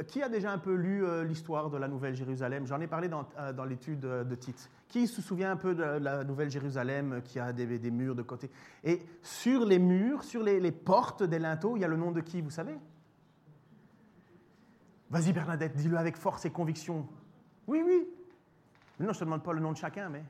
Qui 0.07 0.21
a 0.21 0.29
déjà 0.29 0.51
un 0.51 0.57
peu 0.57 0.75
lu 0.75 1.03
euh, 1.03 1.23
l'histoire 1.23 1.69
de 1.69 1.77
la 1.77 1.87
Nouvelle 1.87 2.15
Jérusalem? 2.15 2.67
J'en 2.67 2.79
ai 2.81 2.87
parlé 2.87 3.07
dans, 3.07 3.27
euh, 3.39 3.65
l'étude 3.65 4.01
de 4.01 4.35
Tite. 4.35 4.69
Qui 4.87 5.07
se 5.07 5.21
souvient 5.21 5.51
un 5.51 5.55
peu 5.55 5.73
de 5.73 5.83
la 5.83 6.23
Nouvelle 6.23 6.51
Jérusalem 6.51 7.13
euh, 7.13 7.21
qui 7.21 7.39
a 7.39 7.51
des, 7.51 7.65
murs 7.91 8.13
de 8.13 8.21
côté? 8.21 8.51
Et 8.83 9.01
sur 9.23 9.65
les 9.65 9.79
murs, 9.79 10.23
sur 10.23 10.43
les, 10.43 10.71
portes 10.71 11.23
des 11.23 11.39
linteaux, 11.39 11.77
il 11.77 11.81
y 11.81 11.85
a 11.85 11.87
le 11.87 11.97
nom 11.97 12.11
de 12.11 12.21
qui, 12.21 12.41
vous 12.41 12.51
savez? 12.51 12.77
Vas-y 15.09 15.33
Bernadette, 15.33 15.75
dis-le 15.75 15.97
avec 15.97 16.15
force 16.15 16.45
et 16.45 16.51
conviction. 16.51 17.07
Oui, 17.67 17.81
oui. 17.85 18.07
non, 18.99 19.07
je 19.07 19.17
ne 19.17 19.19
te 19.19 19.23
demande 19.25 19.43
pas 19.43 19.53
le 19.53 19.61
nom 19.61 19.71
de 19.71 19.77
chacun, 19.77 20.09
mais... 20.09 20.23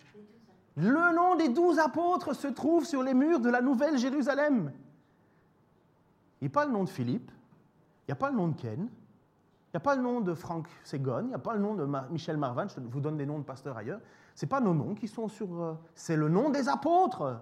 Le 0.77 1.15
nom 1.15 1.35
des 1.35 1.49
douze 1.49 1.79
apôtres 1.79 2.33
se 2.33 2.47
trouve 2.47 2.85
sur 2.85 3.03
les 3.03 3.13
murs 3.13 3.39
de 3.39 3.49
la 3.49 3.61
Nouvelle 3.61 3.97
Jérusalem. 3.97 4.71
Il 6.39 6.45
n'y 6.45 6.47
a 6.47 6.53
pas 6.53 6.65
le 6.65 6.71
nom 6.71 6.83
de 6.83 6.89
Philippe, 6.89 7.31
il 7.31 8.11
n'y 8.11 8.13
a 8.13 8.15
pas 8.15 8.29
le 8.29 8.37
nom 8.37 8.47
de 8.47 8.55
Ken, 8.55 8.79
il 8.79 9.75
n'y 9.75 9.77
a 9.77 9.79
pas 9.79 9.95
le 9.95 10.01
nom 10.01 10.21
de 10.21 10.33
Franck 10.33 10.67
Ségon, 10.83 11.21
il 11.23 11.27
n'y 11.27 11.33
a 11.33 11.39
pas 11.39 11.53
le 11.53 11.59
nom 11.59 11.75
de 11.75 11.85
Michel 12.09 12.37
Marvan, 12.37 12.67
je 12.67 12.79
vous 12.81 12.99
donne 12.99 13.17
des 13.17 13.25
noms 13.25 13.39
de 13.39 13.43
pasteurs 13.43 13.77
ailleurs. 13.77 13.99
Ce 14.35 14.45
n'est 14.45 14.49
pas 14.49 14.61
nos 14.61 14.73
noms 14.73 14.95
qui 14.95 15.07
sont 15.07 15.27
sur... 15.27 15.61
Euh, 15.61 15.73
c'est 15.93 16.15
le 16.15 16.29
nom 16.29 16.49
des 16.49 16.67
apôtres. 16.67 17.39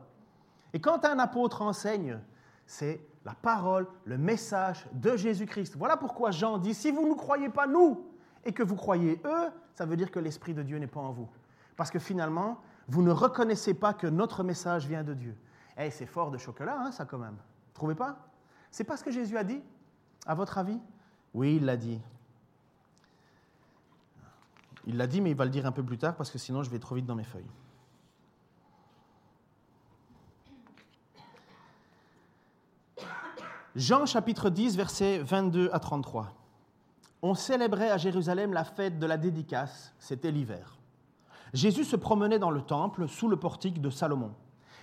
Et 0.73 0.81
quand 0.81 1.05
un 1.05 1.19
apôtre 1.19 1.61
enseigne, 1.61 2.19
c'est 2.65 3.01
la 3.25 3.33
parole, 3.33 3.87
le 4.05 4.17
message 4.17 4.87
de 4.93 5.15
Jésus-Christ. 5.15 5.75
Voilà 5.77 5.97
pourquoi 5.97 6.31
Jean 6.31 6.57
dit, 6.57 6.73
si 6.73 6.91
vous 6.91 7.07
ne 7.07 7.13
croyez 7.13 7.49
pas 7.49 7.67
nous 7.67 8.05
et 8.43 8.51
que 8.53 8.63
vous 8.63 8.75
croyez 8.75 9.21
eux, 9.25 9.49
ça 9.73 9.85
veut 9.85 9.95
dire 9.95 10.11
que 10.11 10.19
l'Esprit 10.19 10.53
de 10.53 10.63
Dieu 10.63 10.77
n'est 10.77 10.87
pas 10.87 10.99
en 10.99 11.11
vous. 11.11 11.29
Parce 11.75 11.89
que 11.89 11.99
finalement, 11.99 12.59
vous 12.89 13.03
ne 13.03 13.11
reconnaissez 13.11 13.75
pas 13.75 13.93
que 13.93 14.07
notre 14.07 14.43
message 14.43 14.87
vient 14.87 15.03
de 15.03 15.13
Dieu. 15.13 15.37
Eh, 15.77 15.91
c'est 15.91 16.07
fort 16.07 16.31
de 16.31 16.37
chocolat, 16.37 16.77
hein, 16.79 16.91
ça 16.91 17.05
quand 17.05 17.19
même. 17.19 17.37
Trouvez 17.73 17.95
pas? 17.95 18.17
C'est 18.71 18.83
pas 18.83 18.97
ce 18.97 19.03
que 19.03 19.11
Jésus 19.11 19.37
a 19.37 19.43
dit, 19.43 19.61
à 20.25 20.33
votre 20.33 20.57
avis? 20.57 20.79
Oui, 21.35 21.57
il 21.57 21.65
l'a 21.65 21.77
dit. 21.77 22.01
Il 24.87 24.97
l'a 24.97 25.05
dit, 25.05 25.21
mais 25.21 25.29
il 25.31 25.37
va 25.37 25.45
le 25.45 25.51
dire 25.51 25.67
un 25.67 25.71
peu 25.71 25.83
plus 25.83 25.99
tard 25.99 26.15
parce 26.15 26.31
que 26.31 26.39
sinon 26.39 26.63
je 26.63 26.69
vais 26.71 26.79
trop 26.79 26.95
vite 26.95 27.05
dans 27.05 27.15
mes 27.15 27.23
feuilles. 27.23 27.45
Jean 33.75 34.07
chapitre 34.07 34.49
10, 34.49 34.75
versets 34.75 35.19
22 35.19 35.69
à 35.71 35.79
33. 35.79 36.33
On 37.21 37.35
célébrait 37.35 37.91
à 37.91 37.97
Jérusalem 37.97 38.51
la 38.51 38.63
fête 38.63 38.97
de 38.97 39.05
la 39.05 39.17
dédicace, 39.17 39.93
c'était 39.99 40.31
l'hiver. 40.31 40.78
Jésus 41.53 41.83
se 41.83 41.95
promenait 41.95 42.39
dans 42.39 42.51
le 42.51 42.61
temple 42.61 43.07
sous 43.07 43.27
le 43.27 43.37
portique 43.37 43.81
de 43.81 43.89
Salomon. 43.89 44.33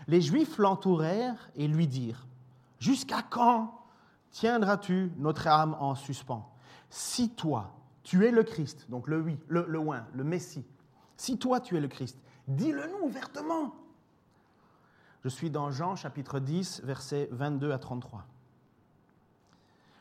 Les 0.09 0.21
Juifs 0.21 0.59
l'entourèrent 0.59 1.51
et 1.57 1.69
lui 1.69 1.87
dirent, 1.87 2.27
Jusqu'à 2.79 3.23
quand 3.23 3.81
tiendras-tu 4.31 5.13
notre 5.17 5.47
âme 5.47 5.77
en 5.81 5.95
suspens? 5.95 6.51
Si 6.91 7.31
toi, 7.31 7.73
tu 8.03 8.27
es 8.27 8.31
le 8.31 8.43
Christ, 8.43 8.87
donc 8.91 9.09
le 9.09 9.21
oui, 9.21 9.39
le, 9.49 9.65
le 9.69 9.81
le 10.13 10.25
Messie. 10.25 10.65
Si 11.17 11.39
toi 11.39 11.61
tu 11.61 11.77
es 11.77 11.81
le 11.81 11.89
Christ, 11.89 12.19
dis-le-nous 12.47 13.07
ouvertement. 13.07 13.75
Je 15.25 15.29
suis 15.29 15.51
dans 15.51 15.71
Jean 15.71 15.97
chapitre 15.97 16.39
10, 16.39 16.83
versets 16.85 17.29
22 17.33 17.73
à 17.73 17.79
33. 17.79 18.25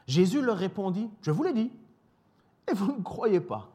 Jésus 0.07 0.41
leur 0.41 0.57
répondit, 0.57 1.09
je 1.21 1.31
vous 1.31 1.43
l'ai 1.43 1.53
dit, 1.53 1.71
et 2.69 2.73
vous 2.73 2.91
ne 2.91 3.01
croyez 3.01 3.39
pas. 3.39 3.71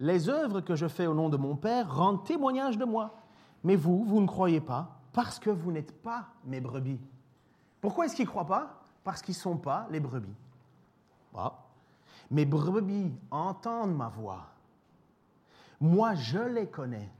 Les 0.00 0.28
œuvres 0.28 0.60
que 0.60 0.76
je 0.76 0.86
fais 0.86 1.06
au 1.06 1.14
nom 1.14 1.28
de 1.28 1.36
mon 1.36 1.56
Père 1.56 1.94
rendent 1.94 2.24
témoignage 2.24 2.78
de 2.78 2.84
moi, 2.84 3.16
mais 3.64 3.76
vous, 3.76 4.04
vous 4.04 4.20
ne 4.20 4.26
croyez 4.26 4.60
pas 4.60 5.00
parce 5.12 5.38
que 5.38 5.50
vous 5.50 5.72
n'êtes 5.72 6.00
pas 6.02 6.28
mes 6.44 6.60
brebis. 6.60 7.00
Pourquoi 7.80 8.06
est-ce 8.06 8.14
qu'ils 8.14 8.26
ne 8.26 8.30
croient 8.30 8.46
pas? 8.46 8.80
Parce 9.02 9.22
qu'ils 9.22 9.34
ne 9.34 9.40
sont 9.40 9.56
pas 9.56 9.88
les 9.90 10.00
brebis. 10.00 10.34
Bah, 11.32 11.66
mes 12.30 12.44
brebis 12.44 13.12
entendent 13.30 13.96
ma 13.96 14.08
voix. 14.08 14.46
Moi, 15.80 16.14
je 16.14 16.38
les 16.38 16.66
connais 16.66 17.10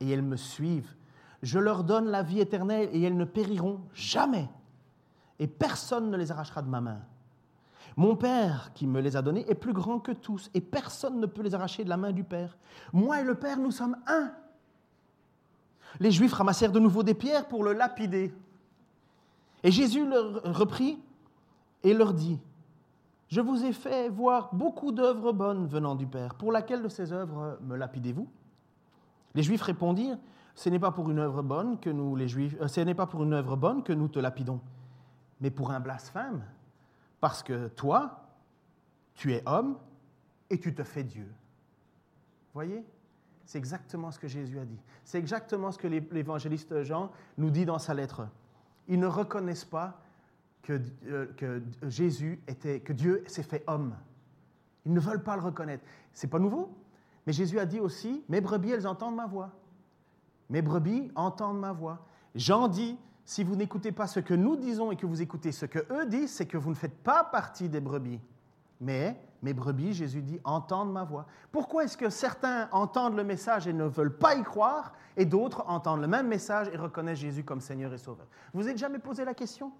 et 0.00 0.10
elles 0.10 0.22
me 0.22 0.36
suivent. 0.36 0.94
Je 1.42 1.58
leur 1.58 1.84
donne 1.84 2.06
la 2.06 2.22
vie 2.22 2.40
éternelle 2.40 2.88
et 2.92 3.02
elles 3.02 3.16
ne 3.16 3.24
périront 3.24 3.80
jamais. 3.92 4.48
Et 5.38 5.46
personne 5.46 6.10
ne 6.10 6.16
les 6.16 6.32
arrachera 6.32 6.62
de 6.62 6.68
ma 6.68 6.80
main. 6.80 7.02
Mon 7.96 8.14
Père 8.14 8.72
qui 8.74 8.86
me 8.86 9.00
les 9.00 9.16
a 9.16 9.22
donnés 9.22 9.48
est 9.48 9.54
plus 9.54 9.72
grand 9.72 9.98
que 9.98 10.12
tous 10.12 10.50
et 10.52 10.60
personne 10.60 11.18
ne 11.18 11.26
peut 11.26 11.42
les 11.42 11.54
arracher 11.54 11.82
de 11.82 11.88
la 11.88 11.96
main 11.96 12.12
du 12.12 12.24
Père. 12.24 12.56
Moi 12.92 13.22
et 13.22 13.24
le 13.24 13.34
Père, 13.34 13.58
nous 13.58 13.70
sommes 13.70 13.96
un. 14.06 14.30
Les 15.98 16.10
Juifs 16.10 16.34
ramassèrent 16.34 16.72
de 16.72 16.78
nouveau 16.78 17.02
des 17.02 17.14
pierres 17.14 17.48
pour 17.48 17.64
le 17.64 17.72
lapider. 17.72 18.34
Et 19.62 19.70
Jésus 19.70 20.06
leur 20.06 20.42
reprit 20.42 20.98
et 21.82 21.94
leur 21.94 22.12
dit, 22.12 22.38
je 23.28 23.40
vous 23.40 23.64
ai 23.64 23.72
fait 23.72 24.08
voir 24.08 24.54
beaucoup 24.54 24.92
d'œuvres 24.92 25.32
bonnes 25.32 25.66
venant 25.66 25.94
du 25.94 26.06
Père. 26.06 26.34
Pour 26.34 26.52
laquelle 26.52 26.82
de 26.82 26.88
ces 26.88 27.12
œuvres 27.12 27.58
me 27.62 27.76
lapidez-vous? 27.76 28.28
Les 29.34 29.42
Juifs 29.42 29.62
répondirent 29.62 30.18
Ce 30.54 30.68
n'est 30.68 30.78
pas 30.78 30.92
pour 30.92 31.10
une 31.10 31.18
œuvre 31.18 31.42
bonne 31.42 31.78
que 31.80 31.90
nous, 31.90 32.14
les 32.14 32.28
Juifs, 32.28 32.56
euh, 32.60 32.68
ce 32.68 32.80
n'est 32.80 32.94
pas 32.94 33.06
pour 33.06 33.24
une 33.24 33.32
œuvre 33.32 33.56
bonne 33.56 33.82
que 33.82 33.92
nous 33.92 34.08
te 34.08 34.18
lapidons, 34.18 34.60
mais 35.40 35.50
pour 35.50 35.70
un 35.70 35.80
blasphème, 35.80 36.42
parce 37.26 37.42
que 37.42 37.66
toi, 37.66 38.20
tu 39.14 39.32
es 39.32 39.42
homme 39.46 39.76
et 40.48 40.60
tu 40.60 40.72
te 40.72 40.84
fais 40.84 41.02
Dieu. 41.02 41.26
Voyez? 42.54 42.84
C'est 43.44 43.58
exactement 43.58 44.12
ce 44.12 44.20
que 44.20 44.28
Jésus 44.28 44.60
a 44.60 44.64
dit. 44.64 44.78
C'est 45.02 45.18
exactement 45.18 45.72
ce 45.72 45.78
que 45.78 45.88
l'évangéliste 45.88 46.84
Jean 46.84 47.10
nous 47.36 47.50
dit 47.50 47.64
dans 47.64 47.80
sa 47.80 47.94
lettre. 47.94 48.28
Ils 48.86 49.00
ne 49.00 49.08
reconnaissent 49.08 49.64
pas 49.64 50.00
euh, 50.70 51.26
que, 51.36 51.64
Jésus 51.88 52.40
était, 52.46 52.78
que 52.78 52.92
Dieu 52.92 53.24
s'est 53.26 53.42
fait 53.42 53.64
homme. 53.66 53.96
Ils 54.84 54.92
ne 54.92 55.00
veulent 55.00 55.24
pas 55.24 55.34
le 55.34 55.42
reconnaître. 55.42 55.84
C'est 56.12 56.28
pas 56.28 56.38
nouveau. 56.38 56.78
Mais 57.26 57.32
Jésus 57.32 57.58
a 57.58 57.66
dit 57.66 57.80
aussi, 57.80 58.22
mes 58.28 58.40
brebis, 58.40 58.70
elles 58.70 58.86
entendent 58.86 59.16
ma 59.16 59.26
voix. 59.26 59.50
Mes 60.48 60.62
brebis 60.62 61.10
entendent 61.16 61.58
ma 61.58 61.72
voix. 61.72 62.06
Jean 62.36 62.68
dit, 62.68 62.96
si 63.26 63.42
vous 63.42 63.56
n'écoutez 63.56 63.90
pas 63.90 64.06
ce 64.06 64.20
que 64.20 64.34
nous 64.34 64.56
disons 64.56 64.92
et 64.92 64.96
que 64.96 65.04
vous 65.04 65.20
écoutez 65.20 65.50
ce 65.50 65.66
que 65.66 65.80
eux 65.92 66.06
disent, 66.06 66.32
c'est 66.32 66.46
que 66.46 66.56
vous 66.56 66.70
ne 66.70 66.76
faites 66.76 66.96
pas 67.02 67.24
partie 67.24 67.68
des 67.68 67.80
brebis. 67.80 68.20
Mais 68.80 69.20
mes 69.42 69.52
brebis, 69.52 69.94
Jésus 69.94 70.22
dit, 70.22 70.38
entendent 70.44 70.92
ma 70.92 71.02
voix. 71.02 71.26
Pourquoi 71.50 71.84
est-ce 71.84 71.96
que 71.96 72.08
certains 72.08 72.68
entendent 72.70 73.16
le 73.16 73.24
message 73.24 73.66
et 73.66 73.72
ne 73.72 73.84
veulent 73.84 74.16
pas 74.16 74.36
y 74.36 74.44
croire, 74.44 74.92
et 75.16 75.24
d'autres 75.24 75.64
entendent 75.66 76.02
le 76.02 76.06
même 76.06 76.28
message 76.28 76.68
et 76.72 76.76
reconnaissent 76.76 77.18
Jésus 77.18 77.42
comme 77.42 77.60
Seigneur 77.60 77.92
et 77.92 77.98
Sauveur? 77.98 78.26
Vous 78.54 78.62
vous 78.62 78.68
êtes 78.68 78.78
jamais 78.78 79.00
posé 79.00 79.24
la 79.24 79.34
question? 79.34 79.72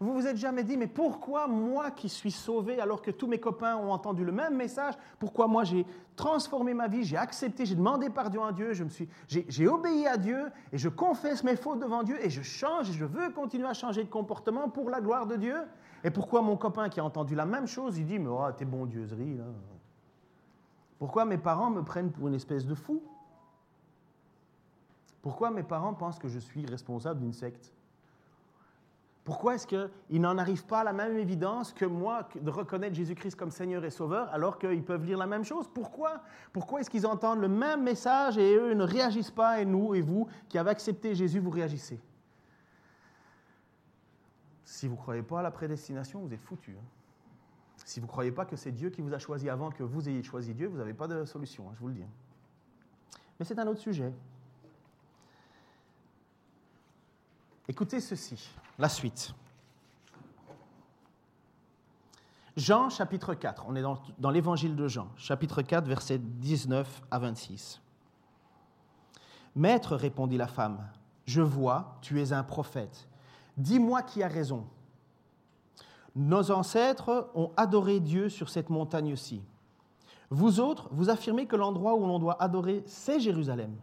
Vous 0.00 0.14
vous 0.14 0.26
êtes 0.26 0.38
jamais 0.38 0.64
dit, 0.64 0.78
mais 0.78 0.86
pourquoi 0.86 1.46
moi 1.46 1.90
qui 1.90 2.08
suis 2.08 2.30
sauvé 2.30 2.80
alors 2.80 3.02
que 3.02 3.10
tous 3.10 3.26
mes 3.26 3.38
copains 3.38 3.76
ont 3.76 3.92
entendu 3.92 4.24
le 4.24 4.32
même 4.32 4.56
message, 4.56 4.94
pourquoi 5.18 5.46
moi 5.46 5.62
j'ai 5.62 5.84
transformé 6.16 6.72
ma 6.72 6.88
vie, 6.88 7.04
j'ai 7.04 7.18
accepté, 7.18 7.66
j'ai 7.66 7.74
demandé 7.74 8.08
pardon 8.08 8.44
à 8.44 8.52
Dieu, 8.52 8.72
je 8.72 8.84
suis, 8.84 9.10
j'ai 9.28 9.68
obéi 9.68 10.06
à 10.06 10.16
Dieu 10.16 10.50
et 10.72 10.78
je 10.78 10.88
confesse 10.88 11.44
mes 11.44 11.54
fautes 11.54 11.80
devant 11.80 12.02
Dieu 12.02 12.16
et 12.24 12.30
je 12.30 12.40
change 12.40 12.88
et 12.88 12.94
je 12.94 13.04
veux 13.04 13.30
continuer 13.30 13.66
à 13.66 13.74
changer 13.74 14.02
de 14.02 14.08
comportement 14.08 14.70
pour 14.70 14.88
la 14.88 15.02
gloire 15.02 15.26
de 15.26 15.36
Dieu. 15.36 15.56
Et 16.02 16.10
pourquoi 16.10 16.40
mon 16.40 16.56
copain 16.56 16.88
qui 16.88 16.98
a 16.98 17.04
entendu 17.04 17.34
la 17.34 17.44
même 17.44 17.66
chose, 17.66 17.98
il 17.98 18.06
dit 18.06 18.18
Mais 18.18 18.30
oh, 18.30 18.46
t'es 18.56 18.64
bon 18.64 18.86
dieuserie, 18.86 19.36
là. 19.36 19.44
Pourquoi 20.98 21.26
mes 21.26 21.38
parents 21.38 21.70
me 21.70 21.82
prennent 21.82 22.10
pour 22.10 22.26
une 22.28 22.34
espèce 22.34 22.64
de 22.64 22.74
fou? 22.74 23.02
Pourquoi 25.20 25.50
mes 25.50 25.62
parents 25.62 25.92
pensent 25.92 26.18
que 26.18 26.28
je 26.28 26.38
suis 26.38 26.64
responsable 26.64 27.20
d'une 27.20 27.34
secte? 27.34 27.74
Pourquoi 29.24 29.54
est-ce 29.54 29.66
qu'ils 29.66 30.20
n'en 30.20 30.38
arrivent 30.38 30.64
pas 30.64 30.80
à 30.80 30.84
la 30.84 30.92
même 30.92 31.18
évidence 31.18 31.72
que 31.72 31.84
moi 31.84 32.28
de 32.40 32.50
reconnaître 32.50 32.94
Jésus-Christ 32.94 33.36
comme 33.36 33.50
Seigneur 33.50 33.84
et 33.84 33.90
Sauveur 33.90 34.32
alors 34.32 34.58
qu'ils 34.58 34.82
peuvent 34.82 35.04
lire 35.04 35.18
la 35.18 35.26
même 35.26 35.44
chose? 35.44 35.68
Pourquoi? 35.72 36.22
Pourquoi 36.52 36.80
est-ce 36.80 36.90
qu'ils 36.90 37.06
entendent 37.06 37.40
le 37.40 37.48
même 37.48 37.82
message 37.82 38.38
et 38.38 38.54
eux 38.54 38.72
ne 38.72 38.84
réagissent 38.84 39.30
pas 39.30 39.60
et 39.60 39.66
nous 39.66 39.94
et 39.94 40.00
vous 40.00 40.26
qui 40.48 40.58
avez 40.58 40.70
accepté 40.70 41.14
Jésus, 41.14 41.38
vous 41.38 41.50
réagissez? 41.50 42.00
Si 44.64 44.88
vous 44.88 44.94
ne 44.94 45.00
croyez 45.00 45.22
pas 45.22 45.40
à 45.40 45.42
la 45.42 45.50
prédestination, 45.50 46.20
vous 46.20 46.32
êtes 46.32 46.40
foutu. 46.40 46.76
Hein. 46.78 46.84
Si 47.84 48.00
vous 48.00 48.06
ne 48.06 48.10
croyez 48.10 48.32
pas 48.32 48.46
que 48.46 48.56
c'est 48.56 48.72
Dieu 48.72 48.88
qui 48.90 49.02
vous 49.02 49.12
a 49.12 49.18
choisi 49.18 49.50
avant 49.50 49.70
que 49.70 49.82
vous 49.82 50.08
ayez 50.08 50.22
choisi 50.22 50.54
Dieu, 50.54 50.68
vous 50.68 50.78
n'avez 50.78 50.94
pas 50.94 51.08
de 51.08 51.24
solution, 51.24 51.68
hein, 51.68 51.72
je 51.74 51.80
vous 51.80 51.88
le 51.88 51.94
dis. 51.94 52.04
Mais 53.38 53.44
c'est 53.44 53.58
un 53.58 53.66
autre 53.66 53.80
sujet. 53.80 54.12
Écoutez 57.68 58.00
ceci, 58.00 58.50
la 58.80 58.88
suite. 58.88 59.34
Jean 62.56 62.90
chapitre 62.90 63.34
4, 63.34 63.64
on 63.68 63.76
est 63.76 63.82
dans, 63.82 64.30
l'évangile 64.30 64.74
de 64.74 64.88
Jean, 64.88 65.08
chapitre 65.16 65.62
4, 65.62 65.86
versets 65.86 66.18
19 66.18 67.02
à 67.10 67.18
26. 67.18 67.80
Maître, 69.54 69.96
répondit 69.96 70.36
la 70.36 70.46
femme, 70.46 70.78
je 71.26 71.42
vois, 71.42 71.96
tu 72.00 72.20
es 72.20 72.32
un 72.32 72.42
prophète. 72.42 73.06
Dis-moi 73.56 74.02
qui 74.02 74.22
a 74.22 74.28
raison. 74.28 74.66
Nos 76.16 76.50
ancêtres 76.50 77.30
ont 77.34 77.52
adoré 77.56 78.00
Dieu 78.00 78.28
sur 78.28 78.48
cette 78.48 78.70
montagne-ci. 78.70 79.42
Vous 80.30 80.58
autres, 80.58 80.88
vous 80.92 81.10
affirmez 81.10 81.46
que 81.46 81.56
l'endroit 81.56 81.94
où 81.94 82.06
l'on 82.06 82.18
doit 82.18 82.42
adorer, 82.42 82.82
c'est 82.86 83.20
Jérusalem. 83.20 83.76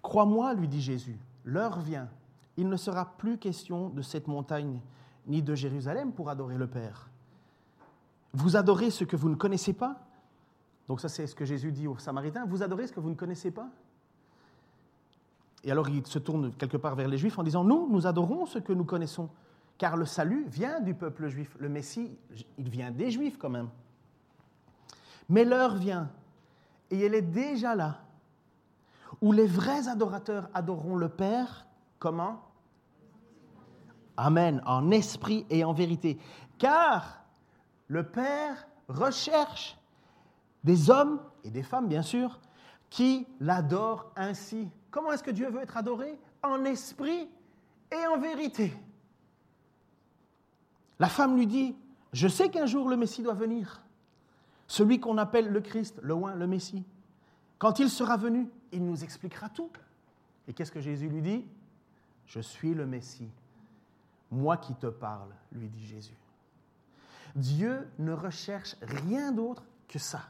Crois-moi, 0.00 0.54
lui 0.54 0.68
dit 0.68 0.82
Jésus, 0.82 1.18
l'heure 1.44 1.78
vient. 1.80 2.08
Il 2.56 2.68
ne 2.68 2.76
sera 2.76 3.16
plus 3.16 3.38
question 3.38 3.88
de 3.88 4.02
cette 4.02 4.28
montagne 4.28 4.80
ni 5.26 5.42
de 5.42 5.54
Jérusalem 5.54 6.12
pour 6.12 6.28
adorer 6.28 6.56
le 6.56 6.66
Père. 6.66 7.08
Vous 8.34 8.56
adorez 8.56 8.90
ce 8.90 9.04
que 9.04 9.16
vous 9.16 9.28
ne 9.28 9.34
connaissez 9.34 9.72
pas? 9.72 10.00
Donc 10.88 11.00
ça 11.00 11.08
c'est 11.08 11.26
ce 11.26 11.34
que 11.34 11.44
Jésus 11.44 11.72
dit 11.72 11.86
aux 11.86 11.98
Samaritains. 11.98 12.44
Vous 12.46 12.62
adorez 12.62 12.86
ce 12.86 12.92
que 12.92 13.00
vous 13.00 13.10
ne 13.10 13.14
connaissez 13.14 13.50
pas? 13.50 13.68
Et 15.64 15.70
alors 15.70 15.88
il 15.88 16.06
se 16.06 16.18
tourne 16.18 16.52
quelque 16.54 16.76
part 16.76 16.96
vers 16.96 17.08
les 17.08 17.18
Juifs 17.18 17.38
en 17.38 17.42
disant, 17.42 17.62
nous, 17.64 17.88
nous 17.88 18.06
adorons 18.06 18.46
ce 18.46 18.58
que 18.58 18.72
nous 18.72 18.84
connaissons, 18.84 19.30
car 19.78 19.96
le 19.96 20.04
salut 20.04 20.44
vient 20.48 20.80
du 20.80 20.94
peuple 20.94 21.28
juif. 21.28 21.56
Le 21.60 21.68
Messie, 21.68 22.10
il 22.58 22.68
vient 22.68 22.90
des 22.90 23.10
Juifs 23.10 23.38
quand 23.38 23.50
même. 23.50 23.68
Mais 25.28 25.44
l'heure 25.44 25.76
vient, 25.76 26.10
et 26.90 27.00
elle 27.00 27.14
est 27.14 27.22
déjà 27.22 27.76
là, 27.76 28.00
où 29.20 29.30
les 29.30 29.46
vrais 29.46 29.88
adorateurs 29.88 30.50
adoreront 30.52 30.96
le 30.96 31.08
Père, 31.08 31.66
comment? 32.02 32.42
Amen, 34.16 34.60
en 34.66 34.90
esprit 34.90 35.46
et 35.50 35.62
en 35.62 35.72
vérité. 35.72 36.18
Car 36.58 37.22
le 37.86 38.02
Père 38.02 38.66
recherche 38.88 39.78
des 40.64 40.90
hommes 40.90 41.20
et 41.44 41.50
des 41.52 41.62
femmes, 41.62 41.86
bien 41.86 42.02
sûr, 42.02 42.40
qui 42.90 43.24
l'adorent 43.38 44.10
ainsi. 44.16 44.68
Comment 44.90 45.12
est-ce 45.12 45.22
que 45.22 45.30
Dieu 45.30 45.48
veut 45.48 45.62
être 45.62 45.76
adoré? 45.76 46.18
En 46.42 46.64
esprit 46.64 47.30
et 47.92 48.06
en 48.08 48.18
vérité. 48.18 48.76
La 50.98 51.08
femme 51.08 51.36
lui 51.36 51.46
dit, 51.46 51.76
je 52.12 52.26
sais 52.26 52.48
qu'un 52.48 52.66
jour 52.66 52.88
le 52.88 52.96
Messie 52.96 53.22
doit 53.22 53.34
venir, 53.34 53.80
celui 54.66 54.98
qu'on 54.98 55.18
appelle 55.18 55.52
le 55.52 55.60
Christ, 55.60 56.00
le 56.02 56.14
oin, 56.14 56.34
le 56.34 56.48
Messie. 56.48 56.84
Quand 57.58 57.78
il 57.78 57.88
sera 57.88 58.16
venu, 58.16 58.50
il 58.72 58.84
nous 58.84 59.04
expliquera 59.04 59.48
tout. 59.48 59.70
Et 60.48 60.52
qu'est-ce 60.52 60.72
que 60.72 60.80
Jésus 60.80 61.08
lui 61.08 61.22
dit? 61.22 61.46
Je 62.26 62.40
suis 62.40 62.74
le 62.74 62.86
Messie. 62.86 63.30
Moi 64.30 64.56
qui 64.56 64.74
te 64.74 64.86
parle, 64.86 65.30
lui 65.52 65.68
dit 65.68 65.84
Jésus. 65.84 66.16
Dieu 67.34 67.88
ne 67.98 68.12
recherche 68.12 68.76
rien 68.82 69.32
d'autre 69.32 69.64
que 69.88 69.98
ça. 69.98 70.22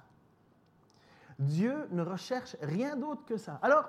Dieu 1.38 1.86
ne 1.90 2.03
recherche 2.03 2.57
rien 2.61 2.97
d'autre 2.97 3.24
que 3.24 3.36
ça. 3.36 3.59
Alors, 3.62 3.88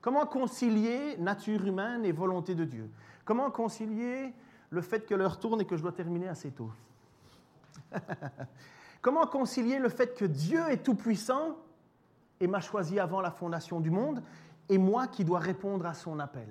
Comment 0.00 0.24
concilier 0.24 1.16
nature 1.18 1.66
humaine 1.66 2.04
et 2.04 2.12
volonté 2.12 2.54
de 2.54 2.64
Dieu? 2.64 2.90
Comment 3.24 3.50
concilier 3.50 4.32
le 4.70 4.80
fait 4.80 5.06
que 5.06 5.14
l'heure 5.14 5.38
tourne 5.38 5.60
et 5.60 5.66
que 5.66 5.76
je 5.76 5.82
dois 5.82 5.92
terminer 5.92 6.28
assez 6.28 6.50
tôt? 6.50 6.70
Comment 9.02 9.26
concilier 9.26 9.78
le 9.78 9.88
fait 9.88 10.14
que 10.14 10.24
Dieu 10.24 10.60
est 10.70 10.82
tout-puissant 10.82 11.56
et 12.40 12.46
m'a 12.46 12.60
choisi 12.60 12.98
avant 12.98 13.20
la 13.20 13.30
fondation 13.30 13.80
du 13.80 13.90
monde 13.90 14.22
et 14.68 14.78
moi 14.78 15.06
qui 15.06 15.24
dois 15.24 15.38
répondre 15.38 15.84
à 15.84 15.92
son 15.92 16.18
appel? 16.18 16.48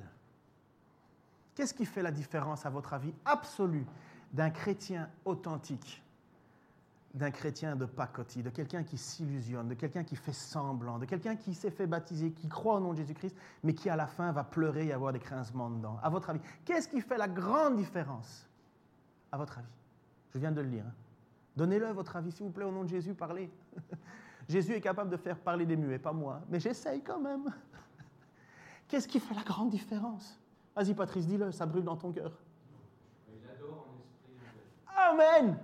Qu'est-ce 1.60 1.74
qui 1.74 1.86
fait 1.86 2.02
la 2.02 2.12
différence, 2.12 2.66
à 2.66 2.70
votre 2.70 2.94
avis, 2.94 3.14
absolue 3.26 3.86
d'un 4.32 4.50
chrétien 4.50 5.10
authentique 5.26 6.02
d'un 7.14 7.32
chrétien 7.32 7.76
de 7.76 7.84
pacotille, 7.86 8.44
de 8.44 8.50
quelqu'un 8.50 8.84
qui 8.84 8.98
s'illusionne, 8.98 9.68
de 9.68 9.74
quelqu'un 9.74 10.06
qui 10.06 10.16
fait 10.16 10.32
semblant, 10.32 11.00
de 11.00 11.06
quelqu'un 11.06 11.36
qui 11.36 11.54
s'est 11.54 11.72
fait 11.72 11.86
baptiser, 11.86 12.32
qui 12.32 12.48
croit 12.48 12.76
au 12.76 12.80
nom 12.80 12.94
de 12.94 12.98
Jésus-Christ, 13.00 13.36
mais 13.64 13.74
qui 13.74 13.90
à 13.90 13.98
la 13.98 14.08
fin 14.08 14.32
va 14.32 14.46
pleurer 14.46 14.88
et 14.88 14.94
avoir 14.94 15.12
des 15.12 15.20
grincements 15.20 15.70
dedans. 15.70 16.00
À 16.02 16.10
votre 16.10 16.30
avis, 16.30 16.40
qu'est-ce 16.64 16.88
qui 16.88 17.02
fait 17.02 17.18
la 17.18 17.28
grande 17.28 17.76
différence? 17.76 18.48
À 19.30 19.38
votre 19.38 19.58
avis 19.58 19.68
Je 20.34 20.40
viens 20.40 20.54
de 20.54 20.62
le 20.62 20.70
lire. 20.70 20.86
Hein. 20.88 20.94
Donnez-le 21.58 21.88
votre 21.88 22.16
avis, 22.16 22.32
s'il 22.32 22.46
vous 22.46 22.54
plaît, 22.54 22.64
au 22.64 22.72
nom 22.72 22.86
de 22.86 22.90
Jésus, 22.90 23.14
parlez. 23.14 23.52
Jésus 24.48 24.76
est 24.76 24.82
capable 24.82 25.10
de 25.10 25.18
faire 25.18 25.38
parler 25.38 25.66
des 25.66 25.76
muets, 25.76 26.00
pas 26.00 26.14
moi, 26.14 26.40
mais 26.48 26.62
j'essaye 26.62 27.02
quand 27.02 27.20
même. 27.20 27.54
Qu'est-ce 28.88 29.10
qui 29.10 29.20
fait 29.20 29.36
la 29.36 29.44
grande 29.44 29.72
différence? 29.72 30.40
Vas-y, 30.76 30.94
Patrice, 30.94 31.28
dis-le, 31.28 31.52
ça 31.52 31.66
brûle 31.66 31.84
dans 31.84 31.98
ton 31.98 32.12
cœur. 32.12 32.32
Amen 34.96 35.58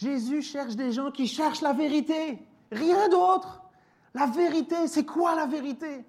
Jésus 0.00 0.40
cherche 0.40 0.76
des 0.76 0.92
gens 0.92 1.10
qui 1.10 1.26
cherchent 1.26 1.60
la 1.60 1.74
vérité, 1.74 2.38
rien 2.72 3.10
d'autre. 3.10 3.62
La 4.14 4.24
vérité, 4.24 4.86
c'est 4.86 5.04
quoi 5.04 5.34
la 5.34 5.44
vérité? 5.44 6.06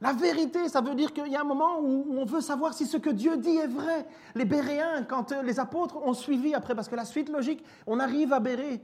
La 0.00 0.14
vérité, 0.14 0.66
ça 0.70 0.80
veut 0.80 0.94
dire 0.94 1.12
qu'il 1.12 1.28
y 1.28 1.36
a 1.36 1.42
un 1.42 1.44
moment 1.44 1.78
où 1.80 2.06
on 2.16 2.24
veut 2.24 2.40
savoir 2.40 2.72
si 2.72 2.86
ce 2.86 2.96
que 2.96 3.10
Dieu 3.10 3.36
dit 3.36 3.56
est 3.56 3.66
vrai. 3.66 4.06
Les 4.34 4.46
Béréens, 4.46 5.02
quand 5.02 5.30
euh, 5.30 5.42
les 5.42 5.60
apôtres 5.60 5.98
ont 5.98 6.14
suivi 6.14 6.54
après, 6.54 6.74
parce 6.74 6.88
que 6.88 6.96
la 6.96 7.04
suite 7.04 7.28
logique, 7.28 7.62
on 7.86 8.00
arrive 8.00 8.32
à 8.32 8.40
Béré. 8.40 8.80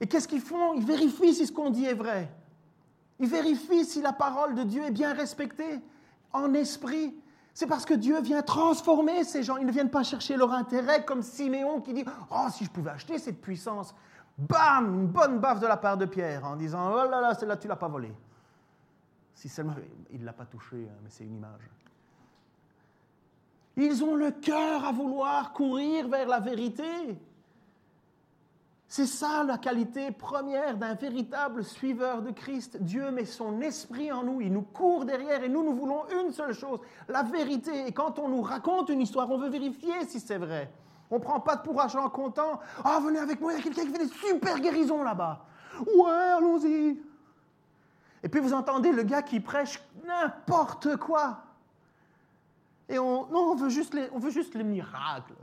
Et 0.00 0.08
qu'est-ce 0.08 0.26
qu'ils 0.26 0.40
font? 0.40 0.74
Ils 0.74 0.84
vérifient 0.84 1.34
si 1.34 1.46
ce 1.46 1.52
qu'on 1.52 1.70
dit 1.70 1.84
est 1.84 1.94
vrai. 1.94 2.28
Ils 3.20 3.28
vérifient 3.28 3.84
si 3.84 4.00
la 4.00 4.12
parole 4.12 4.54
de 4.54 4.62
Dieu 4.62 4.84
est 4.84 4.90
bien 4.90 5.12
respectée 5.12 5.80
en 6.32 6.54
esprit. 6.54 7.14
C'est 7.52 7.66
parce 7.66 7.84
que 7.84 7.94
Dieu 7.94 8.20
vient 8.20 8.42
transformer 8.42 9.24
ces 9.24 9.42
gens. 9.42 9.56
Ils 9.56 9.66
ne 9.66 9.72
viennent 9.72 9.90
pas 9.90 10.04
chercher 10.04 10.36
leur 10.36 10.52
intérêt 10.52 11.04
comme 11.04 11.22
Siméon 11.22 11.80
qui 11.80 11.92
dit 11.92 12.04
Oh, 12.30 12.46
si 12.52 12.64
je 12.64 12.70
pouvais 12.70 12.90
acheter 12.90 13.18
cette 13.18 13.40
puissance. 13.40 13.94
Bam 14.36 14.94
Une 14.94 15.06
bonne 15.08 15.40
baffe 15.40 15.58
de 15.58 15.66
la 15.66 15.76
part 15.76 15.96
de 15.96 16.06
Pierre 16.06 16.44
en 16.44 16.54
disant 16.54 16.92
Oh 16.92 17.10
là 17.10 17.20
là, 17.20 17.34
celle-là, 17.34 17.56
tu 17.56 17.66
l'as 17.66 17.76
pas 17.76 17.88
volée. 17.88 18.14
Si 19.34 19.48
seulement. 19.48 19.74
Il 20.12 20.20
ne 20.20 20.24
l'a 20.24 20.32
pas 20.32 20.46
touché, 20.46 20.88
hein, 20.88 20.96
mais 21.02 21.10
c'est 21.10 21.24
une 21.24 21.34
image. 21.34 21.68
Ils 23.76 24.02
ont 24.02 24.16
le 24.16 24.32
cœur 24.32 24.84
à 24.84 24.92
vouloir 24.92 25.52
courir 25.52 26.08
vers 26.08 26.26
la 26.28 26.40
vérité. 26.40 27.18
C'est 28.90 29.06
ça 29.06 29.44
la 29.44 29.58
qualité 29.58 30.10
première 30.12 30.78
d'un 30.78 30.94
véritable 30.94 31.62
suiveur 31.62 32.22
de 32.22 32.30
Christ. 32.30 32.78
Dieu 32.80 33.10
met 33.10 33.26
son 33.26 33.60
esprit 33.60 34.10
en 34.10 34.22
nous, 34.22 34.40
il 34.40 34.50
nous 34.50 34.62
court 34.62 35.04
derrière 35.04 35.44
et 35.44 35.50
nous, 35.50 35.62
nous 35.62 35.74
voulons 35.74 36.04
une 36.08 36.32
seule 36.32 36.54
chose, 36.54 36.80
la 37.06 37.22
vérité. 37.22 37.86
Et 37.86 37.92
quand 37.92 38.18
on 38.18 38.28
nous 38.28 38.40
raconte 38.40 38.88
une 38.88 39.02
histoire, 39.02 39.30
on 39.30 39.36
veut 39.36 39.50
vérifier 39.50 40.06
si 40.06 40.20
c'est 40.20 40.38
vrai. 40.38 40.72
On 41.10 41.16
ne 41.16 41.20
prend 41.20 41.38
pas 41.38 41.56
de 41.56 41.62
pour 41.62 41.78
argent 41.78 42.08
comptant. 42.08 42.60
Ah, 42.82 42.98
venez 43.04 43.18
avec 43.18 43.42
moi, 43.42 43.52
il 43.52 43.58
y 43.58 43.60
a 43.60 43.62
quelqu'un 43.62 43.84
qui 43.84 43.92
fait 43.92 44.06
des 44.06 44.14
super 44.14 44.58
guérisons 44.58 45.02
là-bas. 45.02 45.44
Ouais, 45.94 46.10
allons-y. 46.10 46.98
Et 48.22 48.28
puis 48.30 48.40
vous 48.40 48.54
entendez 48.54 48.90
le 48.90 49.02
gars 49.02 49.22
qui 49.22 49.38
prêche 49.40 49.82
n'importe 50.06 50.96
quoi. 50.96 51.42
Et 52.88 52.98
on, 52.98 53.26
non, 53.26 53.50
on 53.50 53.54
veut 53.54 53.68
juste 53.68 53.94
on 54.12 54.18
veut 54.18 54.30
juste 54.30 54.54
les 54.54 54.64
miracles. 54.64 55.34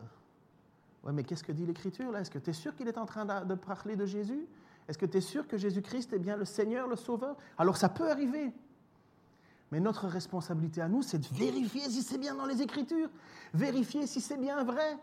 Ouais, 1.05 1.13
mais 1.13 1.23
qu'est-ce 1.23 1.43
que 1.43 1.51
dit 1.51 1.65
l'Écriture 1.65 2.11
là? 2.11 2.21
Est-ce 2.21 2.31
que 2.31 2.39
tu 2.39 2.49
es 2.49 2.53
sûr 2.53 2.75
qu'il 2.75 2.87
est 2.87 2.97
en 2.97 3.05
train 3.05 3.25
de 3.45 3.55
parler 3.55 3.95
de 3.95 4.05
Jésus? 4.05 4.47
Est-ce 4.87 4.97
que 4.97 5.05
tu 5.05 5.17
es 5.17 5.21
sûr 5.21 5.47
que 5.47 5.57
Jésus-Christ 5.57 6.13
est 6.13 6.19
bien 6.19 6.35
le 6.35 6.45
Seigneur, 6.45 6.87
le 6.87 6.95
Sauveur? 6.95 7.35
Alors 7.57 7.77
ça 7.77 7.89
peut 7.89 8.09
arriver. 8.09 8.53
Mais 9.71 9.79
notre 9.79 10.07
responsabilité 10.07 10.81
à 10.81 10.87
nous, 10.87 11.01
c'est 11.01 11.17
de 11.17 11.27
vérifier 11.35 11.81
si 11.81 12.01
c'est 12.01 12.17
bien 12.17 12.35
dans 12.35 12.45
les 12.45 12.61
Écritures, 12.61 13.09
vérifier 13.53 14.07
si 14.07 14.21
c'est 14.21 14.37
bien 14.37 14.63
vrai. 14.63 14.97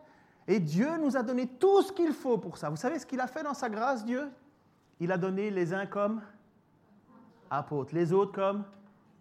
Et 0.48 0.60
Dieu 0.60 0.88
nous 0.98 1.16
a 1.16 1.22
donné 1.22 1.46
tout 1.46 1.82
ce 1.82 1.92
qu'il 1.92 2.12
faut 2.12 2.38
pour 2.38 2.58
ça. 2.58 2.68
Vous 2.68 2.76
savez 2.76 2.98
ce 2.98 3.06
qu'il 3.06 3.20
a 3.20 3.26
fait 3.26 3.42
dans 3.42 3.54
sa 3.54 3.68
grâce, 3.68 4.04
Dieu? 4.04 4.28
Il 4.98 5.10
a 5.12 5.18
donné 5.18 5.50
les 5.50 5.72
uns 5.72 5.86
comme 5.86 6.20
apôtres, 7.50 7.94
les 7.94 8.12
autres 8.12 8.32
comme 8.32 8.64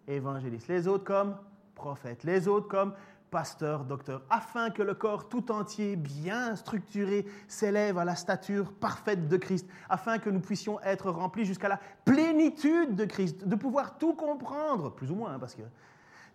évangélistes, 0.06 0.68
les 0.68 0.88
autres 0.88 1.04
comme 1.04 1.36
prophètes, 1.74 2.24
les 2.24 2.48
autres 2.48 2.68
comme 2.68 2.94
pasteurs, 3.32 3.84
docteurs, 3.84 4.22
afin 4.30 4.70
que 4.70 4.82
le 4.82 4.94
corps 4.94 5.28
tout 5.28 5.50
entier, 5.50 5.96
bien 5.96 6.54
structuré, 6.54 7.26
s'élève 7.48 7.98
à 7.98 8.04
la 8.04 8.14
stature 8.14 8.72
parfaite 8.72 9.26
de 9.26 9.36
Christ, 9.38 9.66
afin 9.88 10.18
que 10.18 10.30
nous 10.30 10.40
puissions 10.40 10.80
être 10.82 11.10
remplis 11.10 11.46
jusqu'à 11.46 11.68
la 11.68 11.80
plénitude 12.04 12.94
de 12.94 13.06
Christ, 13.06 13.48
de 13.48 13.56
pouvoir 13.56 13.98
tout 13.98 14.12
comprendre, 14.12 14.92
plus 14.92 15.10
ou 15.10 15.14
moins, 15.16 15.32
hein, 15.32 15.38
parce 15.40 15.54
que 15.54 15.62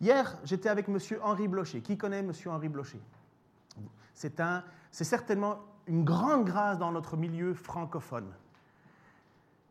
hier, 0.01 0.37
j'étais 0.43 0.69
avec 0.69 0.89
M. 0.89 0.97
Henri 1.21 1.47
Blocher. 1.47 1.81
Qui 1.81 1.97
connaît 1.97 2.19
M. 2.19 2.31
Henri 2.47 2.67
Blocher? 2.67 2.99
C'est 4.13 5.03
certainement 5.03 5.59
une 5.85 6.03
grande 6.03 6.45
grâce 6.45 6.79
dans 6.79 6.91
notre 6.91 7.15
milieu 7.15 7.53
francophone. 7.53 8.33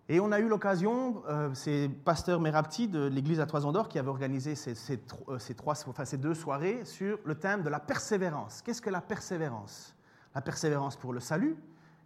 Et 0.09 0.21
on 0.21 0.31
a 0.31 0.39
eu 0.39 0.47
l'occasion, 0.47 1.25
euh, 1.29 1.51
c'est 1.53 1.91
Pasteur 2.05 2.41
Merapti 2.41 2.87
de 2.87 3.07
l'église 3.07 3.41
à 3.41 3.47
Toison 3.47 3.73
d'Or 3.73 3.89
qui 3.89 3.99
avait 3.99 4.09
organisé 4.09 4.55
ces, 4.55 5.01
euh, 5.29 5.39
trois, 5.57 5.75
ces 5.75 6.17
deux 6.17 6.35
soirées 6.35 6.85
sur 6.85 7.19
le 7.25 7.35
thème 7.35 7.63
de 7.63 7.69
la 7.69 7.81
persévérance. 7.81 8.63
Qu'est-ce 8.63 8.81
que 8.81 8.91
la 8.91 9.01
persévérance? 9.01 9.97
La 10.37 10.43
persévérance 10.43 10.95
pour 10.95 11.13
le 11.13 11.19
salut, 11.19 11.57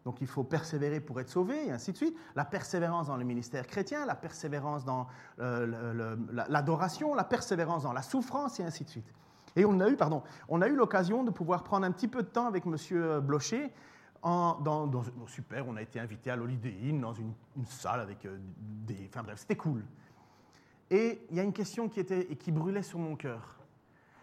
donc 0.06 0.22
il 0.22 0.26
faut 0.26 0.44
persévérer 0.44 1.00
pour 1.00 1.20
être 1.20 1.28
sauvé, 1.28 1.66
et 1.66 1.72
ainsi 1.72 1.92
de 1.92 1.96
suite. 1.98 2.16
La 2.36 2.46
persévérance 2.46 3.08
dans 3.08 3.18
le 3.18 3.24
ministère 3.24 3.66
chrétien, 3.66 4.06
la 4.06 4.14
persévérance 4.14 4.82
dans 4.86 5.06
euh, 5.38 6.16
l'adoration, 6.48 7.14
la 7.14 7.24
persévérance 7.24 7.82
dans 7.82 7.92
la 7.92 8.02
souffrance, 8.02 8.60
et 8.60 8.62
ainsi 8.62 8.84
de 8.84 8.88
suite. 8.88 9.12
Et 9.56 9.66
on 9.66 9.78
a 9.78 9.90
eu, 9.90 9.96
pardon, 9.96 10.22
on 10.48 10.62
a 10.62 10.68
eu 10.68 10.74
l'occasion 10.74 11.22
de 11.22 11.30
pouvoir 11.30 11.64
prendre 11.64 11.84
un 11.84 11.90
petit 11.90 12.08
peu 12.08 12.22
de 12.22 12.28
temps 12.28 12.46
avec 12.46 12.64
M. 12.64 13.20
Blocher 13.20 13.70
super, 15.26 15.66
on 15.66 15.76
a 15.76 15.82
été 15.82 15.98
invité 15.98 16.30
à 16.30 16.36
l'Holiday 16.36 16.74
Inn, 16.82 17.00
dans 17.00 17.14
une, 17.14 17.32
salle 17.66 18.00
avec 18.00 18.24
euh, 18.26 18.38
des... 18.58 19.08
Enfin 19.08 19.22
bref, 19.22 19.40
c'était 19.40 19.56
cool. 19.56 19.84
Et 20.90 21.22
il 21.30 21.36
y 21.36 21.40
a 21.40 21.42
une 21.42 21.52
question 21.52 21.88
qui, 21.88 22.00
était, 22.00 22.30
et 22.30 22.36
qui 22.36 22.52
brûlait 22.52 22.82
sur 22.82 22.98
mon 22.98 23.16
cœur. 23.16 23.58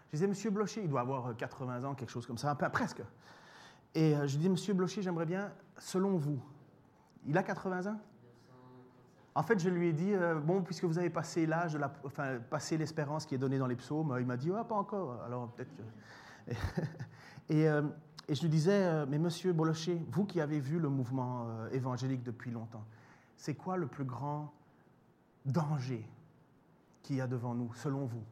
Je 0.08 0.16
disais, 0.16 0.26
Monsieur 0.26 0.50
Blocher, 0.50 0.82
il 0.82 0.88
doit 0.88 1.00
avoir 1.00 1.36
80 1.36 1.84
ans, 1.84 1.94
quelque 1.94 2.10
chose 2.10 2.26
comme 2.26 2.38
ça, 2.38 2.54
presque. 2.54 3.02
Et 3.94 4.14
euh, 4.14 4.26
je 4.26 4.36
dis, 4.38 4.48
Monsieur 4.48 4.74
Blocher, 4.74 5.02
j'aimerais 5.02 5.26
bien, 5.26 5.50
selon 5.78 6.16
vous, 6.16 6.40
il 7.26 7.36
a 7.36 7.42
80 7.42 7.90
ans? 7.90 8.00
En 9.34 9.42
fait, 9.42 9.58
je 9.58 9.68
lui 9.68 9.88
ai 9.88 9.92
dit, 9.92 10.14
euh, 10.14 10.34
bon, 10.34 10.62
puisque 10.62 10.84
vous 10.84 10.98
avez 10.98 11.10
passé 11.10 11.46
l'âge, 11.46 11.72
de 11.72 11.78
la, 11.78 11.92
enfin, 12.04 12.38
passé 12.50 12.76
l'espérance 12.76 13.24
qui 13.24 13.34
est 13.34 13.38
donnée 13.38 13.58
dans 13.58 13.66
les 13.66 13.76
psaumes, 13.76 14.16
il 14.18 14.26
m'a 14.26 14.36
dit, 14.36 14.50
ah, 14.56 14.64
pas 14.64 14.74
encore. 14.74 15.22
Alors 15.22 15.48
peut-être 15.48 15.74
que... 15.76 16.52
et, 17.48 17.68
et 18.28 18.34
je 18.34 18.42
lui 18.42 18.50
disais, 18.50 18.84
euh, 18.84 19.06
mais 19.08 19.18
monsieur 19.18 19.54
Bolocher, 19.54 20.04
vous 20.10 20.26
qui 20.26 20.40
avez 20.40 20.60
vu 20.60 20.78
le 20.78 20.90
mouvement 20.90 21.46
euh, 21.48 21.70
évangélique 21.70 22.22
depuis 22.22 22.50
longtemps, 22.50 22.84
c'est 23.36 23.54
quoi 23.54 23.78
le 23.78 23.86
plus 23.86 24.04
grand 24.04 24.52
danger 25.46 26.06
qu'il 27.02 27.16
y 27.16 27.20
a 27.22 27.26
devant 27.26 27.54
nous, 27.54 27.72
selon 27.72 28.04
vous? 28.04 28.22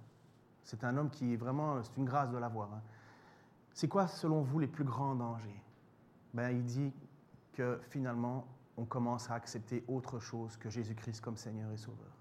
C'est 0.62 0.84
un 0.84 0.96
homme 0.98 1.08
qui 1.08 1.32
est 1.32 1.36
vraiment, 1.36 1.82
c'est 1.82 1.96
une 1.96 2.04
grâce 2.04 2.30
de 2.30 2.36
l'avoir. 2.36 2.74
Hein. 2.74 2.82
C'est 3.72 3.88
quoi, 3.88 4.06
selon 4.06 4.42
vous, 4.42 4.58
les 4.58 4.66
plus 4.66 4.84
grands 4.84 5.14
dangers? 5.14 5.62
Ben, 6.34 6.50
Il 6.50 6.64
dit 6.64 6.92
que 7.54 7.80
finalement, 7.88 8.46
on 8.76 8.84
commence 8.84 9.30
à 9.30 9.34
accepter 9.34 9.82
autre 9.88 10.18
chose 10.18 10.58
que 10.58 10.68
Jésus-Christ 10.68 11.22
comme 11.22 11.38
Seigneur 11.38 11.70
et 11.72 11.76
Sauveur. 11.78 12.12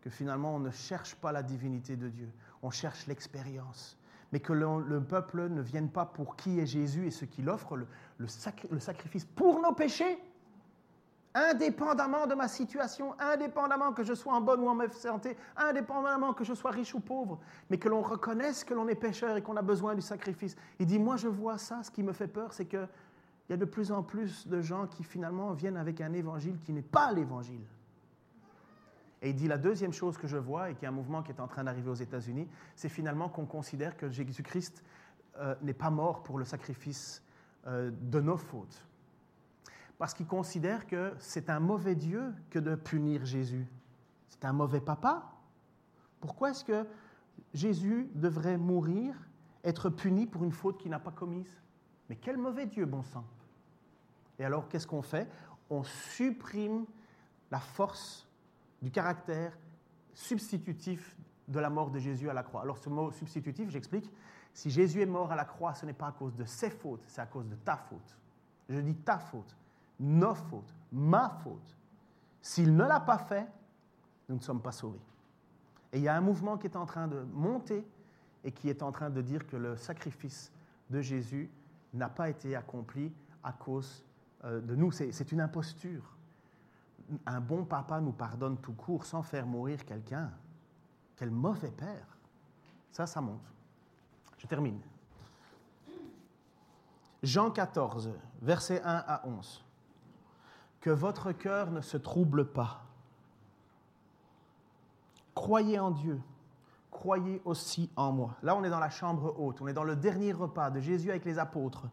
Que 0.00 0.10
finalement, 0.10 0.54
on 0.54 0.60
ne 0.60 0.70
cherche 0.70 1.16
pas 1.16 1.32
la 1.32 1.42
divinité 1.42 1.96
de 1.96 2.08
Dieu, 2.08 2.30
on 2.62 2.70
cherche 2.70 3.08
l'expérience 3.08 3.98
mais 4.32 4.40
que 4.40 4.52
le, 4.52 5.00
peuple 5.00 5.48
ne 5.48 5.60
vienne 5.60 5.88
pas 5.88 6.04
pour 6.04 6.36
qui 6.36 6.60
est 6.60 6.66
Jésus 6.66 7.06
et 7.06 7.10
ce 7.10 7.24
qu'il 7.24 7.48
offre, 7.48 7.76
le, 7.76 7.86
le, 8.18 8.78
sacrifice 8.78 9.24
pour 9.24 9.60
nos 9.60 9.72
péchés, 9.72 10.18
indépendamment 11.34 12.26
de 12.26 12.34
ma 12.34 12.48
situation, 12.48 13.14
indépendamment 13.18 13.92
que 13.92 14.02
je 14.02 14.14
sois 14.14 14.34
en 14.34 14.40
bonne 14.40 14.60
ou 14.60 14.68
en 14.68 14.74
mauvaise 14.74 14.92
santé, 14.92 15.36
indépendamment 15.56 16.32
que 16.32 16.44
je 16.44 16.54
sois 16.54 16.70
riche 16.70 16.94
ou 16.94 17.00
pauvre, 17.00 17.40
mais 17.70 17.78
que 17.78 17.88
l'on 17.88 18.02
reconnaisse 18.02 18.64
que 18.64 18.74
l'on 18.74 18.88
est 18.88 18.94
pécheur 18.94 19.36
et 19.36 19.42
qu'on 19.42 19.56
a 19.56 19.62
besoin 19.62 19.94
du 19.94 20.00
sacrifice. 20.00 20.56
Il 20.78 20.86
dit, 20.86 20.98
moi 20.98 21.16
je 21.16 21.28
vois 21.28 21.58
ça, 21.58 21.82
ce 21.82 21.90
qui 21.90 22.02
me 22.02 22.12
fait 22.12 22.28
peur, 22.28 22.52
c'est 22.52 22.66
qu'il 22.66 22.88
y 23.48 23.52
a 23.52 23.56
de 23.56 23.64
plus 23.64 23.92
en 23.92 24.02
plus 24.02 24.46
de 24.46 24.60
gens 24.60 24.86
qui 24.86 25.04
finalement 25.04 25.52
viennent 25.52 25.76
avec 25.76 26.00
un 26.00 26.12
évangile 26.12 26.58
qui 26.64 26.72
n'est 26.72 26.82
pas 26.82 27.12
l'évangile. 27.12 27.64
Et 29.22 29.30
il 29.30 29.36
dit 29.36 29.48
la 29.48 29.58
deuxième 29.58 29.92
chose 29.92 30.16
que 30.16 30.26
je 30.26 30.36
vois, 30.36 30.70
et 30.70 30.74
qui 30.74 30.84
est 30.84 30.88
un 30.88 30.92
mouvement 30.92 31.22
qui 31.22 31.30
est 31.30 31.40
en 31.40 31.46
train 31.46 31.64
d'arriver 31.64 31.90
aux 31.90 31.94
États-Unis, 31.94 32.48
c'est 32.74 32.88
finalement 32.88 33.28
qu'on 33.28 33.46
considère 33.46 33.96
que 33.96 34.08
Jésus-Christ 34.08 34.82
euh, 35.38 35.54
n'est 35.62 35.74
pas 35.74 35.90
mort 35.90 36.22
pour 36.22 36.38
le 36.38 36.44
sacrifice 36.44 37.22
euh, 37.66 37.90
de 37.90 38.20
nos 38.20 38.38
fautes. 38.38 38.86
Parce 39.98 40.14
qu'il 40.14 40.26
considère 40.26 40.86
que 40.86 41.12
c'est 41.18 41.50
un 41.50 41.60
mauvais 41.60 41.94
Dieu 41.94 42.32
que 42.48 42.58
de 42.58 42.74
punir 42.74 43.26
Jésus. 43.26 43.66
C'est 44.28 44.46
un 44.46 44.54
mauvais 44.54 44.80
papa. 44.80 45.30
Pourquoi 46.20 46.50
est-ce 46.50 46.64
que 46.64 46.86
Jésus 47.52 48.08
devrait 48.14 48.56
mourir, 48.56 49.14
être 49.62 49.90
puni 49.90 50.26
pour 50.26 50.44
une 50.44 50.52
faute 50.52 50.78
qu'il 50.78 50.90
n'a 50.90 50.98
pas 50.98 51.10
commise? 51.10 51.60
Mais 52.08 52.16
quel 52.16 52.38
mauvais 52.38 52.64
Dieu, 52.64 52.86
bon 52.86 53.02
sang 53.02 53.26
Et 54.38 54.44
alors, 54.44 54.68
qu'est-ce 54.68 54.86
qu'on 54.86 55.02
fait? 55.02 55.28
On 55.68 55.84
supprime 55.84 56.86
la 57.50 57.60
force 57.60 58.26
du 58.82 58.90
caractère 58.90 59.56
substitutif 60.14 61.16
de 61.48 61.58
la 61.58 61.70
mort 61.70 61.90
de 61.90 61.98
Jésus 61.98 62.30
à 62.30 62.32
la 62.32 62.42
croix. 62.42 62.62
Alors 62.62 62.78
ce 62.78 62.88
mot 62.88 63.10
substitutif, 63.10 63.70
j'explique, 63.70 64.10
si 64.52 64.70
Jésus 64.70 65.02
est 65.02 65.06
mort 65.06 65.30
à 65.32 65.36
la 65.36 65.44
croix, 65.44 65.74
ce 65.74 65.86
n'est 65.86 65.92
pas 65.92 66.08
à 66.08 66.12
cause 66.12 66.34
de 66.34 66.44
ses 66.44 66.70
fautes, 66.70 67.04
c'est 67.06 67.20
à 67.20 67.26
cause 67.26 67.48
de 67.48 67.54
ta 67.56 67.76
faute. 67.76 68.16
Je 68.68 68.80
dis 68.80 68.94
ta 68.96 69.18
faute, 69.18 69.56
nos 69.98 70.34
fautes, 70.34 70.74
ma 70.92 71.28
faute. 71.42 71.76
S'il 72.40 72.74
ne 72.74 72.84
l'a 72.84 73.00
pas 73.00 73.18
fait, 73.18 73.46
nous 74.28 74.36
ne 74.36 74.40
sommes 74.40 74.62
pas 74.62 74.72
sauvés. 74.72 75.00
Et 75.92 75.98
il 75.98 76.02
y 76.02 76.08
a 76.08 76.16
un 76.16 76.20
mouvement 76.20 76.56
qui 76.56 76.66
est 76.66 76.76
en 76.76 76.86
train 76.86 77.08
de 77.08 77.20
monter 77.32 77.84
et 78.44 78.52
qui 78.52 78.70
est 78.70 78.82
en 78.82 78.92
train 78.92 79.10
de 79.10 79.20
dire 79.20 79.46
que 79.46 79.56
le 79.56 79.76
sacrifice 79.76 80.52
de 80.88 81.00
Jésus 81.00 81.50
n'a 81.92 82.08
pas 82.08 82.30
été 82.30 82.54
accompli 82.54 83.12
à 83.42 83.52
cause 83.52 84.04
euh, 84.44 84.60
de 84.60 84.74
nous. 84.76 84.92
C'est 84.92 85.32
une 85.32 85.40
imposture 85.40 86.16
un 87.26 87.40
bon 87.40 87.64
papa 87.64 88.00
nous 88.00 88.12
pardonne 88.12 88.56
tout 88.58 88.72
court 88.72 89.04
sans 89.04 89.22
faire 89.22 89.46
mourir 89.46 89.84
quelqu'un. 89.84 90.30
Quel 91.16 91.30
mauvais 91.30 91.70
père. 91.70 92.06
Ça, 92.92 93.06
ça 93.06 93.20
monte. 93.20 93.52
Je 94.38 94.46
termine. 94.46 94.80
Jean 97.22 97.50
14, 97.50 98.12
versets 98.40 98.82
1 98.82 99.04
à 99.06 99.26
11. 99.26 99.64
Que 100.80 100.90
votre 100.90 101.32
cœur 101.32 101.70
ne 101.70 101.82
se 101.82 101.96
trouble 101.98 102.46
pas. 102.46 102.84
Croyez 105.34 105.78
en 105.78 105.90
Dieu, 105.90 106.20
croyez 106.90 107.40
aussi 107.44 107.90
en 107.96 108.12
moi. 108.12 108.36
Là, 108.42 108.56
on 108.56 108.64
est 108.64 108.70
dans 108.70 108.78
la 108.78 108.90
chambre 108.90 109.34
haute, 109.38 109.60
on 109.60 109.68
est 109.68 109.72
dans 109.72 109.84
le 109.84 109.96
dernier 109.96 110.32
repas 110.32 110.70
de 110.70 110.80
Jésus 110.80 111.10
avec 111.10 111.24
les 111.24 111.38
apôtres. 111.38 111.86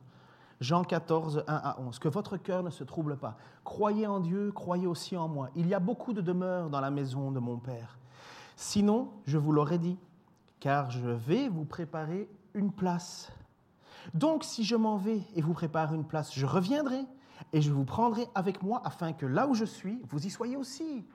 Jean 0.60 0.84
14, 0.84 1.44
1 1.48 1.54
à 1.54 1.80
11. 1.80 2.00
Que 2.00 2.08
votre 2.08 2.38
cœur 2.38 2.64
ne 2.64 2.70
se 2.70 2.84
trouble 2.84 3.18
pas. 3.18 3.38
Croyez 3.64 4.08
en 4.08 4.20
Dieu, 4.20 4.52
croyez 4.52 4.88
aussi 4.88 5.16
en 5.16 5.28
moi. 5.28 5.50
Il 5.56 5.68
y 5.68 5.74
a 5.74 5.80
beaucoup 5.80 6.14
de 6.14 6.22
demeures 6.22 6.70
dans 6.70 6.82
la 6.82 6.92
maison 6.92 7.32
de 7.32 7.40
mon 7.40 7.58
Père. 7.58 7.98
Sinon, 8.56 9.12
je 9.26 9.38
vous 9.38 9.52
l'aurais 9.52 9.78
dit, 9.78 9.98
car 10.60 10.90
je 10.90 11.10
vais 11.10 11.48
vous 11.48 11.66
préparer 11.66 12.28
une 12.54 12.72
place. 12.72 13.32
Donc, 14.14 14.44
si 14.44 14.64
je 14.64 14.76
m'en 14.76 14.98
vais 14.98 15.22
et 15.36 15.42
vous 15.42 15.54
prépare 15.54 15.94
une 15.94 16.06
place, 16.06 16.34
je 16.34 16.46
reviendrai 16.46 17.06
et 17.54 17.62
je 17.62 17.72
vous 17.72 17.86
prendrai 17.86 18.28
avec 18.34 18.64
moi 18.64 18.82
afin 18.84 19.14
que 19.14 19.26
là 19.26 19.48
où 19.48 19.54
je 19.54 19.66
suis, 19.66 20.02
vous 20.10 20.26
y 20.26 20.30
soyez 20.30 20.58
aussi. 20.58 21.06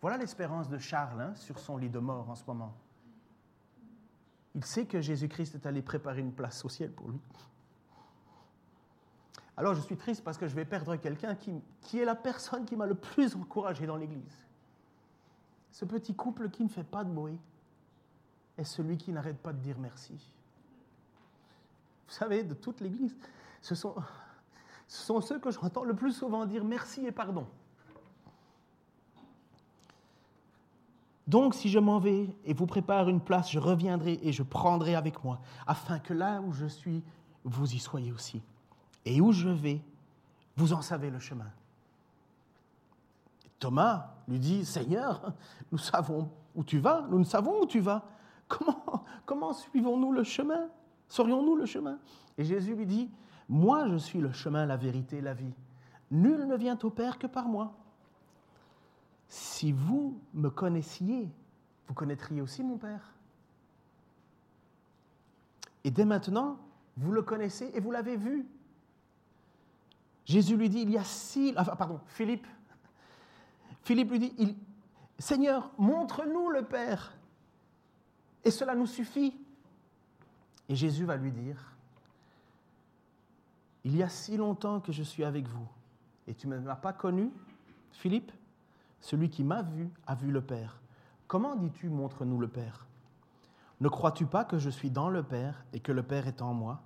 Voilà 0.00 0.16
l'espérance 0.16 0.68
de 0.68 0.78
Charles 0.78 1.20
hein, 1.20 1.32
sur 1.36 1.58
son 1.58 1.76
lit 1.76 1.90
de 1.90 1.98
mort 1.98 2.28
en 2.30 2.34
ce 2.34 2.44
moment. 2.46 2.74
Il 4.54 4.64
sait 4.64 4.86
que 4.86 5.00
Jésus-Christ 5.00 5.54
est 5.54 5.66
allé 5.66 5.82
préparer 5.82 6.20
une 6.20 6.32
place 6.32 6.64
au 6.64 6.68
ciel 6.68 6.90
pour 6.90 7.08
lui. 7.08 7.20
Alors 9.58 9.74
je 9.74 9.80
suis 9.80 9.96
triste 9.96 10.22
parce 10.22 10.38
que 10.38 10.46
je 10.46 10.54
vais 10.54 10.64
perdre 10.64 10.94
quelqu'un 10.94 11.34
qui, 11.34 11.52
qui 11.80 11.98
est 11.98 12.04
la 12.04 12.14
personne 12.14 12.64
qui 12.64 12.76
m'a 12.76 12.86
le 12.86 12.94
plus 12.94 13.34
encouragé 13.34 13.88
dans 13.88 13.96
l'Église. 13.96 14.46
Ce 15.72 15.84
petit 15.84 16.14
couple 16.14 16.48
qui 16.48 16.62
ne 16.62 16.68
fait 16.68 16.84
pas 16.84 17.02
de 17.02 17.10
bruit 17.10 17.40
est 18.56 18.62
celui 18.62 18.96
qui 18.96 19.10
n'arrête 19.12 19.38
pas 19.38 19.52
de 19.52 19.58
dire 19.58 19.76
merci. 19.80 20.12
Vous 22.06 22.14
savez, 22.14 22.44
de 22.44 22.54
toute 22.54 22.80
l'Église, 22.80 23.16
ce 23.60 23.74
sont, 23.74 23.96
ce 24.86 25.04
sont 25.04 25.20
ceux 25.20 25.40
que 25.40 25.50
j'entends 25.50 25.82
le 25.82 25.96
plus 25.96 26.12
souvent 26.12 26.46
dire 26.46 26.64
merci 26.64 27.04
et 27.04 27.12
pardon. 27.12 27.48
Donc 31.26 31.56
si 31.56 31.68
je 31.68 31.80
m'en 31.80 31.98
vais 31.98 32.28
et 32.44 32.54
vous 32.54 32.66
prépare 32.66 33.08
une 33.08 33.20
place, 33.20 33.50
je 33.50 33.58
reviendrai 33.58 34.20
et 34.22 34.32
je 34.32 34.44
prendrai 34.44 34.94
avec 34.94 35.24
moi, 35.24 35.40
afin 35.66 35.98
que 35.98 36.14
là 36.14 36.40
où 36.42 36.52
je 36.52 36.66
suis, 36.66 37.02
vous 37.42 37.74
y 37.74 37.80
soyez 37.80 38.12
aussi. 38.12 38.40
Et 39.04 39.20
où 39.20 39.32
je 39.32 39.48
vais, 39.48 39.80
vous 40.56 40.72
en 40.72 40.82
savez 40.82 41.10
le 41.10 41.18
chemin. 41.18 41.50
Thomas 43.58 44.14
lui 44.28 44.38
dit, 44.38 44.64
Seigneur, 44.64 45.32
nous 45.72 45.78
savons 45.78 46.30
où 46.54 46.64
tu 46.64 46.78
vas, 46.78 47.06
nous 47.10 47.18
ne 47.18 47.24
savons 47.24 47.62
où 47.62 47.66
tu 47.66 47.80
vas. 47.80 48.04
Comment, 48.48 49.04
comment 49.26 49.52
suivons-nous 49.52 50.12
le 50.12 50.24
chemin? 50.24 50.68
Saurions-nous 51.08 51.56
le 51.56 51.66
chemin? 51.66 51.98
Et 52.36 52.44
Jésus 52.44 52.74
lui 52.74 52.86
dit, 52.86 53.10
Moi 53.48 53.88
je 53.88 53.96
suis 53.96 54.20
le 54.20 54.32
chemin, 54.32 54.66
la 54.66 54.76
vérité, 54.76 55.20
la 55.20 55.34
vie. 55.34 55.52
Nul 56.10 56.46
ne 56.46 56.56
vient 56.56 56.78
au 56.82 56.90
Père 56.90 57.18
que 57.18 57.26
par 57.26 57.46
moi. 57.48 57.74
Si 59.28 59.72
vous 59.72 60.18
me 60.32 60.48
connaissiez, 60.48 61.28
vous 61.86 61.94
connaîtriez 61.94 62.40
aussi 62.40 62.62
mon 62.62 62.78
Père. 62.78 63.12
Et 65.84 65.90
dès 65.90 66.04
maintenant, 66.04 66.58
vous 66.96 67.12
le 67.12 67.22
connaissez 67.22 67.70
et 67.74 67.80
vous 67.80 67.90
l'avez 67.90 68.16
vu. 68.16 68.46
Jésus 70.28 70.58
lui 70.58 70.68
dit, 70.68 70.82
il 70.82 70.90
y 70.90 70.98
a. 70.98 71.04
Enfin, 71.56 71.74
pardon, 71.74 72.00
Philippe. 72.06 72.46
Philippe 73.82 74.10
lui 74.10 74.18
dit, 74.18 74.56
Seigneur, 75.18 75.70
montre-nous 75.78 76.50
le 76.50 76.62
Père. 76.62 77.14
Et 78.44 78.50
cela 78.50 78.74
nous 78.74 78.86
suffit. 78.86 79.34
Et 80.68 80.76
Jésus 80.76 81.06
va 81.06 81.16
lui 81.16 81.32
dire, 81.32 81.72
il 83.84 83.96
y 83.96 84.02
a 84.02 84.08
si 84.10 84.36
longtemps 84.36 84.80
que 84.80 84.92
je 84.92 85.02
suis 85.02 85.24
avec 85.24 85.48
vous, 85.48 85.66
et 86.26 86.34
tu 86.34 86.46
ne 86.46 86.58
m'as 86.58 86.76
pas 86.76 86.92
connu, 86.92 87.32
Philippe 87.92 88.30
Celui 89.00 89.30
qui 89.30 89.44
m'a 89.44 89.62
vu 89.62 89.88
a 90.06 90.14
vu 90.14 90.30
le 90.30 90.42
Père. 90.42 90.78
Comment 91.26 91.56
dis-tu, 91.56 91.88
montre-nous 91.88 92.38
le 92.38 92.48
Père? 92.48 92.86
Ne 93.80 93.88
crois-tu 93.88 94.26
pas 94.26 94.44
que 94.44 94.58
je 94.58 94.68
suis 94.68 94.90
dans 94.90 95.08
le 95.08 95.22
Père 95.22 95.64
et 95.72 95.80
que 95.80 95.92
le 95.92 96.02
Père 96.02 96.26
est 96.26 96.42
en 96.42 96.52
moi? 96.52 96.82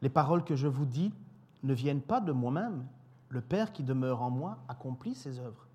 Les 0.00 0.08
paroles 0.08 0.44
que 0.44 0.56
je 0.56 0.68
vous 0.68 0.86
dis 0.86 1.12
ne 1.62 1.74
viennent 1.74 2.02
pas 2.02 2.20
de 2.20 2.32
moi-même. 2.32 2.86
Le 3.28 3.40
Père 3.40 3.72
qui 3.72 3.82
demeure 3.82 4.22
en 4.22 4.30
moi 4.30 4.58
accomplit 4.68 5.14
ses 5.14 5.38
œuvres. 5.38 5.66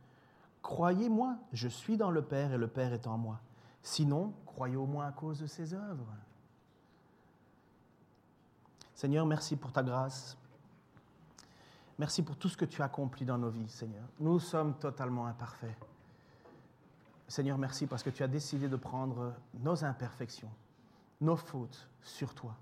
Croyez-moi, 0.62 1.38
je 1.52 1.68
suis 1.68 1.98
dans 1.98 2.10
le 2.10 2.22
Père 2.22 2.54
et 2.54 2.58
le 2.58 2.68
Père 2.68 2.94
est 2.94 3.06
en 3.06 3.18
moi. 3.18 3.40
Sinon, 3.82 4.34
croyez 4.46 4.78
au 4.78 4.86
moins 4.86 5.08
à 5.08 5.12
cause 5.12 5.40
de 5.42 5.48
ses 5.48 5.74
œuvres. 5.74 6.08
Seigneur, 8.96 9.26
merci 9.26 9.58
pour 9.58 9.72
ta 9.72 9.84
grâce. 9.84 10.38
Merci 12.00 12.24
pour 12.24 12.38
tout 12.38 12.50
ce 12.50 12.58
que 12.58 12.66
tu 12.66 12.82
as 12.82 12.86
accompli 12.86 13.26
dans 13.26 13.38
nos 13.38 13.50
vies, 13.50 13.68
Seigneur. 13.68 14.06
Nous 14.20 14.40
sommes 14.40 14.76
totalement 14.76 15.28
imparfaits. 15.28 15.78
Seigneur, 17.28 17.58
merci 17.58 17.86
parce 17.86 18.04
que 18.04 18.10
tu 18.10 18.24
as 18.24 18.28
décidé 18.28 18.68
de 18.68 18.76
prendre 18.76 19.34
nos 19.60 19.84
imperfections, 19.84 20.52
nos 21.20 21.36
fautes 21.36 21.90
sur 22.02 22.34
toi. 22.34 22.56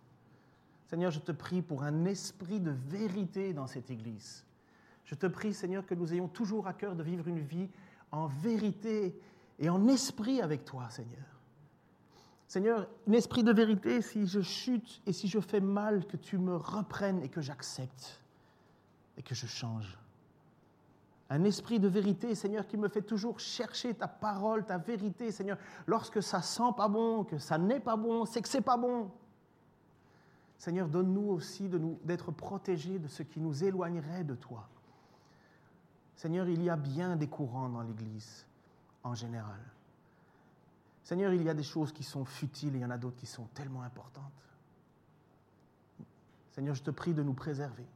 Seigneur, 0.92 1.12
je 1.12 1.22
te 1.22 1.32
prie 1.32 1.62
pour 1.62 1.84
un 1.84 2.04
esprit 2.04 2.60
de 2.60 2.72
vérité 2.90 3.54
dans 3.54 3.66
cette 3.66 3.90
Église. 3.90 4.44
Je 5.06 5.16
te 5.16 5.26
prie, 5.26 5.54
Seigneur, 5.54 5.86
que 5.86 5.96
nous 5.96 6.12
ayons 6.12 6.28
toujours 6.28 6.68
à 6.68 6.74
cœur 6.74 6.98
de 6.98 7.02
vivre 7.02 7.30
une 7.30 7.40
vie 7.40 7.70
en 8.12 8.28
vérité 8.28 9.18
et 9.58 9.70
en 9.70 9.88
esprit 9.88 10.42
avec 10.42 10.66
toi, 10.66 10.90
Seigneur. 10.90 11.24
Seigneur, 12.46 12.90
un 13.08 13.14
esprit 13.14 13.42
de 13.42 13.54
vérité, 13.54 14.02
si 14.02 14.28
je 14.28 14.42
chute 14.42 15.02
et 15.06 15.14
si 15.14 15.30
je 15.30 15.40
fais 15.40 15.62
mal, 15.62 16.06
que 16.08 16.18
tu 16.18 16.38
me 16.38 16.58
reprennes 16.58 17.22
et 17.24 17.30
que 17.30 17.40
j'accepte 17.40 18.22
et 19.16 19.22
que 19.22 19.34
je 19.34 19.48
change. 19.48 19.98
Un 21.30 21.46
esprit 21.46 21.80
de 21.80 21.88
vérité, 21.88 22.36
Seigneur, 22.36 22.68
qui 22.68 22.76
me 22.76 22.90
fait 22.90 23.04
toujours 23.04 23.40
chercher 23.40 23.94
ta 23.94 24.10
parole, 24.10 24.66
ta 24.66 24.78
vérité, 24.78 25.32
Seigneur. 25.32 25.58
Lorsque 25.86 26.22
ça 26.22 26.42
sent 26.42 26.74
pas 26.76 26.90
bon, 26.90 27.24
que 27.24 27.38
ça 27.38 27.58
n'est 27.58 27.80
pas 27.80 27.96
bon, 27.96 28.26
c'est 28.26 28.42
que 28.42 28.50
c'est 28.50 28.60
pas 28.60 28.76
bon. 28.76 29.10
Seigneur, 30.62 30.88
donne-nous 30.88 31.28
aussi 31.28 31.68
d'être 32.04 32.32
protégés 32.32 33.00
de 33.00 33.08
ce 33.08 33.24
qui 33.24 33.40
nous 33.40 33.64
éloignerait 33.64 34.24
de 34.24 34.36
toi. 34.36 34.70
Seigneur, 36.16 36.48
il 36.48 36.62
y 36.62 36.70
a 36.70 36.76
bien 36.76 37.16
des 37.16 37.26
courants 37.26 37.68
dans 37.68 37.82
l'Église 37.82 38.46
en 39.04 39.16
général. 39.16 39.58
Seigneur, 41.02 41.34
il 41.34 41.42
y 41.42 41.50
a 41.50 41.56
des 41.56 41.64
choses 41.64 41.92
qui 41.92 42.04
sont 42.04 42.26
futiles 42.26 42.76
et 42.76 42.78
il 42.78 42.82
y 42.82 42.86
en 42.86 42.92
a 42.92 43.00
d'autres 43.00 43.16
qui 43.16 43.26
sont 43.26 43.46
tellement 43.56 43.82
importantes. 43.82 44.32
Seigneur, 46.52 46.76
je 46.76 46.84
te 46.84 46.92
prie 46.92 47.16
de 47.16 47.24
nous 47.24 47.34
préserver. 47.34 47.88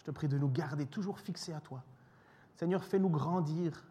Je 0.00 0.04
te 0.04 0.10
prie 0.10 0.28
de 0.28 0.36
nous 0.36 0.50
garder 0.50 0.84
toujours 0.84 1.18
fixés 1.18 1.54
à 1.54 1.60
toi. 1.60 1.82
Seigneur, 2.56 2.84
fais-nous 2.84 3.08
grandir. 3.08 3.82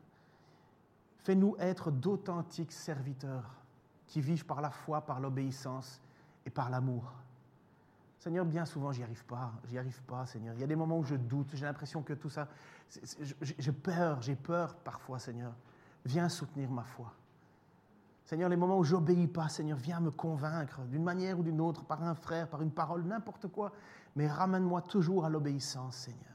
Fais-nous 1.18 1.56
être 1.58 1.90
d'authentiques 1.90 2.74
serviteurs 2.74 3.56
qui 4.06 4.22
vivent 4.22 4.46
par 4.46 4.62
la 4.62 4.70
foi, 4.70 5.02
par 5.02 5.20
l'obéissance 5.20 6.00
et 6.46 6.52
par 6.52 6.70
l'amour. 6.70 7.12
Seigneur, 8.24 8.46
bien 8.46 8.64
souvent, 8.64 8.94
j'y 8.94 9.04
arrive 9.04 9.26
pas. 9.26 9.52
J'y 9.66 9.78
arrive 9.78 10.02
pas, 10.04 10.26
Seigneur. 10.26 10.54
Il 10.56 10.62
y 10.62 10.64
a 10.64 10.68
des 10.68 10.78
moments 10.78 10.98
où 10.98 11.04
je 11.04 11.16
doute. 11.16 11.50
J'ai 11.56 11.66
l'impression 11.66 12.02
que 12.02 12.14
tout 12.14 12.30
ça. 12.30 12.48
J'ai 13.42 13.72
peur, 13.74 14.22
j'ai 14.22 14.38
peur 14.38 14.76
parfois, 14.76 15.20
Seigneur. 15.20 15.52
Viens 16.06 16.30
soutenir 16.30 16.72
ma 16.72 16.84
foi. 16.84 17.14
Seigneur, 18.24 18.48
les 18.48 18.56
moments 18.56 18.78
où 18.78 18.86
j'obéis 18.86 19.28
pas, 19.28 19.50
Seigneur, 19.50 19.78
viens 19.78 20.00
me 20.00 20.10
convaincre 20.10 20.80
d'une 20.84 21.04
manière 21.04 21.38
ou 21.38 21.44
d'une 21.44 21.60
autre, 21.60 21.84
par 21.84 22.02
un 22.02 22.16
frère, 22.16 22.48
par 22.48 22.62
une 22.62 22.72
parole, 22.72 23.04
n'importe 23.04 23.50
quoi. 23.50 23.74
Mais 24.16 24.30
ramène-moi 24.30 24.84
toujours 24.84 25.26
à 25.26 25.30
l'obéissance, 25.30 25.98
Seigneur. 25.98 26.33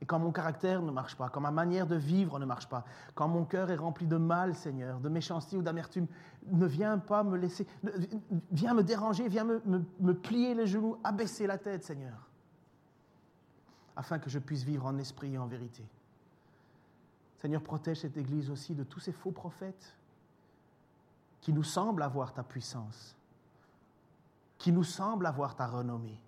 Et 0.00 0.06
quand 0.06 0.18
mon 0.18 0.30
caractère 0.30 0.80
ne 0.80 0.92
marche 0.92 1.16
pas, 1.16 1.28
quand 1.28 1.40
ma 1.40 1.50
manière 1.50 1.86
de 1.86 1.96
vivre 1.96 2.38
ne 2.38 2.44
marche 2.44 2.68
pas, 2.68 2.84
quand 3.14 3.26
mon 3.26 3.44
cœur 3.44 3.70
est 3.70 3.76
rempli 3.76 4.06
de 4.06 4.16
mal, 4.16 4.54
Seigneur, 4.54 5.00
de 5.00 5.08
méchanceté 5.08 5.56
ou 5.56 5.62
d'amertume, 5.62 6.06
ne 6.46 6.66
viens 6.66 6.98
pas 6.98 7.24
me 7.24 7.36
laisser, 7.36 7.66
viens 8.52 8.74
me 8.74 8.84
déranger, 8.84 9.28
viens 9.28 9.44
me, 9.44 9.60
me 9.98 10.14
plier 10.14 10.54
les 10.54 10.66
genoux, 10.66 10.98
abaisser 11.02 11.46
la 11.46 11.58
tête, 11.58 11.84
Seigneur, 11.84 12.28
afin 13.96 14.20
que 14.20 14.30
je 14.30 14.38
puisse 14.38 14.62
vivre 14.62 14.86
en 14.86 14.98
esprit 14.98 15.34
et 15.34 15.38
en 15.38 15.46
vérité. 15.46 15.84
Seigneur, 17.40 17.62
protège 17.62 18.00
cette 18.00 18.16
Église 18.16 18.50
aussi 18.50 18.74
de 18.74 18.84
tous 18.84 19.00
ces 19.00 19.12
faux 19.12 19.32
prophètes 19.32 19.96
qui 21.40 21.52
nous 21.52 21.64
semblent 21.64 22.02
avoir 22.02 22.32
ta 22.32 22.44
puissance, 22.44 23.16
qui 24.58 24.70
nous 24.70 24.84
semblent 24.84 25.26
avoir 25.26 25.56
ta 25.56 25.66
renommée, 25.66 26.20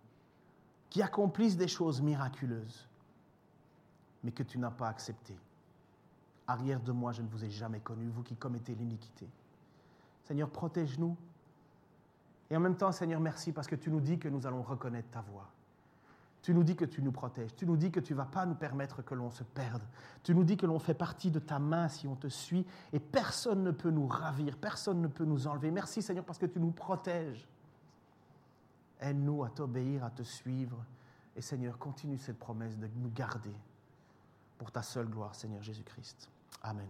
qui 0.88 1.02
accomplissent 1.02 1.56
des 1.56 1.68
choses 1.68 2.00
miraculeuses 2.00 2.89
mais 4.22 4.32
que 4.32 4.42
tu 4.42 4.58
n'as 4.58 4.70
pas 4.70 4.88
accepté. 4.88 5.36
Arrière 6.46 6.80
de 6.80 6.92
moi, 6.92 7.12
je 7.12 7.22
ne 7.22 7.28
vous 7.28 7.44
ai 7.44 7.50
jamais 7.50 7.80
connu, 7.80 8.08
vous 8.08 8.22
qui 8.22 8.36
commettez 8.36 8.74
l'iniquité. 8.74 9.28
Seigneur, 10.24 10.50
protège-nous. 10.50 11.16
Et 12.50 12.56
en 12.56 12.60
même 12.60 12.76
temps, 12.76 12.92
Seigneur, 12.92 13.20
merci 13.20 13.52
parce 13.52 13.66
que 13.66 13.76
tu 13.76 13.90
nous 13.90 14.00
dis 14.00 14.18
que 14.18 14.28
nous 14.28 14.46
allons 14.46 14.62
reconnaître 14.62 15.08
ta 15.10 15.20
voix. 15.20 15.48
Tu 16.42 16.54
nous 16.54 16.64
dis 16.64 16.74
que 16.74 16.84
tu 16.86 17.02
nous 17.02 17.12
protèges. 17.12 17.54
Tu 17.54 17.66
nous 17.66 17.76
dis 17.76 17.90
que 17.90 18.00
tu 18.00 18.14
ne 18.14 18.18
vas 18.18 18.24
pas 18.24 18.46
nous 18.46 18.54
permettre 18.54 19.02
que 19.02 19.14
l'on 19.14 19.30
se 19.30 19.44
perde. 19.44 19.82
Tu 20.22 20.34
nous 20.34 20.42
dis 20.42 20.56
que 20.56 20.66
l'on 20.66 20.78
fait 20.78 20.94
partie 20.94 21.30
de 21.30 21.38
ta 21.38 21.58
main 21.58 21.88
si 21.88 22.08
on 22.08 22.16
te 22.16 22.28
suit 22.28 22.66
et 22.92 22.98
personne 22.98 23.62
ne 23.62 23.70
peut 23.70 23.90
nous 23.90 24.06
ravir, 24.06 24.56
personne 24.56 25.02
ne 25.02 25.06
peut 25.06 25.24
nous 25.24 25.46
enlever. 25.46 25.70
Merci 25.70 26.00
Seigneur 26.00 26.24
parce 26.24 26.38
que 26.38 26.46
tu 26.46 26.58
nous 26.58 26.70
protèges. 26.70 27.46
Aide-nous 29.00 29.44
à 29.44 29.50
t'obéir, 29.50 30.04
à 30.04 30.10
te 30.10 30.22
suivre. 30.22 30.82
Et 31.36 31.42
Seigneur, 31.42 31.78
continue 31.78 32.18
cette 32.18 32.38
promesse 32.38 32.78
de 32.78 32.88
nous 32.96 33.10
garder 33.10 33.54
pour 34.61 34.70
ta 34.70 34.82
seule 34.82 35.06
gloire, 35.06 35.34
Seigneur 35.34 35.62
Jésus-Christ. 35.62 36.28
Amen. 36.62 36.86